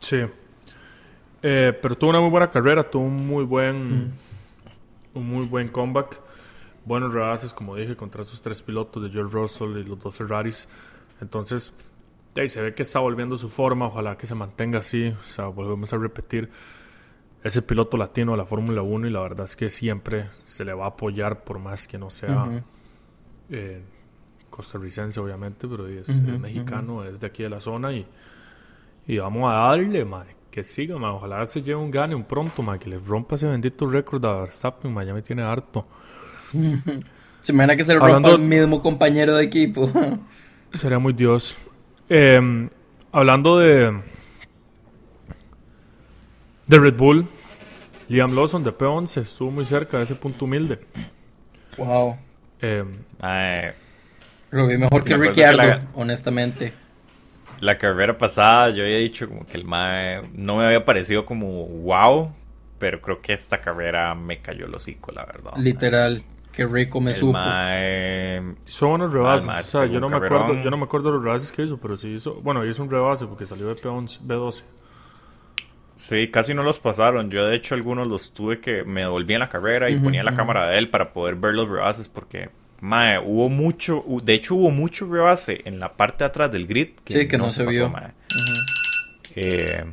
Sí. 0.00 0.24
Eh, 1.42 1.78
pero 1.82 1.96
tuvo 1.96 2.10
una 2.10 2.20
muy 2.20 2.30
buena 2.30 2.50
carrera, 2.50 2.88
tuvo 2.90 3.04
un 3.04 3.26
muy 3.26 3.44
buen, 3.44 4.06
mm. 4.06 4.12
un 5.14 5.28
muy 5.28 5.46
buen 5.46 5.68
comeback. 5.68 6.20
Buenos 6.86 7.12
rebases, 7.12 7.52
como 7.52 7.76
dije, 7.76 7.96
contra 7.96 8.22
esos 8.22 8.40
tres 8.40 8.62
pilotos 8.62 9.02
de 9.02 9.10
George 9.10 9.32
Russell 9.32 9.76
y 9.78 9.84
los 9.84 9.98
dos 9.98 10.16
Ferraris. 10.16 10.68
Entonces, 11.20 11.72
se 12.34 12.60
ve 12.60 12.74
que 12.74 12.82
está 12.82 12.98
volviendo 12.98 13.36
su 13.36 13.48
forma, 13.48 13.86
ojalá 13.86 14.16
que 14.16 14.26
se 14.26 14.34
mantenga 14.34 14.80
así, 14.80 15.08
o 15.08 15.26
sea, 15.26 15.46
volvemos 15.46 15.92
a 15.92 15.98
repetir 15.98 16.50
ese 17.44 17.62
piloto 17.62 17.96
latino 17.96 18.32
de 18.32 18.38
la 18.38 18.44
Fórmula 18.44 18.82
1 18.82 19.06
y 19.06 19.10
la 19.10 19.20
verdad 19.20 19.44
es 19.44 19.54
que 19.54 19.70
siempre 19.70 20.30
se 20.44 20.64
le 20.64 20.72
va 20.72 20.86
a 20.86 20.88
apoyar 20.88 21.44
por 21.44 21.58
más 21.58 21.86
que 21.86 21.98
no 21.98 22.10
sea 22.10 22.48
eh, 23.50 23.82
costarricense 24.50 25.20
obviamente, 25.20 25.68
pero 25.68 25.86
es, 25.86 26.08
mexicano, 26.22 27.04
es 27.04 27.20
de 27.20 27.26
aquí 27.26 27.42
de 27.42 27.50
la 27.50 27.60
zona 27.60 27.92
y, 27.92 28.06
y 29.06 29.18
vamos 29.18 29.52
a 29.52 29.56
darle, 29.56 30.04
madre, 30.04 30.34
que 30.50 30.64
siga, 30.64 30.98
madre. 30.98 31.16
ojalá 31.16 31.46
se 31.46 31.60
lleve 31.60 31.76
un 31.76 31.90
gane 31.90 32.14
un 32.14 32.24
pronto, 32.24 32.62
madre, 32.62 32.80
que 32.80 32.90
le 32.90 32.98
rompa 32.98 33.34
ese 33.36 33.46
bendito 33.46 33.88
récord 33.88 34.24
a 34.24 34.40
Verstappen, 34.40 34.92
madre, 34.92 35.08
ya 35.08 35.14
me 35.14 35.22
tiene 35.22 35.42
harto. 35.42 35.86
se 37.42 37.52
me 37.52 37.76
que 37.76 37.84
se 37.84 37.94
lo 37.94 38.06
rompa 38.06 38.30
el 38.30 38.40
mismo 38.40 38.80
compañero 38.80 39.36
de 39.36 39.44
equipo. 39.44 39.90
Sería 40.72 40.98
muy 40.98 41.12
Dios. 41.12 41.56
Eh, 42.08 42.68
hablando 43.12 43.58
de, 43.58 44.00
de 46.66 46.78
Red 46.78 46.94
Bull, 46.94 47.26
Liam 48.08 48.34
Lawson 48.34 48.62
de 48.62 48.72
P11 48.72 49.22
estuvo 49.22 49.50
muy 49.50 49.64
cerca 49.64 49.98
de 49.98 50.04
ese 50.04 50.14
punto 50.14 50.44
humilde. 50.44 50.80
Wow. 51.78 52.16
Eh, 52.60 53.72
lo 54.50 54.66
vi 54.66 54.78
mejor 54.78 55.04
que 55.04 55.16
Ricciardo, 55.16 55.80
honestamente. 55.94 56.72
La 57.60 57.78
carrera 57.78 58.16
pasada 58.18 58.70
yo 58.70 58.82
había 58.82 58.98
dicho 58.98 59.28
como 59.28 59.46
que 59.46 59.56
el 59.56 59.64
Mae 59.64 60.22
no 60.34 60.56
me 60.56 60.66
había 60.66 60.84
parecido 60.84 61.24
como 61.24 61.66
wow, 61.66 62.32
pero 62.78 63.00
creo 63.00 63.20
que 63.20 63.32
esta 63.32 63.60
carrera 63.60 64.14
me 64.14 64.40
cayó 64.40 64.66
el 64.66 64.74
hocico, 64.74 65.12
la 65.12 65.24
verdad. 65.24 65.52
Literal. 65.56 66.22
Qué 66.54 66.66
rico 66.66 67.00
me 67.00 67.14
supo. 67.14 67.38
Son 68.64 68.90
unos 68.90 69.12
rebases. 69.12 69.48
o 69.48 69.62
sea, 69.62 69.86
yo 69.86 70.00
no, 70.00 70.08
me 70.08 70.16
acuerdo, 70.16 70.62
yo 70.62 70.70
no 70.70 70.76
me 70.76 70.84
acuerdo 70.84 71.10
de 71.10 71.16
los 71.16 71.24
rebases 71.24 71.50
que 71.50 71.62
hizo, 71.62 71.78
pero 71.78 71.96
sí 71.96 72.10
hizo. 72.10 72.34
Bueno, 72.42 72.64
hizo 72.64 72.82
un 72.82 72.90
rebase 72.90 73.26
porque 73.26 73.44
salió 73.44 73.66
de 73.66 73.76
P11, 73.76 74.20
B12. 74.20 74.62
Sí, 75.96 76.28
casi 76.28 76.54
no 76.54 76.62
los 76.62 76.78
pasaron. 76.78 77.30
Yo, 77.30 77.46
de 77.46 77.56
hecho, 77.56 77.74
algunos 77.74 78.06
los 78.06 78.32
tuve 78.32 78.60
que. 78.60 78.84
Me 78.84 79.02
devolví 79.02 79.34
en 79.34 79.40
la 79.40 79.48
carrera 79.48 79.90
y 79.90 79.96
ponía 79.96 80.22
la 80.22 80.34
cámara 80.34 80.68
de 80.68 80.78
él 80.78 80.90
para 80.90 81.12
poder 81.12 81.36
ver 81.36 81.54
los 81.54 81.68
rebases 81.68 82.08
porque. 82.08 82.50
Mae, 82.80 83.18
hubo 83.18 83.48
mucho. 83.48 84.04
De 84.22 84.34
hecho, 84.34 84.54
hubo 84.54 84.70
mucho 84.70 85.10
rebase 85.10 85.62
en 85.64 85.80
la 85.80 85.92
parte 85.92 86.18
de 86.18 86.26
atrás 86.26 86.52
del 86.52 86.66
grid. 86.66 86.90
Que 87.04 87.14
sí, 87.14 87.28
que 87.28 87.38
no, 87.38 87.48
se, 87.48 87.64
vio. 87.64 87.92
eh, 89.34 89.84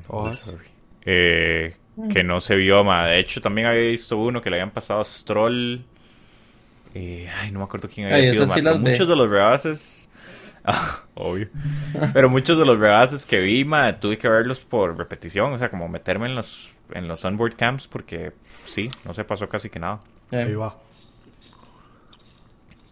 eh, 1.06 1.76
que 2.12 2.24
no 2.24 2.40
se 2.40 2.56
vio, 2.56 2.84
mae. 2.84 3.14
De 3.14 3.20
hecho, 3.20 3.42
también 3.42 3.68
había 3.68 3.90
visto 3.90 4.18
uno 4.18 4.42
que 4.42 4.50
le 4.50 4.58
habían 4.58 4.72
pasado 4.72 5.02
a 5.02 5.06
Stroll 5.06 5.86
Eh, 6.94 7.30
ay, 7.40 7.52
no 7.52 7.60
me 7.60 7.66
acuerdo 7.66 7.88
quién 7.94 8.08
había 8.08 8.18
Ay, 8.18 8.32
sido. 8.32 8.48
sí 8.48 8.62
muchos 8.80 9.08
de 9.08 9.16
los 9.16 9.30
rebases. 9.30 9.98
Ah, 10.64 11.06
obvio. 11.16 11.50
Pero 12.14 12.30
muchos 12.30 12.56
de 12.56 12.66
los 12.66 12.78
rebases 12.78 13.26
que 13.26 13.40
vi, 13.40 13.66
ma, 13.66 14.00
tuve 14.00 14.20
que 14.20 14.30
verlos 14.30 14.60
por 14.60 14.96
repetición. 14.96 15.52
O 15.54 15.58
sea, 15.58 15.72
como 15.72 15.88
meterme 15.88 16.28
en 16.28 16.36
los, 16.36 16.76
en 16.94 17.08
los 17.08 17.26
onboard 17.26 17.56
camps 17.56 17.88
porque 17.88 18.32
sí, 18.66 18.92
no 19.04 19.12
se 19.16 19.24
pasó 19.24 19.50
casi 19.50 19.72
que 19.72 19.80
nada. 19.80 20.02
Eh, 20.32 20.44
Ahí 20.44 20.54
va. 20.54 20.78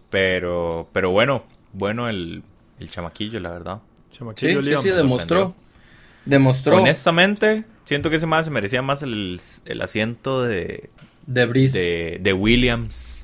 Pero, 0.09 0.89
pero 0.93 1.11
bueno, 1.11 1.43
bueno 1.73 2.09
el, 2.09 2.43
el 2.79 2.89
chamaquillo, 2.89 3.39
la 3.39 3.51
verdad. 3.51 3.79
Sí, 4.11 4.17
Chamaquillo 4.17 4.61
sí, 4.63 4.73
sí, 4.81 4.89
demostró. 4.89 5.37
sorprendió. 5.39 5.69
Demostró 6.25 6.77
Honestamente, 6.77 7.65
siento 7.85 8.09
que 8.09 8.15
ese 8.17 8.25
más 8.25 8.45
se 8.45 8.51
merecía 8.51 8.81
más 8.81 9.03
el, 9.03 9.39
el 9.65 9.81
asiento 9.81 10.41
de, 10.43 10.89
de 11.27 11.45
Breeze. 11.45 11.77
de, 11.79 12.17
de 12.21 12.33
Williams. 12.33 13.18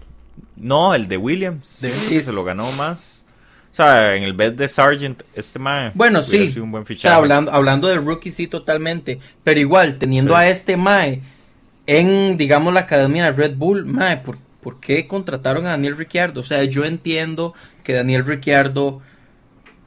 No, 0.58 0.96
el 0.96 1.08
de 1.08 1.18
Williams. 1.18 1.82
De 1.82 1.92
Sí, 1.92 2.22
se 2.22 2.32
lo 2.34 2.44
ganó 2.44 2.72
más. 2.74 3.24
O 3.72 3.76
sea, 3.76 4.16
en 4.16 4.24
el 4.24 4.34
bet 4.34 4.56
de 4.56 4.68
Sargent, 4.70 5.22
este 5.36 5.60
man. 5.60 5.92
Bueno, 5.96 6.24
sí. 6.24 6.50
sido 6.50 6.64
un 6.64 6.72
buen 6.72 6.84
o 6.84 6.86
fichaje. 6.86 7.10
sea, 7.10 7.18
hablando, 7.18 7.52
hablando 7.52 7.88
de 7.90 7.98
rookie, 7.98 8.32
sí, 8.32 8.48
totalmente. 8.48 9.20
Pero 9.44 9.60
igual, 9.60 9.98
teniendo 9.98 10.34
Sí. 10.34 10.40
a 10.40 10.50
este 10.50 10.78
Mae 10.78 11.22
en, 11.88 12.38
digamos, 12.38 12.74
la 12.74 12.82
academia 12.82 13.26
de 13.26 13.32
Red 13.34 13.56
Bull, 13.58 13.86
Mae, 13.86 14.18
¿por, 14.18 14.38
por 14.62 14.80
qué 14.80 15.08
contrataron 15.08 15.66
a 15.66 15.72
Daniel 15.72 15.98
Ricciardo? 15.98 16.40
O 16.40 16.44
sea, 16.44 16.64
yo 16.64 16.86
entiendo 16.86 17.54
que 17.84 17.94
Daniel 17.94 18.26
Ricciardo 18.26 19.02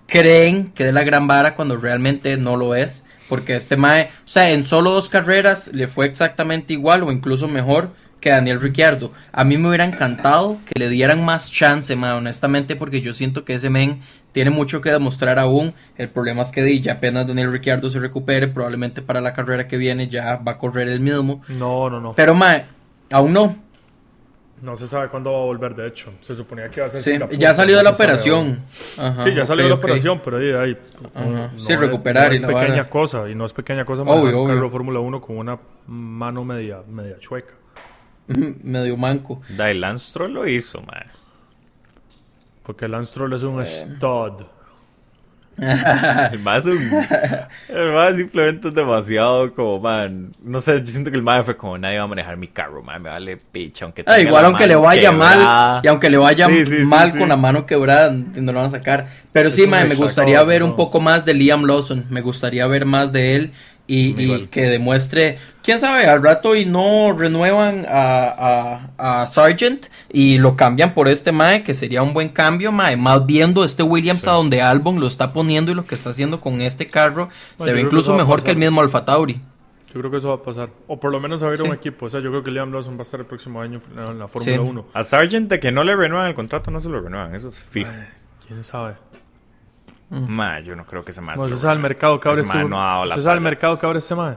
creen 0.06 0.70
que 0.72 0.84
de 0.84 0.92
la 0.92 1.02
gran 1.04 1.26
vara 1.26 1.54
cuando 1.54 1.76
realmente 1.76 2.36
no 2.36 2.56
lo 2.56 2.74
es. 2.74 3.04
Porque 3.28 3.56
este 3.56 3.76
Mae, 3.76 4.04
o 4.24 4.28
sea, 4.28 4.50
en 4.52 4.64
solo 4.64 4.90
dos 4.90 5.08
carreras 5.10 5.68
le 5.74 5.86
fue 5.86 6.06
exactamente 6.06 6.72
igual 6.72 7.02
o 7.02 7.12
incluso 7.12 7.46
mejor 7.46 7.90
que 8.20 8.30
Daniel 8.30 8.60
Ricciardo. 8.60 9.12
A 9.32 9.44
mí 9.44 9.56
me 9.56 9.68
hubiera 9.68 9.84
encantado 9.84 10.58
que 10.66 10.78
le 10.78 10.88
dieran 10.88 11.24
más 11.24 11.50
chance, 11.50 11.94
honestamente, 11.94 12.76
porque 12.76 13.00
yo 13.00 13.12
siento 13.12 13.44
que 13.44 13.54
ese 13.54 13.70
men 13.70 14.00
tiene 14.32 14.50
mucho 14.50 14.80
que 14.80 14.90
demostrar 14.90 15.38
aún. 15.38 15.74
El 15.96 16.08
problema 16.08 16.42
es 16.42 16.52
que 16.52 16.62
di, 16.62 16.80
ya 16.80 16.94
apenas 16.94 17.26
Daniel 17.26 17.52
Ricciardo 17.52 17.90
se 17.90 17.98
recupere, 17.98 18.48
probablemente 18.48 19.02
para 19.02 19.20
la 19.20 19.32
carrera 19.32 19.66
que 19.66 19.76
viene 19.76 20.08
ya 20.08 20.36
va 20.36 20.52
a 20.52 20.58
correr 20.58 20.88
el 20.88 21.00
mismo. 21.00 21.42
No, 21.48 21.88
no, 21.90 22.00
no. 22.00 22.14
Pero 22.14 22.34
Mae, 22.34 22.64
aún 23.10 23.32
no. 23.32 23.68
No 24.60 24.74
se 24.74 24.88
sabe 24.88 25.08
cuándo 25.08 25.30
va 25.32 25.38
a 25.38 25.44
volver, 25.44 25.74
de 25.76 25.86
hecho. 25.86 26.12
Se 26.20 26.34
suponía 26.34 26.68
que 26.68 26.80
iba 26.80 26.86
a 26.86 26.90
ser 26.90 27.00
Sí, 27.00 27.12
Singapur, 27.12 27.38
ya 27.38 27.54
salió 27.54 27.76
de 27.76 27.84
no 27.84 27.90
la 27.90 27.94
operación. 27.94 28.64
Ajá, 28.98 29.22
Sí, 29.22 29.32
ya 29.32 29.44
salió 29.44 29.64
de 29.64 29.68
la 29.68 29.76
operación, 29.76 30.20
pero 30.24 30.38
ahí, 30.38 30.50
ahí 30.52 30.78
no 31.14 31.56
Sí, 31.56 31.76
recuperar 31.76 32.28
no 32.28 32.34
es 32.34 32.42
pequeña 32.42 32.90
cosa, 32.90 33.28
y 33.28 33.36
no 33.36 33.44
es 33.44 33.52
pequeña 33.52 33.84
cosa 33.84 34.02
Obvio, 34.02 34.40
obvio. 34.40 34.68
Fórmula 34.68 34.98
1 34.98 35.20
con 35.20 35.38
una 35.38 35.58
mano 35.86 36.44
media, 36.44 36.78
media 36.88 37.18
chueca. 37.20 37.54
Medio 38.62 38.96
manco. 38.96 39.40
Dylan 39.48 39.98
Stroll 39.98 40.32
lo 40.34 40.46
hizo, 40.46 40.80
man. 40.82 41.04
Porque 42.62 42.86
Lance 42.86 43.10
Stroll 43.12 43.32
es 43.32 43.42
Eh. 43.42 43.46
un 43.46 43.66
stud. 43.66 44.44
El 45.60 46.38
más 46.38 46.66
un. 46.66 46.78
El 47.68 47.92
más 47.92 48.14
simplemente 48.16 48.68
es 48.68 48.74
demasiado 48.74 49.52
como, 49.54 49.80
man. 49.80 50.30
No 50.44 50.60
sé, 50.60 50.78
yo 50.80 50.86
siento 50.86 51.10
que 51.10 51.16
el 51.16 51.22
man 51.24 51.44
fue 51.44 51.56
como 51.56 51.76
nadie 51.78 51.98
va 51.98 52.04
a 52.04 52.06
manejar 52.06 52.36
mi 52.36 52.46
carro, 52.46 52.80
man. 52.82 53.02
Me 53.02 53.08
vale 53.08 53.38
picha, 53.50 53.84
aunque 53.86 54.04
Ah, 54.06 54.20
igual 54.20 54.42
la 54.42 54.48
aunque 54.50 54.68
le 54.68 54.76
vaya 54.76 55.10
quebrada. 55.10 55.72
mal 55.74 55.80
y 55.82 55.88
aunque 55.88 56.10
le 56.10 56.16
vaya 56.18 56.46
Sí, 56.46 56.64
sí, 56.64 56.76
sí, 56.80 56.84
mal 56.84 57.10
sí. 57.10 57.18
con 57.18 57.28
la 57.30 57.36
mano 57.36 57.66
quebrada 57.66 58.12
no 58.12 58.52
lo 58.52 58.58
van 58.58 58.68
a 58.68 58.70
sacar 58.70 59.08
pero 59.32 59.48
Es 59.48 59.56
sí 59.56 59.66
mae, 59.66 59.88
me 59.88 59.96
gustaría 59.96 60.40
ver 60.44 60.62
un 60.62 60.76
poco 60.76 61.00
más 61.00 61.24
de 61.24 61.34
Liam 61.34 61.64
Lawson 61.64 62.06
me 62.08 62.20
gustaría 62.20 62.64
ver 62.68 62.84
más 62.84 63.10
de 63.12 63.34
él 63.34 63.52
y, 63.88 64.46
que 64.48 64.64
demuestre 64.68 65.38
quién 65.68 65.80
sabe 65.80 66.06
al 66.06 66.22
rato 66.22 66.56
y 66.56 66.64
no 66.64 67.12
renuevan 67.12 67.84
a, 67.86 68.80
a, 68.96 69.22
a 69.22 69.26
Sargent 69.26 69.86
y 70.08 70.38
lo 70.38 70.56
cambian 70.56 70.92
por 70.92 71.08
este 71.08 71.30
mae 71.30 71.62
que 71.62 71.74
sería 71.74 72.02
un 72.02 72.14
buen 72.14 72.30
cambio 72.30 72.72
mae 72.72 72.96
más 72.96 73.26
viendo 73.26 73.64
este 73.64 73.82
Williams 73.82 74.22
Sí. 74.22 74.28
a 74.30 74.32
donde 74.32 74.62
Albon 74.62 74.98
lo 74.98 75.06
está 75.06 75.34
poniendo 75.34 75.70
y 75.70 75.74
lo 75.74 75.84
que 75.84 75.94
está 75.94 76.08
haciendo 76.10 76.40
con 76.40 76.62
este 76.62 76.86
carro 76.86 77.28
Bueno, 77.58 77.64
se 77.66 77.72
ve 77.72 77.80
que 77.80 77.84
incluso 77.84 78.04
eso 78.04 78.12
va 78.12 78.22
a 78.22 78.24
mejor 78.24 78.42
que 78.42 78.50
el 78.50 78.56
mismo 78.56 78.80
Alfa 78.80 79.04
Tauri 79.04 79.34
Yo 79.92 80.00
creo 80.00 80.10
que 80.10 80.16
eso 80.16 80.28
va 80.28 80.36
a 80.36 80.42
pasar. 80.42 80.70
O 80.86 80.98
por 80.98 81.10
lo 81.12 81.20
menos 81.20 81.42
a 81.42 81.48
ver 81.48 81.58
Sí. 81.58 81.64
un 81.64 81.74
equipo. 81.74 82.06
O 82.06 82.10
sea, 82.10 82.20
yo 82.20 82.30
creo 82.30 82.42
que 82.42 82.50
Liam 82.50 82.72
Lawson 82.72 82.94
va 82.94 83.00
a 83.00 83.02
estar 83.02 83.20
el 83.20 83.26
próximo 83.26 83.60
año 83.60 83.80
en 83.94 84.18
la 84.18 84.26
Fórmula 84.28 84.56
Sí. 84.56 84.58
1. 84.70 84.84
A 84.94 85.04
Sargent 85.04 85.50
de 85.50 85.60
que 85.60 85.70
no 85.72 85.82
le 85.84 85.94
renuevan 85.96 86.28
el 86.28 86.34
contrato, 86.34 86.70
no 86.70 86.78
se 86.80 86.88
lo 86.88 87.00
renuevan. 87.00 87.34
Eso 87.34 87.48
es 87.50 87.58
fijo. 87.58 87.90
¿Quién 88.46 88.62
sabe? 88.64 88.94
Ma, 90.10 90.60
yo 90.60 90.74
no 90.76 90.86
creo 90.86 91.04
que 91.04 91.12
se 91.12 91.20
más. 91.20 91.36
No, 91.36 91.46
ese 91.46 91.58
sabe 91.58 91.74
el 91.74 91.80
mercado 91.80 92.18
que 92.20 92.28
abre 92.28 92.40
Ese 92.40 92.48
este 92.48 92.58
Ese 92.58 92.64
el 92.66 93.24
talla. 93.24 93.40
mercado 93.40 93.78
que 93.78 93.86
abre 93.86 93.98
este 93.98 94.14
mae. 94.14 94.36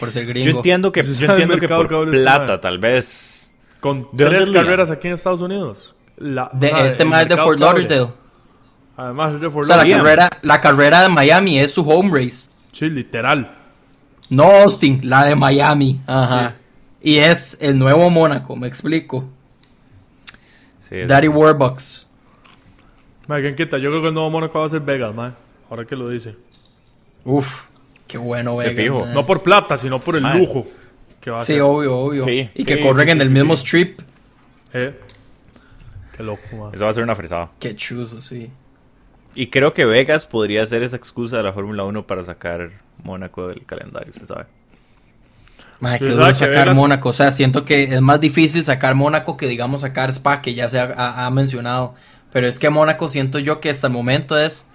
Por 0.00 0.10
ser 0.10 0.24
Yo 0.26 0.28
gringo 0.30 0.56
entiendo 0.58 0.90
que, 0.90 1.00
Ese 1.00 1.14
yo 1.14 1.26
entiendo 1.30 1.58
que 1.58 1.68
por 1.68 1.86
plata, 2.10 2.46
man. 2.46 2.60
tal 2.60 2.78
vez. 2.78 3.52
Con 3.80 4.08
¿De 4.12 4.24
dónde 4.24 4.38
tres 4.40 4.50
carreras 4.50 4.90
aquí 4.90 5.08
en 5.08 5.14
Estados 5.14 5.40
Unidos. 5.40 5.94
La- 6.16 6.50
de 6.52 6.72
este 6.86 7.04
mae 7.04 7.22
es 7.22 7.28
de 7.28 7.36
Fort. 7.36 7.58
Lauderdale 7.58 8.08
Además, 8.96 9.34
es 9.34 9.40
de 9.40 9.48
Fort 9.50 9.64
O 9.64 9.66
sea, 9.68 9.76
la 9.76 9.84
Lauderdale. 9.84 10.02
carrera, 10.16 10.30
la 10.42 10.60
carrera 10.60 11.02
de 11.02 11.08
Miami 11.08 11.58
es 11.58 11.72
su 11.72 11.88
home 11.88 12.10
race. 12.12 12.48
Sí, 12.72 12.88
literal. 12.90 13.54
No 14.28 14.44
Austin, 14.44 15.00
la 15.04 15.24
de 15.24 15.34
Miami. 15.34 16.00
Ajá. 16.06 16.56
Y 17.02 17.16
es 17.16 17.56
el 17.60 17.78
nuevo 17.78 18.10
Mónaco, 18.10 18.54
me 18.56 18.66
explico. 18.68 19.24
Sí, 20.80 20.96
Daddy 21.06 21.28
Warbucks. 21.28 22.06
Mae, 23.26 23.40
¿quién 23.42 23.54
quita? 23.56 23.78
Yo 23.78 23.90
creo 23.90 24.02
que 24.02 24.08
el 24.08 24.14
nuevo 24.14 24.28
Mónaco 24.28 24.60
va 24.60 24.66
a 24.66 24.68
ser 24.68 24.80
Vegas, 24.80 25.14
mae. 25.14 25.30
Ahora 25.70 25.84
que 25.86 25.96
lo 25.96 26.08
dice. 26.08 26.34
Uf, 27.24 27.66
qué 28.10 28.18
bueno, 28.18 28.56
Vegas, 28.56 28.74
fijo. 28.76 29.04
mae. 29.04 29.14
No 29.14 29.24
por 29.26 29.42
plata, 29.42 29.76
sino 29.76 29.98
por 30.00 30.16
el 30.16 30.22
Más. 30.22 30.36
lujo 30.38 30.64
que 31.20 31.30
va 31.30 31.42
a 31.42 31.44
Sí, 31.44 31.52
ser. 31.54 31.62
obvio, 31.62 31.96
obvio. 31.98 32.24
Sí, 32.24 32.50
y 32.54 32.64
que 32.64 32.76
sí, 32.76 32.82
corren 32.82 33.06
sí, 33.06 33.12
en 33.12 33.18
sí, 33.18 33.22
el 33.22 33.28
sí, 33.28 33.34
mismo 33.34 33.56
sí. 33.56 33.62
strip. 33.64 34.00
Eh. 34.72 34.98
Qué 36.16 36.22
loco, 36.22 36.42
mae. 36.52 36.70
Eso 36.74 36.84
va 36.84 36.90
a 36.90 36.94
ser 36.94 37.02
una 37.04 37.14
fresada. 37.14 37.50
Qué 37.58 37.74
chuzo, 37.76 38.20
sí. 38.20 38.50
Y 39.34 39.46
creo 39.46 39.72
que 39.72 39.84
Vegas 39.84 40.26
podría 40.26 40.66
ser 40.66 40.82
esa 40.82 40.96
excusa 40.96 41.36
de 41.36 41.44
la 41.44 41.52
Fórmula 41.52 41.84
1 41.84 42.06
para 42.06 42.22
sacar 42.24 42.70
Mónaco 43.04 43.46
del 43.48 43.64
calendario, 43.64 44.12
se 44.12 44.26
sabe. 44.26 44.46
Mae, 45.78 45.98
qué 45.98 46.06
duro 46.06 46.16
¿sabe 46.22 46.32
que 46.32 46.38
sacar 46.38 46.54
Vegas- 46.66 46.76
Mónaco. 46.76 47.08
O 47.08 47.12
sea, 47.12 47.30
siento 47.30 47.64
que 47.64 47.84
es 47.84 48.00
más 48.00 48.20
difícil 48.20 48.64
sacar 48.64 48.94
Mónaco 48.96 49.36
que, 49.36 49.46
digamos, 49.46 49.80
sacar 49.82 50.10
Spa, 50.10 50.42
que 50.42 50.54
ya 50.54 50.68
se 50.68 50.78
ha, 50.80 50.84
ha- 50.96 51.26
ha 51.26 51.30
mencionado. 51.30 51.94
Pero 52.32 52.46
es 52.46 52.58
que 52.58 52.70
Mónaco 52.70 53.08
siento 53.08 53.38
yo 53.38 53.60
que 53.60 53.70
hasta 53.70 53.86
el 53.86 53.92
momento 53.92 54.38
es 54.38 54.66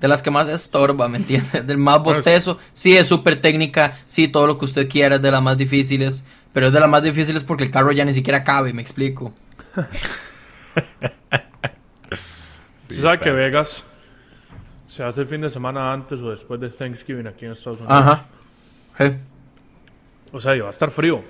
de 0.00 0.08
las 0.08 0.22
que 0.22 0.30
más 0.30 0.48
estorba, 0.48 1.08
¿me 1.08 1.18
entiendes? 1.18 1.66
Del 1.66 1.78
más 1.78 2.02
bostezo. 2.02 2.58
Sí, 2.72 2.96
es 2.96 3.08
súper 3.08 3.40
técnica. 3.40 3.98
Sí, 4.06 4.28
todo 4.28 4.46
lo 4.46 4.58
que 4.58 4.64
usted 4.66 4.88
quiera 4.88 5.16
es 5.16 5.22
de 5.22 5.30
las 5.30 5.42
más 5.42 5.56
difíciles. 5.56 6.24
Pero 6.52 6.68
es 6.68 6.72
de 6.72 6.80
las 6.80 6.88
más 6.88 7.02
difíciles 7.02 7.44
porque 7.44 7.64
el 7.64 7.70
carro 7.70 7.92
ya 7.92 8.04
ni 8.04 8.14
siquiera 8.14 8.42
cabe, 8.44 8.72
me 8.72 8.80
explico. 8.82 9.32
¿Usted 12.76 13.00
sabe 13.02 13.20
que. 13.20 13.30
Vegas 13.30 13.84
se 14.86 15.02
hace 15.02 15.20
el 15.22 15.26
fin 15.26 15.40
de 15.40 15.50
semana 15.50 15.92
antes 15.92 16.20
o 16.20 16.30
después 16.30 16.60
de 16.60 16.70
Thanksgiving 16.70 17.26
aquí 17.26 17.44
en 17.44 17.52
Estados 17.52 17.80
Unidos? 17.80 17.98
Ajá. 17.98 18.26
Sí. 18.98 19.04
O 20.32 20.40
sea, 20.40 20.54
va 20.62 20.68
a 20.68 20.70
estar 20.70 20.90
frío. 20.90 21.22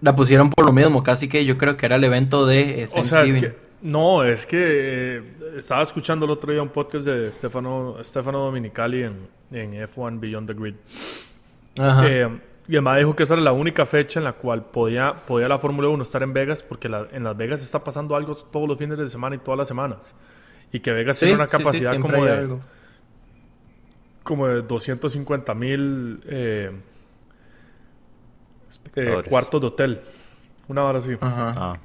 La 0.00 0.16
pusieron 0.16 0.50
por 0.50 0.66
lo 0.66 0.72
mismo, 0.72 1.02
casi 1.02 1.28
que 1.28 1.44
yo 1.44 1.56
creo 1.56 1.76
que 1.76 1.86
era 1.86 1.96
el 1.96 2.04
evento 2.04 2.44
de 2.44 2.82
eh, 2.82 2.88
O 2.92 2.92
sea, 2.92 3.02
es 3.02 3.10
Thanksgiving. 3.10 3.40
que. 3.42 3.61
No, 3.82 4.22
es 4.22 4.46
que 4.46 5.16
eh, 5.18 5.22
estaba 5.56 5.82
escuchando 5.82 6.24
el 6.24 6.30
otro 6.30 6.52
día 6.52 6.62
un 6.62 6.68
podcast 6.68 7.04
de 7.06 7.32
Stefano, 7.32 7.96
Stefano 8.02 8.38
Dominicali 8.38 9.02
en, 9.02 9.28
en 9.50 9.72
F1 9.74 10.20
Beyond 10.20 10.46
the 10.46 10.54
Grid. 10.54 10.74
Ajá. 11.78 12.06
Eh, 12.08 12.28
y 12.68 12.74
además 12.76 12.98
dijo 12.98 13.16
que 13.16 13.24
esa 13.24 13.34
era 13.34 13.42
la 13.42 13.50
única 13.52 13.84
fecha 13.84 14.20
en 14.20 14.24
la 14.24 14.34
cual 14.34 14.64
podía, 14.66 15.14
podía 15.14 15.48
la 15.48 15.58
Fórmula 15.58 15.88
1 15.88 16.02
estar 16.04 16.22
en 16.22 16.32
Vegas, 16.32 16.62
porque 16.62 16.88
la- 16.88 17.08
en 17.10 17.24
Las 17.24 17.36
Vegas 17.36 17.60
está 17.60 17.82
pasando 17.82 18.14
algo 18.14 18.36
todos 18.36 18.68
los 18.68 18.78
fines 18.78 18.96
de 18.96 19.08
semana 19.08 19.34
y 19.34 19.38
todas 19.38 19.58
las 19.58 19.66
semanas. 19.68 20.14
Y 20.70 20.78
que 20.78 20.92
Vegas 20.92 21.16
Sí, 21.18 21.26
tiene 21.26 21.40
una 21.40 21.46
sí, 21.46 21.56
sí, 21.56 21.58
capacidad 21.64 21.98
como, 21.98 22.24
de, 22.24 22.30
algo. 22.30 22.60
como 24.22 24.46
de 24.46 24.62
250 24.62 25.54
mil 25.54 26.22
eh, 26.26 26.70
eh, 28.94 29.22
cuartos 29.28 29.60
de 29.60 29.66
hotel. 29.66 30.00
Una 30.68 30.84
hora 30.84 30.98
así. 31.00 31.16
Ajá. 31.20 31.54
Ah. 31.56 31.78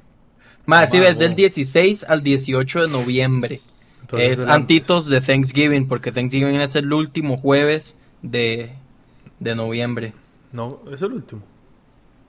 Más, 0.68 0.90
sí, 0.90 0.98
es 0.98 1.18
del 1.18 1.34
16 1.34 2.04
al 2.04 2.22
18 2.22 2.82
de 2.82 2.88
noviembre. 2.88 3.60
Entonces, 4.02 4.40
es 4.40 4.46
antitos 4.46 5.06
de 5.06 5.22
Thanksgiving, 5.22 5.88
porque 5.88 6.12
Thanksgiving 6.12 6.60
es 6.60 6.76
el 6.76 6.92
último 6.92 7.38
jueves 7.38 7.98
de, 8.20 8.70
de 9.40 9.54
noviembre. 9.54 10.12
No, 10.52 10.80
es 10.92 11.00
el 11.00 11.14
último. 11.14 11.40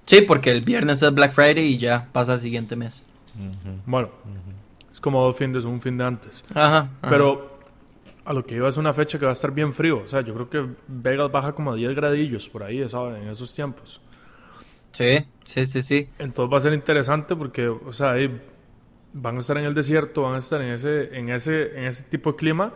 Sí, 0.06 0.22
porque 0.22 0.52
el 0.52 0.62
viernes 0.62 1.04
es 1.04 1.14
Black 1.14 1.34
Friday 1.34 1.66
y 1.66 1.78
ya 1.80 2.08
pasa 2.14 2.36
el 2.36 2.40
siguiente 2.40 2.78
mes. 2.78 3.06
Bueno, 3.86 4.08
es 4.90 5.02
como 5.02 5.22
dos 5.22 5.36
fines, 5.36 5.66
un 5.66 5.82
fin 5.82 5.98
de 5.98 6.06
antes. 6.06 6.46
Ajá. 6.52 6.78
ajá. 6.78 6.90
Pero 7.10 7.60
a 8.24 8.32
lo 8.32 8.42
que 8.46 8.56
iba 8.56 8.70
es 8.70 8.78
una 8.78 8.94
fecha 8.94 9.20
que 9.20 9.26
va 9.26 9.32
a 9.32 9.34
estar 9.34 9.54
bien 9.54 9.74
frío. 9.74 10.00
O 10.02 10.08
sea, 10.08 10.22
yo 10.22 10.34
creo 10.34 10.50
que 10.50 10.66
Vegas 10.88 11.30
baja 11.30 11.52
como 11.52 11.74
a 11.74 11.76
10 11.76 11.94
gradillos 11.94 12.48
por 12.48 12.64
ahí. 12.64 12.78
En 12.80 13.28
esos 13.28 13.54
tiempos. 13.54 14.00
Sí, 14.92 15.26
sí, 15.46 15.66
sí, 15.66 15.82
sí. 15.82 16.10
Entonces 16.20 16.54
va 16.54 16.58
a 16.58 16.62
ser 16.62 16.74
interesante 16.74 17.36
porque, 17.36 17.68
o 17.68 17.94
sea, 17.94 18.12
ahí 18.12 18.42
van 19.14 19.38
a 19.38 19.40
estar 19.40 19.58
en 19.58 19.66
el 19.66 19.74
desierto, 19.74 20.24
van 20.24 20.36
a 20.36 20.38
estar 20.40 20.62
en 20.62 20.70
ese, 20.74 21.18
en 21.18 21.30
ese, 21.30 21.78
en 21.78 21.86
ese 21.86 22.04
tipo 22.04 22.32
de 22.32 22.38
clima. 22.38 22.74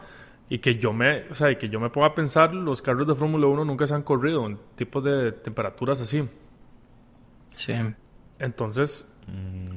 Y 0.49 0.59
que 0.59 0.75
yo 0.75 0.93
me, 0.93 1.23
o 1.31 1.35
sea, 1.35 1.49
y 1.51 1.55
que 1.55 1.69
yo 1.69 1.79
me 1.79 1.89
ponga 1.89 2.07
a 2.07 2.15
pensar, 2.15 2.53
los 2.53 2.81
carros 2.81 3.07
de 3.07 3.15
Fórmula 3.15 3.47
1 3.47 3.65
nunca 3.65 3.87
se 3.87 3.95
han 3.95 4.03
corrido 4.03 4.45
en 4.45 4.59
tipos 4.75 5.03
de 5.03 5.31
temperaturas 5.31 6.01
así. 6.01 6.27
Sí. 7.55 7.73
Entonces, 8.39 9.09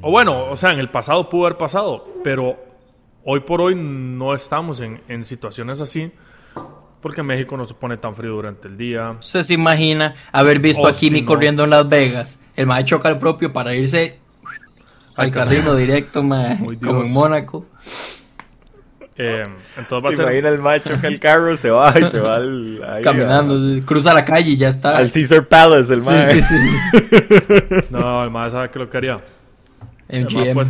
O 0.03 0.11
bueno, 0.11 0.51
o 0.51 0.57
sea, 0.57 0.72
en 0.72 0.78
el 0.80 0.91
pasado 0.91 1.28
pudo 1.30 1.47
haber 1.47 1.59
pasado, 1.59 2.20
pero 2.24 2.59
hoy 3.24 3.41
por 3.41 3.61
hoy 3.61 3.74
no 3.76 4.34
estamos 4.34 4.80
en, 4.80 5.03
en 5.09 5.24
situaciones 5.24 5.80
así. 5.80 6.12
Porque 7.07 7.22
México 7.22 7.57
no 7.57 7.64
se 7.64 7.72
pone 7.72 7.96
tan 7.98 8.16
frío 8.16 8.32
durante 8.32 8.66
el 8.66 8.76
día. 8.76 9.12
Usted 9.20 9.42
se 9.42 9.54
imagina 9.54 10.16
haber 10.32 10.59
visto 10.59 10.84
a 10.84 10.88
Austin, 10.88 11.11
Kimi 11.11 11.20
no. 11.20 11.26
corriendo 11.28 11.62
en 11.62 11.70
Las 11.70 11.88
Vegas. 11.88 12.40
El 12.57 12.66
mae 12.66 12.84
choca 12.84 13.09
al 13.09 13.20
propio 13.20 13.52
para 13.52 13.76
irse 13.76 14.18
al 15.14 15.26
Al 15.26 15.30
casino 15.30 15.76
directo, 15.76 16.24
mae, 16.24 16.59
como 16.82 17.04
en 17.04 17.12
Mónaco. 17.12 17.64
Eh, 19.18 19.44
entonces 19.78 20.04
va 20.04 20.09
a 20.09 20.11
Se 20.11 20.16
ser. 20.16 20.24
imagina 20.26 20.48
el 20.48 20.59
macho 20.59 21.00
que 21.00 21.07
el 21.07 21.20
carro 21.20 21.57
se 21.57 21.70
va 21.70 21.94
y 21.96 22.07
se 22.11 22.18
va 22.18 22.34
al, 22.36 22.82
ahí 22.88 23.04
Caminando, 23.04 23.86
cruza 23.86 24.12
la 24.12 24.24
calle 24.24 24.50
y 24.50 24.57
ya 24.57 24.68
está. 24.68 24.90
a- 24.90 24.98
al 24.98 25.12
Caesar 25.12 25.46
Palace, 25.46 25.94
el 25.94 26.00
sí, 26.02 26.07
mae. 26.11 26.42
sí, 26.42 26.42
sí. 26.42 27.84
No, 27.90 28.24
el 28.24 28.30
más 28.32 28.50
sabe 28.50 28.68
que 28.70 28.80
lo 28.80 28.90
que 28.90 28.96
haría. 28.96 29.20
El 30.09 30.24
MGM. 30.24 30.61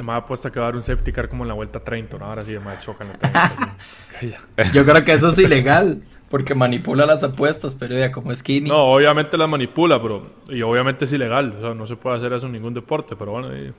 Más 0.00 0.22
apuesta 0.22 0.50
que 0.50 0.58
va 0.60 0.66
a 0.66 0.68
dar 0.68 0.76
un 0.76 0.82
safety 0.82 1.12
car 1.12 1.28
como 1.28 1.44
en 1.44 1.48
la 1.48 1.54
vuelta 1.54 1.80
30. 1.80 2.18
¿no? 2.18 2.24
Ahora 2.26 2.44
sí, 2.44 2.52
el 2.54 2.60
más 2.60 2.80
choca 2.80 3.04
en 3.04 3.10
la 3.12 3.18
30. 3.18 3.76
así. 4.16 4.34
Yo 4.74 4.84
creo 4.84 5.04
que 5.04 5.12
eso 5.12 5.28
es 5.28 5.38
ilegal. 5.38 6.02
Porque 6.30 6.54
manipula 6.54 7.04
las 7.04 7.22
apuestas, 7.22 7.74
pero 7.74 7.94
ya 7.98 8.10
como 8.10 8.32
es 8.32 8.42
Kimi. 8.42 8.66
No, 8.70 8.84
obviamente 8.94 9.36
la 9.36 9.46
manipula, 9.46 10.00
pero. 10.00 10.30
Y 10.48 10.62
obviamente 10.62 11.04
es 11.04 11.12
ilegal. 11.12 11.54
O 11.58 11.60
sea, 11.60 11.74
no 11.74 11.86
se 11.86 11.96
puede 11.96 12.16
hacer 12.16 12.32
eso 12.32 12.46
en 12.46 12.52
ningún 12.52 12.72
deporte, 12.72 13.14
pero 13.16 13.32
bueno. 13.32 13.54
y- 13.54 13.70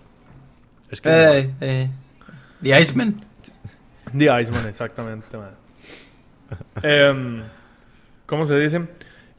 es 0.92 1.02
que. 1.02 1.10
Eh, 1.10 1.54
eh. 1.62 1.90
The 2.62 2.80
Iceman. 2.80 3.26
The 4.16 4.26
Iceman, 4.42 4.68
exactamente, 4.68 5.36
man. 5.36 5.50
Em, 6.84 7.42
¿Cómo 8.28 8.46
se 8.46 8.56
dice? 8.60 8.88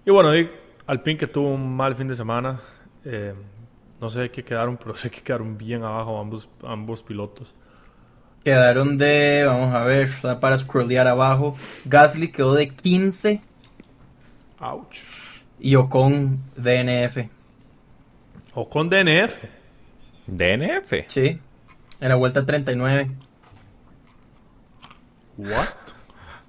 Y 0.05 0.11
bueno, 0.11 0.37
y 0.37 0.51
Alpine 0.89 1.17
que 1.17 1.29
tuvo 1.29 1.55
un 1.55 1.77
mal 1.77 1.95
fin 1.95 2.09
de 2.09 2.17
semana. 2.17 2.59
em, 3.05 3.37
no 4.05 4.11
sé 4.11 4.31
qué 4.31 4.45
quedaron, 4.45 4.77
pero 4.83 4.95
sé 4.95 5.11
que 5.11 5.23
quedaron 5.23 5.57
bien 5.57 5.83
abajo 5.83 6.21
ambos, 6.21 6.49
ambos 6.63 7.03
pilotos. 7.03 7.55
Quedaron 8.45 8.99
de, 8.99 9.45
vamos 9.47 9.75
a 9.75 9.85
ver, 9.85 10.11
para 10.39 10.59
scrollear 10.59 11.09
abajo. 11.09 11.57
Gasly 11.87 12.31
quedó 12.31 12.53
de 12.55 12.69
15 12.69 13.41
Ouch. 14.61 14.99
y 15.59 15.77
Ocon 15.77 16.41
DNF. 16.55 17.31
O 18.53 18.69
con 18.69 18.91
DNF. 18.91 19.45
DNF. 20.27 20.93
Sí, 21.09 21.41
en 22.01 22.09
la 22.09 22.17
vuelta 22.17 22.45
39. 22.45 23.07
What? 25.39 25.84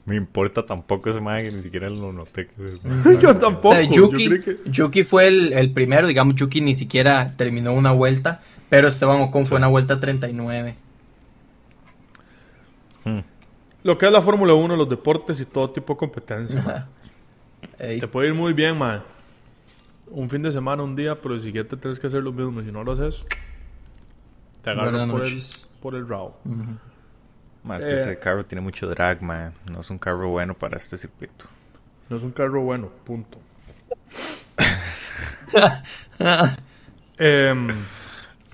Me 0.06 0.16
importa 0.16 0.64
tampoco 0.66 1.10
ese 1.10 1.20
mae 1.20 1.44
que 1.44 1.52
ni 1.52 1.62
siquiera 1.62 1.90
lo 1.90 2.14
noté. 2.14 2.48
que- 2.48 3.18
Yo 3.20 3.32
O 3.32 3.38
tampoco. 3.38 3.74
sea, 3.74 3.84
Yuki, 3.84 4.40
que- 4.40 4.58
Yuki 4.68 5.04
fue 5.04 5.28
el, 5.28 5.54
el 5.54 5.72
primero, 5.72 6.08
digamos, 6.08 6.36
Yuki 6.36 6.62
ni 6.62 6.76
siquiera 6.76 7.34
terminó 7.38 7.74
una 7.74 7.92
vuelta, 7.92 8.42
pero 8.70 8.88
Esteban 8.88 9.22
Ocon 9.22 9.46
fue 9.48 9.58
en 9.58 9.62
la 9.62 9.68
vuelta 9.68 10.00
39. 10.00 10.76
Lo 13.84 13.98
que 14.00 14.06
es 14.08 14.12
la 14.12 14.22
Fórmula 14.22 14.54
1, 14.54 14.76
los 14.76 14.90
deportes 14.90 15.40
y 15.40 15.46
todo 15.46 15.70
tipo 15.70 15.94
de 15.94 15.98
competencia. 15.98 16.88
Te 17.78 18.08
puede 18.08 18.30
ir 18.30 18.34
muy 18.34 18.54
bien, 18.54 18.78
man. 18.78 19.02
Un 20.10 20.30
fin 20.30 20.42
de 20.42 20.52
semana, 20.52 20.82
un 20.84 20.96
día, 20.96 21.20
pero 21.20 21.34
el 21.36 21.40
siguiente 21.40 21.78
tienes 21.78 22.00
que 22.00 22.08
hacer 22.08 22.24
lo 22.24 22.32
mismo. 22.32 22.62
Si 22.62 22.72
no 22.72 22.84
lo 22.84 22.92
haces, 22.94 23.28
te 24.64 24.70
agarran 24.72 25.10
por 25.12 25.24
el, 25.24 25.42
por 25.82 25.96
el 25.96 26.08
rabo. 26.08 26.38
Más 27.66 27.84
que 27.84 27.92
Eh. 27.92 28.00
ese 28.00 28.20
carro 28.20 28.46
tiene 28.46 28.62
mucho 28.62 28.88
drag, 28.88 29.22
mae. 29.22 29.52
No 29.72 29.82
es 29.82 29.90
un 29.90 29.98
carro 29.98 30.30
bueno 30.30 30.54
para 30.54 30.78
este 30.78 30.98
circuito. 30.98 31.46
No 32.10 32.18
es 32.18 32.24
un 32.24 32.32
carro 32.32 32.62
bueno, 32.62 32.90
punto. 33.04 33.40
Em, 37.18 37.68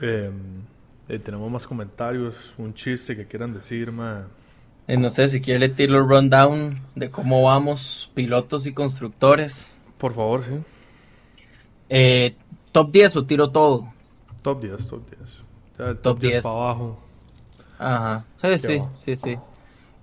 em, 0.00 0.62
eh, 1.08 1.18
tenemos 1.18 1.50
más 1.50 1.66
comentarios, 1.66 2.54
un 2.56 2.72
chiste 2.74 3.16
que 3.16 3.26
quieran 3.26 3.52
decir, 3.52 3.90
man. 3.90 4.26
Eh, 4.86 4.96
no 4.96 5.10
sé 5.10 5.26
si 5.28 5.40
quiere 5.40 5.68
tiro 5.68 5.98
el 5.98 6.08
rundown 6.08 6.80
de 6.94 7.10
cómo 7.10 7.42
vamos, 7.42 8.10
pilotos 8.14 8.66
y 8.68 8.72
constructores. 8.72 9.76
Por 9.98 10.14
favor, 10.14 10.44
sí. 10.44 10.52
Eh, 11.88 12.36
top 12.72 12.92
10 12.92 13.16
o 13.16 13.26
tiro 13.26 13.50
todo. 13.50 13.92
Top 14.42 14.62
10, 14.62 14.86
top 14.86 15.02
10. 15.10 15.42
El 15.78 15.98
top, 15.98 16.02
Top 16.02 16.20
10, 16.20 16.32
10. 16.32 16.42
para 16.42 16.54
abajo. 16.54 16.98
Ajá. 17.78 18.24
Sí, 18.42 18.48
Qué 18.48 18.58
sí, 18.58 18.78
va. 18.78 18.90
sí, 18.96 19.16
sí. 19.16 19.36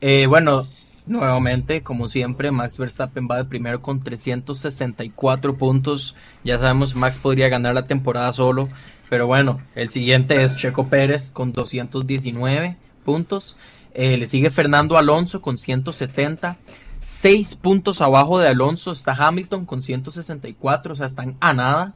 Eh, 0.02 0.26
bueno, 0.28 0.68
nuevamente, 1.06 1.82
como 1.84 2.08
siempre, 2.08 2.52
Max 2.52 2.78
Verstappen 2.78 3.28
va 3.30 3.38
de 3.38 3.46
primero 3.46 3.82
con 3.82 4.04
364 4.04 5.58
puntos. 5.58 6.16
Ya 6.44 6.58
sabemos, 6.60 6.96
Max 6.96 7.20
podría 7.20 7.50
ganar 7.50 7.74
la 7.74 7.88
temporada 7.88 8.32
solo. 8.34 8.70
Pero 9.10 9.28
bueno, 9.28 9.62
el 9.76 9.90
siguiente 9.90 10.44
es 10.44 10.56
Checo 10.56 10.88
Pérez 10.88 11.32
con 11.32 11.54
219 11.54 12.78
puntos. 13.06 13.56
Eh, 13.94 14.18
le 14.18 14.26
sigue 14.26 14.50
Fernando 14.50 14.98
Alonso 14.98 15.42
con 15.42 15.58
170. 15.58 16.58
Seis 17.00 17.56
puntos 17.56 18.02
abajo 18.02 18.40
de 18.40 18.48
Alonso 18.48 18.92
está 18.92 19.14
Hamilton 19.14 19.66
con 19.66 19.82
164. 19.82 20.94
O 20.94 20.96
sea, 20.96 21.06
están 21.06 21.36
a 21.42 21.54
nada. 21.54 21.94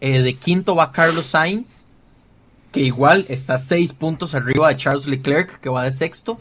Eh, 0.00 0.22
de 0.22 0.34
quinto 0.34 0.74
va 0.74 0.92
Carlos 0.92 1.26
Sainz 1.26 1.86
que 2.72 2.80
igual 2.80 3.26
está 3.28 3.58
seis 3.58 3.92
puntos 3.92 4.34
arriba 4.34 4.68
de 4.68 4.76
Charles 4.76 5.06
Leclerc, 5.06 5.60
que 5.60 5.68
va 5.68 5.84
de 5.84 5.92
sexto. 5.92 6.38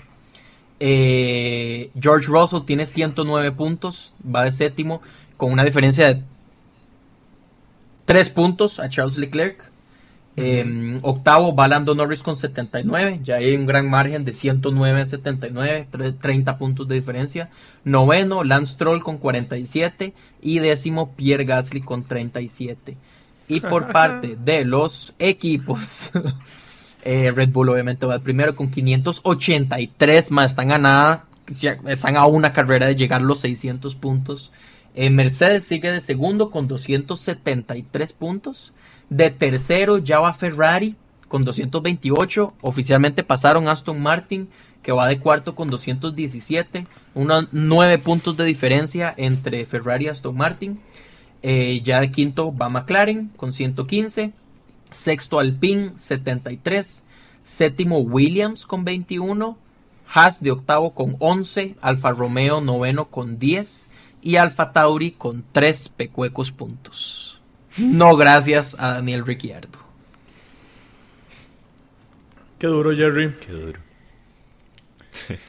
Eh, 0.80 1.90
George 2.00 2.28
Russell 2.28 2.62
tiene 2.66 2.86
109 2.86 3.52
puntos, 3.52 4.14
va 4.24 4.44
de 4.46 4.52
séptimo, 4.52 5.02
con 5.38 5.52
una 5.52 5.64
diferencia 5.66 6.14
de 6.14 6.24
3 8.06 8.30
puntos 8.30 8.80
a 8.80 8.90
Charles 8.90 9.18
Leclerc. 9.18 9.70
Eh, 10.42 11.00
octavo 11.02 11.54
va 11.54 11.68
Lando 11.68 11.96
Norris 11.96 12.24
con 12.24 12.38
79, 12.38 13.20
ya 13.26 13.36
hay 13.38 13.56
un 13.58 13.66
gran 13.66 13.90
margen 13.90 14.24
de 14.24 14.32
109 14.32 15.02
a 15.02 15.06
79, 15.06 15.88
tre- 15.92 16.14
30 16.18 16.58
puntos 16.58 16.88
de 16.88 16.96
diferencia. 16.96 17.50
Noveno, 17.84 18.46
Lance 18.46 18.74
Stroll 18.74 19.04
con 19.04 19.18
47 19.18 20.14
y 20.42 20.60
décimo, 20.60 21.14
Pierre 21.16 21.44
Gasly 21.44 21.82
con 21.82 22.04
37. 22.04 22.96
Y 23.50 23.60
por 23.60 23.92
parte 23.92 24.38
de 24.40 24.64
los 24.64 25.14
equipos, 25.20 26.12
eh, 27.04 27.32
Red 27.36 27.50
Bull 27.50 27.70
obviamente 27.70 28.06
va 28.06 28.20
primero 28.20 28.56
con 28.56 28.70
583 28.70 30.32
más, 30.32 30.52
están 30.52 30.72
a 30.86 31.26
están 31.88 32.16
a 32.16 32.26
una 32.28 32.54
carrera 32.54 32.86
de 32.86 32.96
llegar 32.96 33.22
a 33.22 33.26
los 33.26 33.40
600 33.40 33.96
puntos. 33.96 34.52
Eh, 34.96 35.10
Mercedes 35.10 35.64
sigue 35.64 35.92
de 35.92 36.02
segundo 36.02 36.52
con 36.52 36.68
273 36.68 38.14
puntos. 38.14 38.72
De 39.10 39.32
tercero 39.32 39.98
ya 39.98 40.20
va 40.20 40.34
Ferrari 40.34 40.96
con 41.28 41.44
228. 41.44 42.54
Oficialmente 42.62 43.24
pasaron 43.24 43.68
Aston 43.68 44.02
Martin, 44.02 44.50
que 44.84 44.92
va 44.92 45.08
de 45.08 45.20
cuarto 45.20 45.56
con 45.56 45.70
217. 45.70 46.86
Unos 47.16 47.48
9 47.52 47.98
puntos 48.00 48.38
de 48.38 48.46
diferencia 48.46 49.14
entre 49.18 49.66
Ferrari 49.66 50.06
y 50.06 50.10
Aston 50.10 50.36
Martin. 50.36 50.80
Eh, 51.42 51.82
ya 51.84 52.02
de 52.02 52.12
quinto 52.12 52.56
va 52.56 52.70
McLaren 52.70 53.30
con 53.36 53.54
115. 53.54 54.34
Sexto 54.92 55.40
Alpine 55.40 55.94
73. 55.98 57.04
Séptimo 57.44 58.00
Williams 58.00 58.66
con 58.66 58.84
21. 58.84 59.58
Haas 60.12 60.42
de 60.42 60.52
octavo 60.52 60.94
con 60.94 61.16
11. 61.20 61.76
Alfa 61.82 62.12
Romeo 62.12 62.62
noveno 62.62 63.06
con 63.06 63.40
10. 63.40 63.90
Y 64.22 64.36
Alfa 64.36 64.74
Tauri 64.74 65.12
con 65.12 65.46
3 65.52 65.90
pecuecos 65.90 66.52
puntos. 66.52 67.42
No 67.78 68.18
gracias 68.18 68.76
a 68.80 68.94
Daniel 68.94 69.26
Ricciardo. 69.26 69.80
Qué 72.58 72.68
duro, 72.68 72.94
Jerry. 72.94 73.34
Qué 73.40 73.52
duro. 73.54 73.80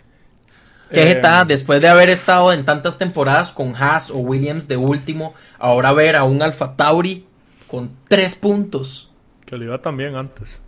Que 0.92 1.02
Eh, 1.02 1.06
jeta, 1.14 1.44
después 1.44 1.80
de 1.80 1.88
haber 1.88 2.10
estado 2.10 2.52
en 2.52 2.64
tantas 2.64 2.98
temporadas 2.98 3.52
con 3.52 3.74
Haas 3.76 4.10
o 4.10 4.18
Williams 4.18 4.66
de 4.68 4.76
último, 4.76 5.34
ahora 5.58 5.92
ver 5.92 6.16
a 6.16 6.24
un 6.24 6.42
Alfa 6.42 6.76
Tauri 6.76 7.24
con 7.68 7.90
3 8.08 8.34
puntos. 8.36 9.10
Que 9.46 9.56
le 9.56 9.66
iba 9.66 9.80
también 9.80 10.16
antes. 10.16 10.58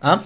¿Ah? 0.00 0.22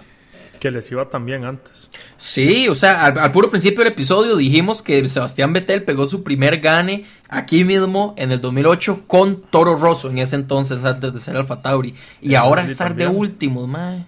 Que 0.61 0.70
les 0.72 0.91
iba 0.91 1.09
también 1.09 1.45
antes. 1.45 1.89
Sí, 2.16 2.68
o 2.68 2.74
sea, 2.74 3.05
al, 3.05 3.18
al 3.18 3.30
puro 3.30 3.49
principio 3.51 3.78
del 3.84 3.93
episodio 3.93 4.36
dijimos 4.36 4.82
que 4.82 5.07
Sebastián 5.09 5.53
Vettel 5.53 5.84
pegó 5.84 6.07
su 6.09 6.24
primer 6.24 6.61
gane 6.61 7.07
aquí 7.28 7.62
mismo 7.62 8.14
en 8.16 8.32
el 8.32 8.41
2008 8.41 9.05
con 9.07 9.41
Toro 9.43 9.76
Rosso 9.76 10.11
en 10.11 10.18
ese 10.18 10.34
entonces 10.34 10.84
antes 10.84 11.12
de 11.12 11.20
ser 11.20 11.36
Alfa 11.36 11.62
Tauri. 11.62 11.95
Y 12.20 12.34
Y 12.34 12.34
ahora 12.34 12.62
Gasly 12.62 12.72
estar 12.72 12.97
de 12.97 13.07
también. 13.07 13.16
último, 13.16 13.66
mae. 13.68 14.07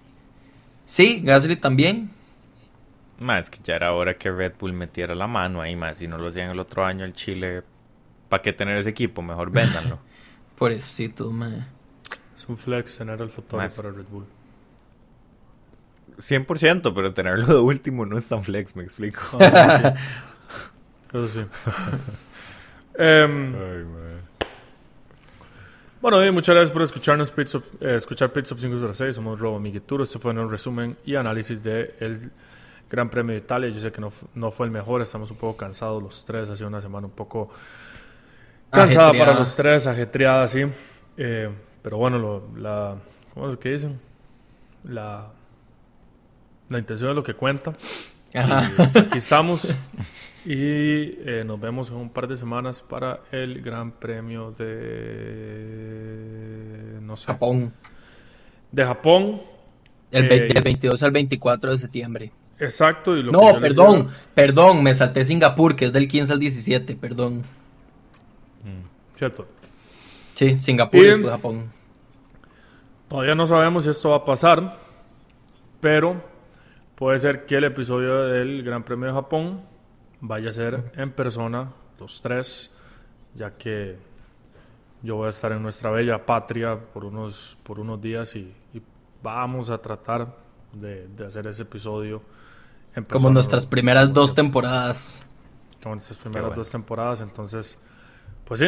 Sí, 0.87 1.21
Gasly 1.25 1.55
también. 1.57 2.11
Más 3.21 3.51
que 3.51 3.59
ya 3.63 3.77
era 3.77 3.93
hora 3.93 4.15
que 4.17 4.31
Red 4.33 4.55
Bull 4.59 4.73
metiera 4.73 5.15
la 5.15 5.27
mano 5.27 5.61
ahí, 5.61 5.77
más 5.77 5.99
si 5.99 6.09
no 6.09 6.17
lo 6.19 6.27
hacían 6.29 6.51
el 6.51 6.59
otro 6.59 6.85
año 6.85 7.05
el 7.05 7.13
Chile. 7.13 7.63
¿Para 8.29 8.43
qué 8.43 8.53
tener 8.53 8.77
ese 8.79 8.91
equipo? 8.91 9.23
Mejor 9.23 9.51
véndanlo. 9.53 9.99
Pobrecito, 10.59 11.31
mae. 11.31 11.61
Es 12.37 12.49
un 12.49 12.57
flex 12.57 12.97
tener 12.99 13.21
el 13.21 13.29
fotógrafo 13.29 13.67
Más. 13.69 13.77
para 13.77 13.91
Red 13.91 14.07
Bull. 14.11 14.25
100%, 16.19 16.93
pero 16.95 17.15
tenerlo 17.15 17.47
de 17.47 17.59
último 17.61 18.05
no 18.07 18.19
es 18.19 18.29
tan 18.29 18.43
flex, 18.43 18.77
me 18.77 18.83
explico. 18.83 19.21
Ah, 19.41 19.95
sí. 19.95 19.99
Eso 21.19 21.29
sí. 21.29 21.41
Em, 22.95 23.55
Ay, 23.55 23.85
man. 23.85 24.21
Bueno, 26.03 26.25
y 26.25 26.31
muchas 26.31 26.55
gracias 26.55 26.73
por 26.73 26.83
escucharnos, 26.83 27.31
Pits 27.31 27.55
Up- 27.55 27.65
eh, 27.81 27.95
escuchar 27.97 28.33
Pits 28.33 28.53
Up 28.53 28.59
506. 28.59 29.15
Somos 29.15 29.39
Robo 29.39 29.59
Migueturo. 29.61 30.05
Este 30.05 30.19
fue 30.19 30.33
un 30.33 30.51
resumen 30.51 30.97
y 31.05 31.15
análisis 31.15 31.63
del 31.63 32.31
Gran 32.91 33.09
Premio 33.11 33.33
de 33.33 33.39
Italia. 33.39 33.69
Yo 33.71 33.81
sé 33.81 33.93
que 33.93 34.01
no, 34.01 34.13
no 34.35 34.51
fue 34.51 34.67
el 34.67 34.73
mejor, 34.73 35.01
estamos 35.03 35.31
un 35.31 35.37
poco 35.37 35.57
cansados 35.57 36.03
los 36.03 36.25
tres. 36.25 36.49
Ha 36.51 36.57
sido 36.57 36.69
una 36.69 36.81
semana 36.81 37.07
un 37.07 37.13
poco 37.13 37.51
cansada 38.71 39.07
Ajetreada. 39.07 39.27
para 39.27 39.39
los 39.39 39.57
tres, 39.57 39.87
ajetreada, 39.87 40.49
sí. 40.49 40.65
Eh, 41.17 41.51
pero 41.83 41.97
bueno, 41.99 42.19
lo, 42.19 42.49
la, 42.57 42.97
¿cómo 43.35 43.47
es 43.47 43.53
lo 43.53 43.59
que 43.61 43.71
dicen? 43.73 44.01
La, 44.85 45.29
la 46.69 46.79
intención 46.79 47.11
es 47.11 47.17
lo 47.17 47.23
que 47.23 47.35
cuenta. 47.35 47.75
Ajá. 48.35 48.71
Y 48.95 48.99
aquí 48.99 49.19
estamos. 49.19 49.75
Y 50.45 51.19
eh, 51.29 51.43
nos 51.45 51.61
vemos 51.61 51.91
en 51.91 51.97
un 51.97 52.09
par 52.11 52.27
de 52.27 52.37
semanas 52.37 52.81
para 52.81 53.21
el 53.31 53.61
Gran 53.61 53.93
Premio 53.93 54.53
de. 55.61 56.99
No 57.03 57.17
sé. 57.17 57.27
Japón. 57.27 57.73
De 58.73 58.85
Japón. 58.85 59.41
El 60.13 60.25
Eh, 60.27 60.29
20 60.29 60.55
del 60.55 60.63
22 60.63 61.03
al 61.03 61.11
24 61.11 61.73
de 61.73 61.79
septiembre. 61.79 62.33
Exacto. 62.61 63.17
Y 63.17 63.23
lo 63.23 63.33
que 63.33 63.37
No, 63.39 63.51
les 63.53 63.61
perdón, 63.61 63.97
digo- 64.03 64.11
perdón, 64.35 64.83
me 64.83 64.95
salté 64.95 65.25
Singapur, 65.25 65.75
que 65.77 65.87
es 65.87 65.93
del 65.93 66.07
15 66.09 66.33
al 66.33 66.39
17, 66.39 66.95
perdón. 66.97 67.43
Cierto. 69.17 69.47
Sí, 70.35 70.57
Singapur 70.57 71.01
Y- 71.01 71.05
y 71.05 71.09
después 71.09 71.31
Japón. 71.31 71.71
Todavía 73.09 73.35
no 73.35 73.47
sabemos 73.47 73.85
si 73.85 73.91
esto 73.91 74.11
va 74.11 74.17
a 74.17 74.25
pasar. 74.25 74.77
Pero 75.81 76.23
puede 76.95 77.19
ser 77.19 77.47
que 77.47 77.57
el 77.57 77.65
episodio 77.65 78.25
del 78.27 78.63
Gran 78.63 78.83
Premio 78.83 79.07
de 79.09 79.13
Japón 79.15 79.63
vaya 80.21 80.51
a 80.51 80.53
ser 80.53 80.93
en 80.97 81.11
persona, 81.11 81.73
los 81.99 82.21
tres, 82.21 82.71
ya 83.35 83.51
que 83.53 83.97
yo 85.03 85.17
voy 85.17 85.27
a 85.27 85.31
estar 85.31 85.53
en 85.53 85.63
nuestra 85.63 85.91
bella 85.91 86.25
patria 86.27 86.79
por 86.79 87.05
unos, 87.07 87.57
por 87.63 87.81
unos 87.81 88.01
días 88.01 88.37
y, 88.37 88.53
y 88.75 88.83
vamos 89.23 89.71
a 89.71 89.79
tratar 89.79 90.37
de, 90.75 91.09
de 91.09 91.27
hacer 91.27 91.47
ese 91.47 91.63
episodio 91.63 92.23
Como 93.11 93.31
nuestras 93.31 93.67
primeras 93.67 94.05
Como 94.09 94.15
dos 94.15 94.35
temporadas. 94.35 95.25
Como 95.83 95.95
nuestras 95.95 96.19
primeras 96.19 96.49
bueno. 96.49 96.57
dos 96.61 96.71
temporadas, 96.71 97.21
entonces, 97.21 97.79
pues 98.45 98.61
sí, 98.61 98.67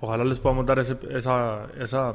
ojalá 0.00 0.24
les 0.24 0.38
podamos 0.38 0.66
dar 0.66 0.78
ese- 0.80 0.98
esa, 1.10 1.66
esa, 1.78 2.14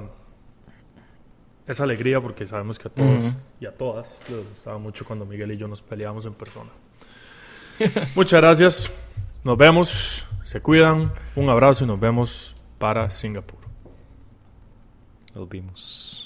esa 1.68 1.84
alegría 1.84 2.20
porque 2.20 2.45
sabemos 2.45 2.78
que 2.80 2.88
a 2.89 2.91
todos 2.91 3.38
y 3.62 3.66
a 3.66 3.72
todas 3.78 4.20
les 4.30 4.49
gustaba 4.49 4.78
mucho 4.80 5.06
cuando 5.06 5.26
Miguel 5.26 5.51
y 5.54 5.58
yo 5.58 5.68
nos 5.68 5.82
peleábamos 5.82 6.26
en 6.26 6.34
persona. 6.34 6.72
Muchas 8.16 8.41
gracias, 8.41 8.91
nos 9.43 9.58
vemos, 9.58 10.26
se 10.43 10.60
cuidan, 10.62 11.14
un 11.36 11.49
abrazo 11.49 11.86
y 11.86 11.88
nos 11.88 11.99
vemos 11.99 12.54
para 12.80 13.10
Singapur. 13.10 13.60
Nos 15.34 15.47
vimos. 15.49 16.22